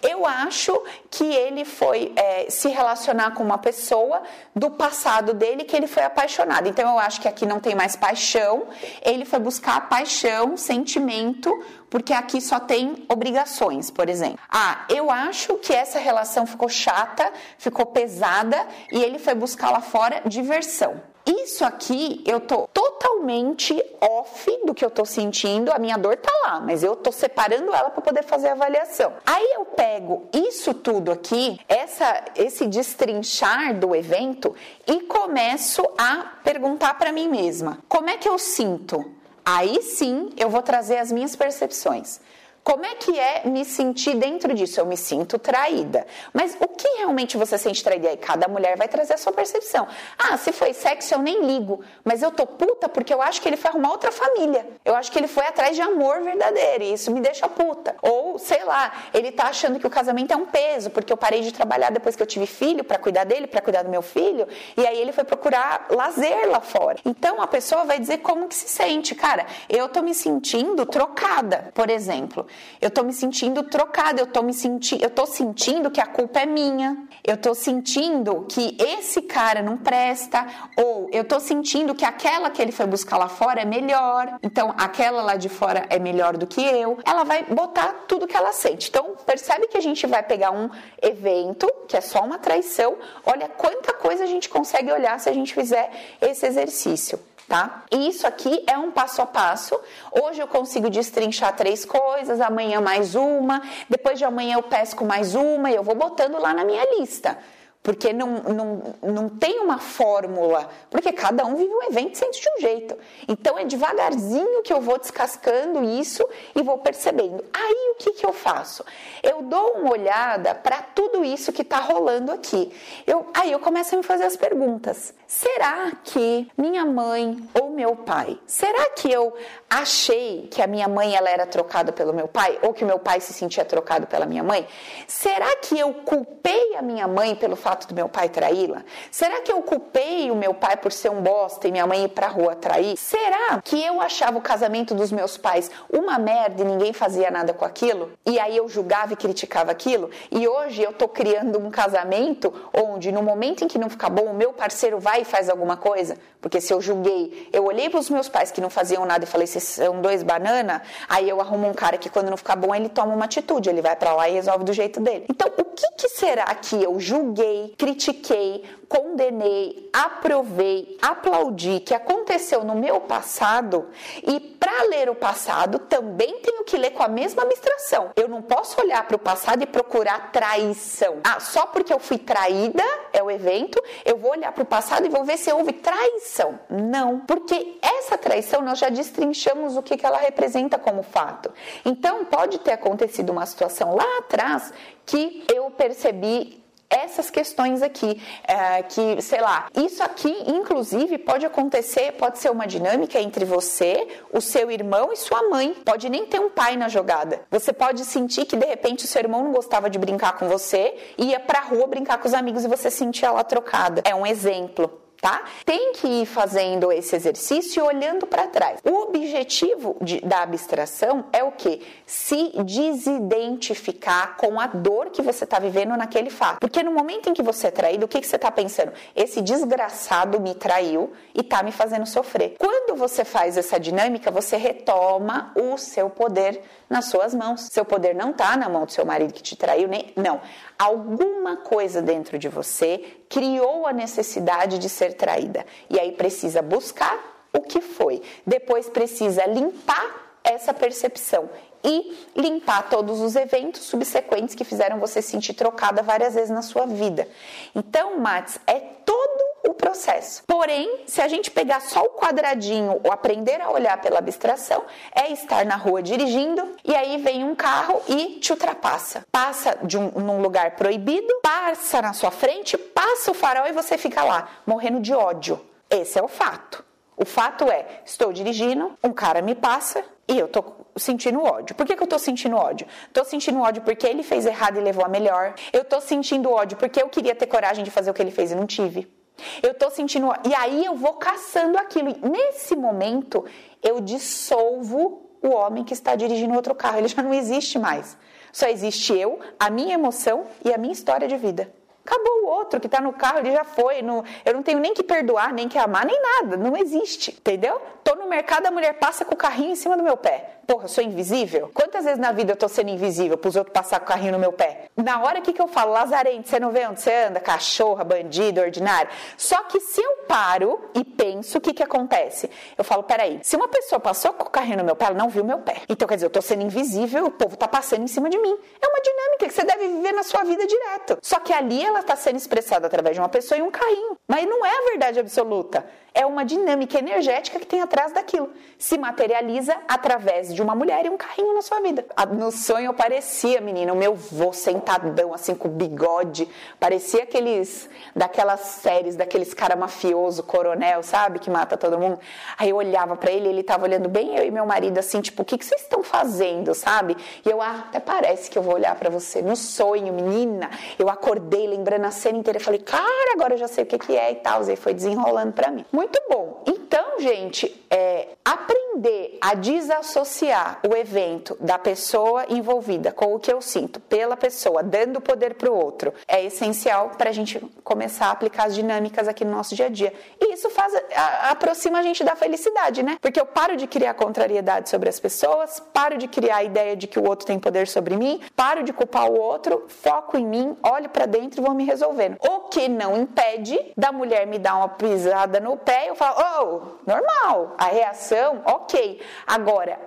Eu 0.00 0.24
acho 0.24 0.72
que 1.10 1.24
ele 1.24 1.64
foi 1.64 2.12
é, 2.16 2.46
se 2.48 2.68
relacionar 2.68 3.32
com 3.32 3.42
uma 3.42 3.58
pessoa 3.58 4.22
do 4.54 4.70
passado 4.70 5.34
dele 5.34 5.64
que 5.64 5.76
ele 5.76 5.88
foi 5.88 6.04
apaixonado. 6.04 6.68
Então 6.68 6.88
eu 6.88 6.98
acho 6.98 7.20
que 7.20 7.28
aqui 7.28 7.44
não 7.44 7.58
tem 7.58 7.74
mais 7.74 7.96
paixão. 7.96 8.68
Ele 9.02 9.24
foi 9.24 9.40
buscar 9.40 9.88
paixão, 9.88 10.56
sentimento, 10.56 11.50
porque 11.90 12.14
aqui 12.14 12.40
só 12.40 12.60
tem 12.60 13.04
obrigações, 13.08 13.90
por 13.90 14.08
exemplo. 14.08 14.38
Ah, 14.48 14.86
eu 14.88 15.10
acho 15.10 15.56
que 15.56 15.72
essa 15.72 15.98
relação 15.98 16.46
ficou 16.46 16.68
chata, 16.68 17.30
ficou 17.58 17.86
pesada 17.86 18.66
e 18.92 19.02
ele 19.02 19.18
foi 19.18 19.34
buscar 19.34 19.70
lá 19.70 19.80
fora 19.80 20.22
diversão. 20.24 21.02
Isso 21.26 21.64
aqui 21.64 22.22
eu 22.24 22.38
tô 22.38 22.68
totalmente 22.72 23.74
off 24.00 24.60
do 24.64 24.72
que 24.72 24.84
eu 24.84 24.90
tô 24.90 25.04
sentindo, 25.04 25.72
a 25.72 25.78
minha 25.78 25.96
dor 25.96 26.16
tá 26.16 26.30
lá, 26.44 26.60
mas 26.60 26.84
eu 26.84 26.94
tô 26.94 27.10
separando 27.10 27.74
ela 27.74 27.90
para 27.90 28.00
poder 28.00 28.22
fazer 28.22 28.48
a 28.48 28.52
avaliação. 28.52 29.12
Aí 29.26 29.54
eu 29.54 29.64
pego 29.64 30.28
isso 30.32 30.72
tudo 30.72 31.10
aqui, 31.10 31.58
essa 31.68 32.24
esse 32.36 32.66
destrinchar 32.66 33.76
do 33.76 33.94
evento 33.94 34.54
e 34.86 35.00
começo 35.02 35.82
a 35.98 36.34
perguntar 36.44 36.94
para 36.94 37.10
mim 37.10 37.28
mesma: 37.28 37.78
como 37.88 38.08
é 38.08 38.16
que 38.16 38.28
eu 38.28 38.38
sinto? 38.38 39.04
Aí 39.44 39.82
sim 39.82 40.30
eu 40.36 40.48
vou 40.48 40.62
trazer 40.62 40.98
as 40.98 41.10
minhas 41.10 41.34
percepções. 41.34 42.20
Como 42.66 42.84
é 42.84 42.96
que 42.96 43.16
é 43.16 43.42
me 43.44 43.64
sentir 43.64 44.16
dentro 44.16 44.52
disso? 44.52 44.80
Eu 44.80 44.86
me 44.86 44.96
sinto 44.96 45.38
traída. 45.38 46.04
Mas 46.32 46.56
o 46.58 46.66
que 46.66 46.88
realmente 46.98 47.36
você 47.36 47.56
sente 47.56 47.80
traída? 47.84 48.08
Aí 48.08 48.16
cada 48.16 48.48
mulher 48.48 48.76
vai 48.76 48.88
trazer 48.88 49.14
a 49.14 49.16
sua 49.16 49.32
percepção. 49.32 49.86
Ah, 50.18 50.36
se 50.36 50.50
foi 50.50 50.72
sexo, 50.72 51.14
eu 51.14 51.20
nem 51.20 51.46
ligo. 51.46 51.84
Mas 52.04 52.24
eu 52.24 52.32
tô 52.32 52.44
puta 52.44 52.88
porque 52.88 53.14
eu 53.14 53.22
acho 53.22 53.40
que 53.40 53.48
ele 53.48 53.56
foi 53.56 53.70
arrumar 53.70 53.92
outra 53.92 54.10
família. 54.10 54.66
Eu 54.84 54.96
acho 54.96 55.12
que 55.12 55.18
ele 55.20 55.28
foi 55.28 55.46
atrás 55.46 55.76
de 55.76 55.80
amor 55.80 56.22
verdadeiro 56.22 56.82
e 56.82 56.92
isso 56.92 57.12
me 57.12 57.20
deixa 57.20 57.48
puta. 57.48 57.94
Ou, 58.02 58.36
sei 58.36 58.64
lá, 58.64 58.92
ele 59.14 59.30
tá 59.30 59.44
achando 59.44 59.78
que 59.78 59.86
o 59.86 59.90
casamento 59.90 60.32
é 60.32 60.36
um 60.36 60.46
peso 60.46 60.90
porque 60.90 61.12
eu 61.12 61.16
parei 61.16 61.42
de 61.42 61.52
trabalhar 61.52 61.92
depois 61.92 62.16
que 62.16 62.22
eu 62.24 62.26
tive 62.26 62.46
filho 62.46 62.82
para 62.82 62.98
cuidar 62.98 63.22
dele, 63.22 63.46
para 63.46 63.60
cuidar 63.60 63.84
do 63.84 63.90
meu 63.90 64.02
filho. 64.02 64.44
E 64.76 64.84
aí 64.84 65.00
ele 65.00 65.12
foi 65.12 65.22
procurar 65.22 65.86
lazer 65.88 66.50
lá 66.50 66.60
fora. 66.60 66.98
Então 67.04 67.40
a 67.40 67.46
pessoa 67.46 67.84
vai 67.84 68.00
dizer 68.00 68.18
como 68.18 68.48
que 68.48 68.56
se 68.56 68.68
sente. 68.68 69.14
Cara, 69.14 69.46
eu 69.68 69.88
tô 69.88 70.02
me 70.02 70.12
sentindo 70.12 70.84
trocada, 70.84 71.70
por 71.72 71.88
exemplo. 71.88 72.44
Eu 72.80 72.90
tô 72.90 73.02
me 73.02 73.12
sentindo 73.12 73.62
trocada, 73.64 74.20
eu 74.20 74.26
tô 74.26 74.42
me 74.42 74.52
sentindo, 74.52 75.02
eu 75.02 75.10
tô 75.10 75.26
sentindo 75.26 75.90
que 75.90 76.00
a 76.00 76.06
culpa 76.06 76.40
é 76.40 76.46
minha. 76.46 77.06
Eu 77.24 77.36
tô 77.36 77.54
sentindo 77.54 78.46
que 78.48 78.76
esse 78.78 79.22
cara 79.22 79.62
não 79.62 79.76
presta 79.76 80.46
ou 80.76 81.08
eu 81.12 81.24
tô 81.24 81.40
sentindo 81.40 81.94
que 81.94 82.04
aquela 82.04 82.50
que 82.50 82.60
ele 82.62 82.72
foi 82.72 82.86
buscar 82.86 83.18
lá 83.18 83.28
fora 83.28 83.62
é 83.62 83.64
melhor. 83.64 84.38
Então, 84.42 84.74
aquela 84.78 85.22
lá 85.22 85.36
de 85.36 85.48
fora 85.48 85.86
é 85.90 85.98
melhor 85.98 86.36
do 86.36 86.46
que 86.46 86.60
eu. 86.60 86.98
Ela 87.04 87.24
vai 87.24 87.42
botar 87.44 88.04
tudo 88.06 88.26
que 88.26 88.36
ela 88.36 88.52
sente. 88.52 88.88
Então, 88.88 89.16
percebe 89.24 89.66
que 89.66 89.76
a 89.76 89.82
gente 89.82 90.06
vai 90.06 90.22
pegar 90.22 90.50
um 90.50 90.70
evento 91.02 91.66
que 91.88 91.96
é 91.96 92.00
só 92.00 92.20
uma 92.20 92.38
traição. 92.38 92.96
Olha 93.24 93.48
quanta 93.48 93.92
coisa 93.92 94.24
a 94.24 94.26
gente 94.26 94.48
consegue 94.48 94.92
olhar 94.92 95.18
se 95.18 95.28
a 95.28 95.32
gente 95.32 95.54
fizer 95.54 95.90
esse 96.20 96.46
exercício 96.46 97.18
tá? 97.48 97.84
Isso 97.90 98.26
aqui 98.26 98.64
é 98.66 98.76
um 98.76 98.90
passo 98.90 99.22
a 99.22 99.26
passo. 99.26 99.78
Hoje 100.10 100.40
eu 100.40 100.48
consigo 100.48 100.90
destrinchar 100.90 101.54
três 101.54 101.84
coisas, 101.84 102.40
amanhã 102.40 102.80
mais 102.80 103.14
uma, 103.14 103.62
depois 103.88 104.18
de 104.18 104.24
amanhã 104.24 104.56
eu 104.56 104.62
pesco 104.62 105.04
mais 105.04 105.34
uma 105.34 105.70
e 105.70 105.74
eu 105.74 105.82
vou 105.82 105.94
botando 105.94 106.38
lá 106.40 106.52
na 106.52 106.64
minha 106.64 106.84
lista. 106.98 107.38
Porque 107.86 108.12
não, 108.12 108.42
não, 108.42 108.94
não 109.00 109.28
tem 109.28 109.60
uma 109.60 109.78
fórmula, 109.78 110.68
porque 110.90 111.12
cada 111.12 111.46
um 111.46 111.54
vive 111.54 111.72
um 111.72 111.84
evento 111.84 112.14
e 112.14 112.18
sente 112.18 112.42
de 112.42 112.48
um 112.56 112.60
jeito. 112.60 112.98
Então 113.28 113.56
é 113.56 113.64
devagarzinho 113.64 114.60
que 114.64 114.72
eu 114.72 114.80
vou 114.80 114.98
descascando 114.98 115.84
isso 115.84 116.28
e 116.56 116.62
vou 116.62 116.78
percebendo. 116.78 117.44
Aí 117.52 117.92
o 117.92 117.94
que, 117.94 118.14
que 118.14 118.26
eu 118.26 118.32
faço? 118.32 118.84
Eu 119.22 119.42
dou 119.42 119.74
uma 119.74 119.92
olhada 119.92 120.52
para 120.52 120.82
tudo 120.82 121.24
isso 121.24 121.52
que 121.52 121.62
está 121.62 121.78
rolando 121.78 122.32
aqui. 122.32 122.72
Eu, 123.06 123.30
aí 123.32 123.52
eu 123.52 123.60
começo 123.60 123.94
a 123.94 123.98
me 123.98 124.02
fazer 124.02 124.24
as 124.24 124.36
perguntas. 124.36 125.14
Será 125.26 125.90
que 126.04 126.48
minha 126.56 126.86
mãe 126.86 127.36
ou 127.60 127.70
meu 127.70 127.96
pai, 127.96 128.38
será 128.46 128.90
que 128.90 129.10
eu 129.10 129.34
achei 129.68 130.46
que 130.48 130.62
a 130.62 130.68
minha 130.68 130.86
mãe 130.86 131.16
ela 131.16 131.28
era 131.28 131.44
trocada 131.44 131.92
pelo 131.92 132.14
meu 132.14 132.28
pai 132.28 132.56
ou 132.62 132.72
que 132.72 132.84
o 132.84 132.86
meu 132.86 133.00
pai 133.00 133.20
se 133.20 133.32
sentia 133.32 133.64
trocado 133.64 134.06
pela 134.06 134.24
minha 134.24 134.44
mãe? 134.44 134.68
Será 135.08 135.56
que 135.56 135.76
eu 135.76 135.92
culpei 135.92 136.76
a 136.76 136.82
minha 136.82 137.08
mãe 137.08 137.34
pelo 137.34 137.56
fato 137.56 137.88
do 137.88 137.94
meu 137.94 138.08
pai 138.08 138.28
traí-la? 138.28 138.84
Será 139.10 139.40
que 139.40 139.50
eu 139.50 139.60
culpei 139.62 140.30
o 140.30 140.36
meu 140.36 140.54
pai 140.54 140.76
por 140.76 140.92
ser 140.92 141.10
um 141.10 141.20
bosta 141.20 141.66
e 141.66 141.72
minha 141.72 141.88
mãe 141.88 142.04
ir 142.04 142.08
pra 142.10 142.28
rua 142.28 142.54
trair? 142.54 142.96
Será 142.96 143.60
que 143.64 143.82
eu 143.84 144.00
achava 144.00 144.38
o 144.38 144.42
casamento 144.42 144.94
dos 144.94 145.10
meus 145.10 145.36
pais 145.36 145.72
uma 145.90 146.20
merda 146.20 146.62
e 146.62 146.64
ninguém 146.64 146.92
fazia 146.92 147.32
nada 147.32 147.52
com 147.52 147.64
aquilo? 147.64 148.12
E 148.24 148.38
aí 148.38 148.56
eu 148.56 148.68
julgava 148.68 149.12
e 149.12 149.16
criticava 149.16 149.72
aquilo? 149.72 150.08
E 150.30 150.46
hoje 150.46 150.82
eu 150.82 150.92
tô 150.92 151.08
criando 151.08 151.58
um 151.58 151.68
casamento 151.68 152.54
onde 152.72 153.10
no 153.10 153.24
momento 153.24 153.64
em 153.64 153.68
que 153.68 153.76
não 153.78 153.90
ficar 153.90 154.08
bom, 154.08 154.26
o 154.26 154.34
meu 154.34 154.52
parceiro 154.52 155.00
vai 155.00 155.15
e 155.18 155.24
faz 155.24 155.48
alguma 155.48 155.76
coisa? 155.76 156.16
Porque 156.40 156.60
se 156.60 156.72
eu 156.72 156.80
julguei, 156.80 157.48
eu 157.52 157.64
olhei 157.64 157.90
para 157.90 157.98
os 157.98 158.08
meus 158.08 158.28
pais 158.28 158.50
que 158.50 158.60
não 158.60 158.70
faziam 158.70 159.04
nada 159.04 159.24
e 159.24 159.26
falei, 159.26 159.46
vocês 159.46 159.64
são 159.64 160.00
dois 160.00 160.22
banana, 160.22 160.82
aí 161.08 161.28
eu 161.28 161.40
arrumo 161.40 161.68
um 161.68 161.74
cara 161.74 161.98
que 161.98 162.08
quando 162.08 162.30
não 162.30 162.36
ficar 162.36 162.56
bom, 162.56 162.74
ele 162.74 162.88
toma 162.88 163.14
uma 163.14 163.24
atitude, 163.24 163.68
ele 163.68 163.82
vai 163.82 163.96
para 163.96 164.14
lá 164.14 164.28
e 164.28 164.34
resolve 164.34 164.64
do 164.64 164.72
jeito 164.72 165.00
dele. 165.00 165.26
Então, 165.28 165.50
o 165.56 165.64
que, 165.64 165.86
que 165.96 166.08
será 166.08 166.46
que 166.54 166.82
eu 166.82 166.98
julguei, 167.00 167.74
critiquei, 167.76 168.64
condenei, 168.88 169.90
aprovei, 169.92 170.96
aplaudi 171.00 171.80
que 171.80 171.94
aconteceu 171.94 172.64
no 172.64 172.74
meu 172.74 173.00
passado 173.00 173.88
e 174.22 174.38
para 174.40 174.84
ler 174.84 175.08
o 175.08 175.14
passado 175.14 175.78
também 175.78 176.40
tenho 176.40 176.64
que 176.64 176.76
ler 176.76 176.90
com 176.90 177.02
a 177.02 177.08
mesma 177.08 177.42
abstração. 177.42 178.10
Eu 178.16 178.28
não 178.28 178.42
posso 178.42 178.80
olhar 178.80 179.06
para 179.06 179.16
o 179.16 179.18
passado 179.18 179.62
e 179.62 179.66
procurar 179.66 180.30
traição. 180.32 181.20
Ah, 181.24 181.40
só 181.40 181.66
porque 181.66 181.92
eu 181.92 181.98
fui 181.98 182.18
traída 182.18 182.82
é 183.12 183.22
o 183.22 183.30
evento, 183.30 183.82
eu 184.04 184.18
vou 184.18 184.32
olhar 184.32 184.52
para 184.52 184.62
o 184.62 184.66
passado 184.66 185.06
e 185.06 185.08
vou 185.08 185.24
ver 185.24 185.38
se 185.38 185.52
houve 185.52 185.72
traição. 185.72 186.58
Não, 186.68 187.20
porque 187.20 187.78
essa 187.80 188.18
traição 188.18 188.62
nós 188.62 188.78
já 188.78 188.88
destrinchamos 188.88 189.76
o 189.76 189.82
que, 189.82 189.96
que 189.96 190.04
ela 190.04 190.18
representa 190.18 190.78
como 190.78 191.02
fato. 191.02 191.52
Então 191.84 192.24
pode 192.24 192.58
ter 192.58 192.72
acontecido 192.72 193.30
uma 193.30 193.46
situação 193.46 193.94
lá 193.94 194.18
atrás 194.18 194.72
que 195.04 195.44
eu 195.52 195.70
percebi 195.70 196.65
essas 196.88 197.30
questões 197.30 197.82
aqui, 197.82 198.20
é, 198.44 198.82
que, 198.82 199.20
sei 199.20 199.40
lá, 199.40 199.68
isso 199.74 200.02
aqui, 200.02 200.34
inclusive, 200.46 201.18
pode 201.18 201.44
acontecer, 201.44 202.12
pode 202.12 202.38
ser 202.38 202.50
uma 202.50 202.66
dinâmica 202.66 203.20
entre 203.20 203.44
você, 203.44 204.06
o 204.32 204.40
seu 204.40 204.70
irmão 204.70 205.12
e 205.12 205.16
sua 205.16 205.48
mãe. 205.48 205.74
Pode 205.84 206.08
nem 206.08 206.26
ter 206.26 206.40
um 206.40 206.50
pai 206.50 206.76
na 206.76 206.88
jogada. 206.88 207.40
Você 207.50 207.72
pode 207.72 208.04
sentir 208.04 208.46
que, 208.46 208.56
de 208.56 208.66
repente, 208.66 209.04
o 209.04 209.08
seu 209.08 209.20
irmão 209.20 209.42
não 209.44 209.52
gostava 209.52 209.90
de 209.90 209.98
brincar 209.98 210.38
com 210.38 210.48
você, 210.48 210.94
ia 211.18 211.40
pra 211.40 211.60
rua 211.60 211.86
brincar 211.86 212.18
com 212.18 212.28
os 212.28 212.34
amigos 212.34 212.64
e 212.64 212.68
você 212.68 212.90
sentia 212.90 213.28
ela 213.28 213.44
trocada. 213.44 214.02
É 214.04 214.14
um 214.14 214.26
exemplo 214.26 215.05
tá? 215.26 215.42
Tem 215.64 215.92
que 215.92 216.06
ir 216.06 216.26
fazendo 216.26 216.92
esse 216.92 217.16
exercício 217.16 217.80
e 217.80 217.82
olhando 217.82 218.28
para 218.28 218.46
trás. 218.46 218.78
O 218.84 219.08
objetivo 219.08 219.96
de, 220.00 220.20
da 220.20 220.42
abstração 220.42 221.24
é 221.32 221.42
o 221.42 221.50
que? 221.50 221.84
Se 222.06 222.52
desidentificar 222.62 224.36
com 224.36 224.60
a 224.60 224.68
dor 224.68 225.10
que 225.10 225.22
você 225.22 225.42
está 225.42 225.58
vivendo 225.58 225.96
naquele 225.96 226.30
fato. 226.30 226.60
Porque 226.60 226.80
no 226.80 226.92
momento 226.92 227.28
em 227.28 227.34
que 227.34 227.42
você 227.42 227.66
é 227.66 227.70
traído, 227.72 228.06
o 228.06 228.08
que, 228.08 228.20
que 228.20 228.26
você 228.26 228.36
está 228.36 228.52
pensando? 228.52 228.92
Esse 229.16 229.42
desgraçado 229.42 230.38
me 230.38 230.54
traiu 230.54 231.12
e 231.34 231.40
está 231.40 231.60
me 231.60 231.72
fazendo 231.72 232.06
sofrer. 232.06 232.54
Quando 232.56 232.94
você 232.96 233.24
faz 233.24 233.56
essa 233.56 233.80
dinâmica, 233.80 234.30
você 234.30 234.56
retoma 234.56 235.52
o 235.56 235.76
seu 235.76 236.08
poder 236.08 236.62
nas 236.88 237.06
suas 237.06 237.34
mãos. 237.34 237.62
Seu 237.72 237.84
poder 237.84 238.14
não 238.14 238.30
está 238.30 238.56
na 238.56 238.68
mão 238.68 238.84
do 238.84 238.92
seu 238.92 239.04
marido 239.04 239.32
que 239.32 239.42
te 239.42 239.56
traiu, 239.56 239.88
nem 239.88 240.12
não. 240.14 240.40
Alguma 240.78 241.56
coisa 241.56 242.02
dentro 242.02 242.38
de 242.38 242.48
você 242.48 243.02
criou 243.28 243.86
a 243.86 243.92
necessidade 243.92 244.78
de 244.78 244.88
ser 244.88 245.14
traída. 245.14 245.64
E 245.88 245.98
aí 245.98 246.12
precisa 246.12 246.60
buscar 246.60 247.48
o 247.52 247.60
que 247.60 247.80
foi. 247.80 248.22
Depois 248.46 248.88
precisa 248.88 249.46
limpar 249.46 250.26
essa 250.44 250.72
percepção 250.72 251.48
e 251.82 252.16
limpar 252.36 252.88
todos 252.88 253.20
os 253.20 253.36
eventos 253.36 253.82
subsequentes 253.82 254.54
que 254.54 254.64
fizeram 254.64 254.98
você 254.98 255.22
sentir 255.22 255.54
trocada 255.54 256.02
várias 256.02 256.34
vezes 256.34 256.50
na 256.50 256.62
sua 256.62 256.86
vida. 256.86 257.28
Então, 257.74 258.18
Mats, 258.18 258.58
é 258.66 258.78
todo 258.78 259.35
o 259.66 259.74
processo. 259.74 260.42
Porém, 260.46 261.04
se 261.06 261.20
a 261.20 261.28
gente 261.28 261.50
pegar 261.50 261.80
só 261.80 262.02
o 262.02 262.10
quadradinho, 262.10 263.00
o 263.04 263.12
aprender 263.12 263.60
a 263.60 263.70
olhar 263.70 264.00
pela 264.00 264.18
abstração, 264.18 264.84
é 265.14 265.30
estar 265.32 265.64
na 265.64 265.76
rua 265.76 266.02
dirigindo 266.02 266.76
e 266.84 266.94
aí 266.94 267.18
vem 267.18 267.44
um 267.44 267.54
carro 267.54 268.00
e 268.08 268.38
te 268.40 268.52
ultrapassa. 268.52 269.24
Passa 269.30 269.78
de 269.82 269.98
um 269.98 270.10
num 270.10 270.40
lugar 270.40 270.72
proibido, 270.72 271.28
passa 271.42 272.00
na 272.00 272.12
sua 272.12 272.30
frente, 272.30 272.76
passa 272.76 273.30
o 273.30 273.34
farol 273.34 273.66
e 273.66 273.72
você 273.72 273.98
fica 273.98 274.22
lá, 274.24 274.48
morrendo 274.66 275.00
de 275.00 275.12
ódio. 275.12 275.60
Esse 275.90 276.18
é 276.18 276.22
o 276.22 276.28
fato. 276.28 276.84
O 277.16 277.24
fato 277.24 277.64
é, 277.70 278.02
estou 278.04 278.32
dirigindo, 278.32 278.92
um 279.02 279.12
cara 279.12 279.40
me 279.40 279.54
passa 279.54 280.04
e 280.28 280.38
eu 280.38 280.48
tô 280.48 280.62
sentindo 280.96 281.42
ódio. 281.42 281.74
Por 281.74 281.86
que, 281.86 281.96
que 281.96 282.02
eu 282.02 282.06
tô 282.06 282.18
sentindo 282.18 282.56
ódio? 282.56 282.86
Tô 283.12 283.24
sentindo 283.24 283.60
ódio 283.60 283.82
porque 283.82 284.06
ele 284.06 284.22
fez 284.22 284.44
errado 284.44 284.78
e 284.78 284.82
levou 284.82 285.04
a 285.04 285.08
melhor. 285.08 285.54
Eu 285.72 285.84
tô 285.84 286.00
sentindo 286.00 286.50
ódio 286.50 286.76
porque 286.76 287.02
eu 287.02 287.08
queria 287.08 287.34
ter 287.34 287.46
coragem 287.46 287.84
de 287.84 287.90
fazer 287.90 288.10
o 288.10 288.14
que 288.14 288.20
ele 288.20 288.30
fez 288.30 288.50
e 288.50 288.54
não 288.54 288.66
tive. 288.66 289.15
Eu 289.62 289.74
tô 289.74 289.90
sentindo. 289.90 290.28
E 290.48 290.54
aí 290.54 290.84
eu 290.84 290.94
vou 290.94 291.14
caçando 291.14 291.78
aquilo. 291.78 292.10
E 292.10 292.28
nesse 292.28 292.74
momento, 292.74 293.44
eu 293.82 294.00
dissolvo 294.00 295.22
o 295.42 295.48
homem 295.48 295.84
que 295.84 295.92
está 295.92 296.14
dirigindo 296.14 296.54
outro 296.54 296.74
carro. 296.74 296.98
Ele 296.98 297.08
já 297.08 297.22
não 297.22 297.34
existe 297.34 297.78
mais. 297.78 298.16
Só 298.52 298.66
existe 298.68 299.14
eu, 299.14 299.38
a 299.58 299.68
minha 299.68 299.94
emoção 299.94 300.46
e 300.64 300.72
a 300.72 300.78
minha 300.78 300.92
história 300.92 301.28
de 301.28 301.36
vida. 301.36 301.70
Acabou 302.06 302.44
o 302.44 302.46
outro 302.46 302.78
que 302.78 302.86
está 302.86 303.00
no 303.00 303.12
carro, 303.12 303.40
ele 303.40 303.52
já 303.52 303.64
foi. 303.64 304.00
No, 304.00 304.24
eu 304.44 304.54
não 304.54 304.62
tenho 304.62 304.78
nem 304.78 304.94
que 304.94 305.02
perdoar, 305.02 305.52
nem 305.52 305.68
que 305.68 305.76
amar, 305.76 306.06
nem 306.06 306.20
nada. 306.22 306.56
Não 306.56 306.76
existe, 306.76 307.32
entendeu? 307.32 307.82
Tô 308.04 308.14
no 308.14 308.28
mercado, 308.28 308.66
a 308.66 308.70
mulher 308.70 308.92
passa 308.94 309.24
com 309.24 309.34
o 309.34 309.36
carrinho 309.36 309.72
em 309.72 309.76
cima 309.76 309.96
do 309.96 310.02
meu 310.04 310.16
pé. 310.16 310.52
Porra, 310.66 310.84
eu 310.84 310.88
sou 310.88 311.02
invisível? 311.02 311.70
Quantas 311.72 312.04
vezes 312.04 312.18
na 312.18 312.32
vida 312.32 312.52
eu 312.52 312.56
tô 312.56 312.68
sendo 312.68 312.90
invisível 312.90 313.38
pros 313.38 313.54
outros 313.54 313.72
passar 313.72 314.00
com 314.00 314.06
o 314.06 314.08
carrinho 314.08 314.32
no 314.32 314.38
meu 314.38 314.52
pé? 314.52 314.86
Na 314.96 315.22
hora 315.22 315.40
que, 315.40 315.52
que 315.52 315.62
eu 315.62 315.68
falo, 315.68 315.92
Lazarente, 315.92 316.48
você 316.48 316.58
não 316.58 316.72
vê 316.72 316.86
onde 316.86 317.00
você 317.00 317.12
anda? 317.12 317.38
Cachorra, 317.38 318.02
bandido, 318.02 318.60
ordinário. 318.60 319.08
Só 319.36 319.62
que 319.64 319.78
se 319.78 320.00
eu 320.00 320.24
paro 320.26 320.90
e 320.92 321.04
penso, 321.04 321.58
o 321.58 321.60
que 321.60 321.72
que 321.72 321.84
acontece? 321.84 322.50
Eu 322.76 322.82
falo, 322.82 323.04
peraí, 323.04 323.38
se 323.42 323.54
uma 323.54 323.68
pessoa 323.68 324.00
passou 324.00 324.32
com 324.32 324.44
o 324.44 324.50
carrinho 324.50 324.78
no 324.78 324.84
meu 324.84 324.96
pé, 324.96 325.06
ela 325.06 325.14
não 325.14 325.28
viu 325.28 325.44
meu 325.44 325.58
pé. 325.58 325.82
Então, 325.88 326.08
quer 326.08 326.16
dizer, 326.16 326.26
eu 326.26 326.30
tô 326.30 326.42
sendo 326.42 326.62
invisível, 326.62 327.26
o 327.26 327.30
povo 327.30 327.56
tá 327.56 327.68
passando 327.68 328.02
em 328.02 328.08
cima 328.08 328.28
de 328.28 328.38
mim. 328.38 328.58
É 328.82 328.88
uma 328.88 329.00
dinâmica 329.00 329.46
que 329.46 329.52
você 329.52 329.64
deve 329.64 329.86
viver 329.86 330.12
na 330.12 330.24
sua 330.24 330.42
vida 330.42 330.66
direto. 330.66 331.18
Só 331.22 331.38
que 331.38 331.52
ali 331.52 331.84
ela 331.84 331.95
tá 332.02 332.16
sendo 332.16 332.36
expressada 332.36 332.86
através 332.86 333.14
de 333.14 333.20
uma 333.20 333.28
pessoa 333.28 333.58
e 333.58 333.62
um 333.62 333.70
carrinho. 333.70 334.16
Mas 334.26 334.46
não 334.46 334.64
é 334.64 334.70
a 334.70 334.90
verdade 334.90 335.20
absoluta. 335.20 335.86
É 336.18 336.24
uma 336.24 336.46
dinâmica 336.46 336.98
energética 336.98 337.58
que 337.58 337.66
tem 337.66 337.82
atrás 337.82 338.10
daquilo. 338.10 338.48
Se 338.78 338.96
materializa 338.96 339.76
através 339.86 340.54
de 340.54 340.62
uma 340.62 340.74
mulher 340.74 341.04
e 341.04 341.10
um 341.10 341.16
carrinho 341.18 341.52
na 341.52 341.60
sua 341.60 341.78
vida. 341.82 342.06
No 342.32 342.50
sonho 342.50 342.94
parecia, 342.94 343.60
menina, 343.60 343.92
o 343.92 343.96
meu 343.96 344.14
vô 344.14 344.50
sentadão, 344.50 345.34
assim, 345.34 345.54
com 345.54 345.68
bigode. 345.68 346.48
Parecia 346.80 347.24
aqueles, 347.24 347.90
daquelas 348.14 348.60
séries, 348.60 349.14
daqueles 349.14 349.52
cara 349.52 349.76
mafioso, 349.76 350.42
coronel, 350.42 351.02
sabe? 351.02 351.38
Que 351.38 351.50
mata 351.50 351.76
todo 351.76 351.98
mundo. 351.98 352.18
Aí 352.56 352.70
eu 352.70 352.76
olhava 352.76 353.14
para 353.14 353.30
ele, 353.30 353.48
ele 353.48 353.62
tava 353.62 353.84
olhando 353.84 354.08
bem 354.08 354.38
eu 354.38 354.46
e 354.46 354.50
meu 354.50 354.64
marido, 354.64 354.96
assim, 354.96 355.20
tipo, 355.20 355.42
o 355.42 355.44
que, 355.44 355.58
que 355.58 355.66
vocês 355.66 355.82
estão 355.82 356.02
fazendo, 356.02 356.74
sabe? 356.74 357.14
E 357.44 357.50
eu, 357.50 357.60
ah, 357.60 357.84
até 357.88 358.00
parece 358.00 358.50
que 358.50 358.56
eu 358.56 358.62
vou 358.62 358.72
olhar 358.72 358.94
para 358.94 359.10
você. 359.10 359.42
No 359.42 359.54
sonho, 359.54 360.14
menina, 360.14 360.70
eu 360.98 361.10
acordei 361.10 361.66
lembrando 361.66 362.06
a 362.06 362.10
cena 362.10 362.38
inteira. 362.38 362.58
Falei, 362.58 362.80
cara, 362.80 363.34
agora 363.34 363.52
eu 363.52 363.58
já 363.58 363.68
sei 363.68 363.84
o 363.84 363.86
que, 363.86 363.98
que 363.98 364.16
é 364.16 364.32
e 364.32 364.36
tal. 364.36 364.62
E 364.66 364.76
foi 364.76 364.94
desenrolando 364.94 365.52
para 365.52 365.70
mim. 365.70 365.84
Muito 365.92 366.05
bom. 366.28 366.62
Então, 366.66 367.20
gente, 367.20 367.84
é, 367.90 368.28
aprender 368.44 369.38
a 369.40 369.54
desassociar 369.54 370.80
o 370.88 370.94
evento 370.94 371.56
da 371.60 371.78
pessoa 371.78 372.46
envolvida 372.48 373.12
com 373.12 373.34
o 373.34 373.38
que 373.38 373.52
eu 373.52 373.60
sinto 373.60 374.00
pela 374.00 374.36
pessoa, 374.36 374.82
dando 374.82 375.20
poder 375.20 375.54
para 375.54 375.70
o 375.70 375.74
outro, 375.74 376.12
é 376.28 376.44
essencial 376.44 377.10
para 377.10 377.30
a 377.30 377.32
gente 377.32 377.58
começar 377.82 378.26
a 378.26 378.30
aplicar 378.30 378.66
as 378.66 378.74
dinâmicas 378.74 379.28
aqui 379.28 379.44
no 379.44 379.52
nosso 379.52 379.74
dia 379.74 379.86
a 379.86 379.88
dia. 379.88 380.12
E 380.40 380.54
isso 380.54 380.70
faz, 380.70 380.94
a, 381.14 381.50
aproxima 381.50 381.98
a 381.98 382.02
gente 382.02 382.22
da 382.22 382.36
felicidade, 382.36 383.02
né? 383.02 383.18
Porque 383.20 383.40
eu 383.40 383.46
paro 383.46 383.76
de 383.76 383.86
criar 383.86 384.14
contrariedade 384.14 384.88
sobre 384.88 385.08
as 385.08 385.18
pessoas, 385.18 385.80
paro 385.92 386.16
de 386.16 386.28
criar 386.28 386.56
a 386.56 386.64
ideia 386.64 386.96
de 386.96 387.06
que 387.06 387.18
o 387.18 387.26
outro 387.26 387.46
tem 387.46 387.58
poder 387.58 387.88
sobre 387.88 388.16
mim, 388.16 388.40
paro 388.54 388.82
de 388.82 388.92
culpar 388.92 389.30
o 389.30 389.38
outro, 389.38 389.84
foco 389.88 390.36
em 390.36 390.46
mim, 390.46 390.76
olho 390.82 391.08
para 391.08 391.26
dentro 391.26 391.60
e 391.60 391.64
vou 391.64 391.74
me 391.74 391.84
resolvendo. 391.84 392.36
O 392.40 392.68
que 392.68 392.88
não 392.88 393.16
impede 393.16 393.78
da 393.96 394.12
mulher 394.12 394.46
me 394.46 394.58
dar 394.58 394.76
uma 394.76 394.88
pisada 394.88 395.60
no 395.60 395.76
pé 395.76 395.95
eu 396.04 396.14
falo, 396.14 396.36
oh, 396.38 397.10
normal, 397.10 397.74
a 397.78 397.86
reação, 397.86 398.62
ok. 398.64 399.20
Agora, 399.46 399.98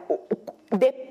depois 0.71 1.08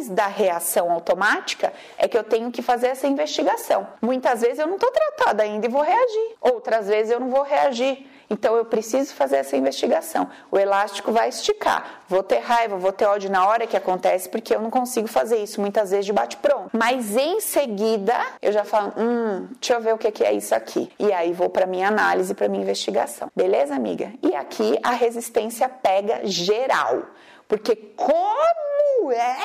depois 0.00 0.08
da 0.08 0.26
reação 0.26 0.90
automática 0.90 1.72
é 1.98 2.08
que 2.08 2.16
eu 2.16 2.24
tenho 2.24 2.50
que 2.50 2.62
fazer 2.62 2.88
essa 2.88 3.06
investigação. 3.06 3.86
Muitas 4.00 4.40
vezes 4.40 4.58
eu 4.58 4.66
não 4.66 4.76
estou 4.76 4.90
tratada 4.90 5.42
ainda 5.42 5.66
e 5.66 5.68
vou 5.68 5.82
reagir. 5.82 6.36
Outras 6.40 6.88
vezes 6.88 7.12
eu 7.12 7.20
não 7.20 7.28
vou 7.28 7.42
reagir. 7.42 8.06
Então 8.30 8.54
eu 8.54 8.64
preciso 8.64 9.12
fazer 9.12 9.38
essa 9.38 9.56
investigação. 9.56 10.28
O 10.52 10.58
elástico 10.58 11.10
vai 11.10 11.28
esticar. 11.28 12.02
Vou 12.08 12.22
ter 12.22 12.38
raiva, 12.38 12.76
vou 12.76 12.92
ter 12.92 13.04
ódio 13.04 13.28
na 13.28 13.44
hora 13.44 13.66
que 13.66 13.76
acontece, 13.76 14.28
porque 14.28 14.54
eu 14.54 14.62
não 14.62 14.70
consigo 14.70 15.08
fazer 15.08 15.38
isso 15.38 15.60
muitas 15.60 15.90
vezes 15.90 16.06
de 16.06 16.12
bate-pronto. 16.12 16.70
Mas 16.72 17.16
em 17.16 17.40
seguida 17.40 18.16
eu 18.40 18.52
já 18.52 18.64
falo: 18.64 18.92
hum, 18.96 19.48
deixa 19.60 19.74
eu 19.74 19.80
ver 19.80 19.94
o 19.94 19.98
que 19.98 20.24
é 20.24 20.32
isso 20.32 20.54
aqui. 20.54 20.90
E 20.96 21.12
aí 21.12 21.32
vou 21.32 21.50
para 21.50 21.66
minha 21.66 21.88
análise, 21.88 22.32
para 22.32 22.48
minha 22.48 22.62
investigação. 22.62 23.28
Beleza, 23.34 23.74
amiga? 23.74 24.12
E 24.22 24.34
aqui 24.34 24.78
a 24.82 24.92
resistência 24.92 25.68
pega 25.68 26.20
geral. 26.24 27.02
Porque 27.50 27.74
como 27.96 29.10
é 29.10 29.36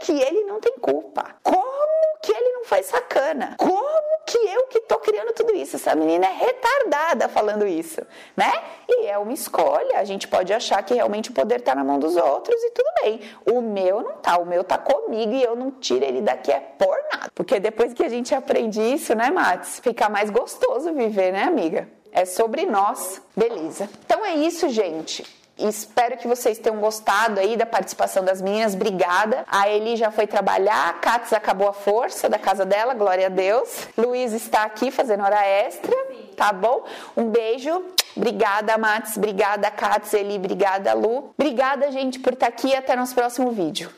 que 0.00 0.12
ele 0.12 0.44
não 0.44 0.60
tem 0.60 0.74
culpa? 0.78 1.34
Como 1.42 2.18
que 2.22 2.30
ele 2.30 2.52
não 2.52 2.64
foi 2.64 2.84
sacana? 2.84 3.56
Como 3.58 3.98
que 4.24 4.38
eu 4.38 4.68
que 4.68 4.80
tô 4.82 4.96
criando 5.00 5.32
tudo 5.32 5.52
isso? 5.56 5.74
Essa 5.74 5.92
menina 5.96 6.26
é 6.26 6.32
retardada 6.34 7.28
falando 7.28 7.66
isso, 7.66 8.00
né? 8.36 8.52
E 8.88 9.06
é 9.06 9.18
uma 9.18 9.32
escolha. 9.32 9.98
A 9.98 10.04
gente 10.04 10.28
pode 10.28 10.52
achar 10.52 10.80
que 10.84 10.94
realmente 10.94 11.30
o 11.30 11.34
poder 11.34 11.60
tá 11.60 11.74
na 11.74 11.82
mão 11.82 11.98
dos 11.98 12.14
outros 12.14 12.62
e 12.62 12.70
tudo 12.70 12.88
bem. 13.02 13.20
O 13.44 13.60
meu 13.60 14.02
não 14.02 14.12
tá, 14.18 14.38
o 14.38 14.46
meu 14.46 14.62
tá 14.62 14.78
comigo 14.78 15.32
e 15.32 15.42
eu 15.42 15.56
não 15.56 15.72
tiro 15.72 16.04
ele 16.04 16.20
daqui 16.20 16.52
é 16.52 16.60
por 16.60 16.96
nada. 17.12 17.32
Porque 17.34 17.58
depois 17.58 17.92
que 17.92 18.04
a 18.04 18.08
gente 18.08 18.32
aprende 18.36 18.80
isso, 18.80 19.16
né, 19.16 19.32
Matos? 19.32 19.80
Fica 19.80 20.08
mais 20.08 20.30
gostoso 20.30 20.92
viver, 20.92 21.32
né, 21.32 21.42
amiga? 21.42 21.88
É 22.12 22.24
sobre 22.24 22.66
nós. 22.66 23.20
Beleza. 23.36 23.90
Então 24.04 24.24
é 24.24 24.36
isso, 24.36 24.68
gente. 24.68 25.37
Espero 25.58 26.16
que 26.16 26.28
vocês 26.28 26.58
tenham 26.58 26.78
gostado 26.78 27.40
aí 27.40 27.56
da 27.56 27.66
participação 27.66 28.24
das 28.24 28.40
meninas. 28.40 28.74
Obrigada. 28.74 29.44
A 29.46 29.68
Eli 29.68 29.96
já 29.96 30.10
foi 30.10 30.26
trabalhar, 30.26 30.90
a 30.90 30.92
Katz 30.94 31.32
acabou 31.32 31.68
a 31.68 31.72
força 31.72 32.28
da 32.28 32.38
casa 32.38 32.64
dela, 32.64 32.94
glória 32.94 33.26
a 33.26 33.28
Deus. 33.28 33.88
Luiz 33.96 34.32
está 34.32 34.62
aqui 34.62 34.90
fazendo 34.90 35.24
hora 35.24 35.44
extra, 35.44 35.94
tá 36.36 36.52
bom? 36.52 36.84
Um 37.16 37.28
beijo. 37.28 37.84
Obrigada, 38.16 38.76
Mats. 38.78 39.16
Obrigada, 39.16 39.70
Katz, 39.70 40.12
Eli. 40.14 40.36
Obrigada, 40.36 40.92
Lu. 40.94 41.32
Obrigada, 41.38 41.90
gente, 41.92 42.18
por 42.18 42.32
estar 42.32 42.48
aqui. 42.48 42.74
Até 42.74 42.96
nosso 42.96 43.14
próximo 43.14 43.50
vídeo. 43.50 43.90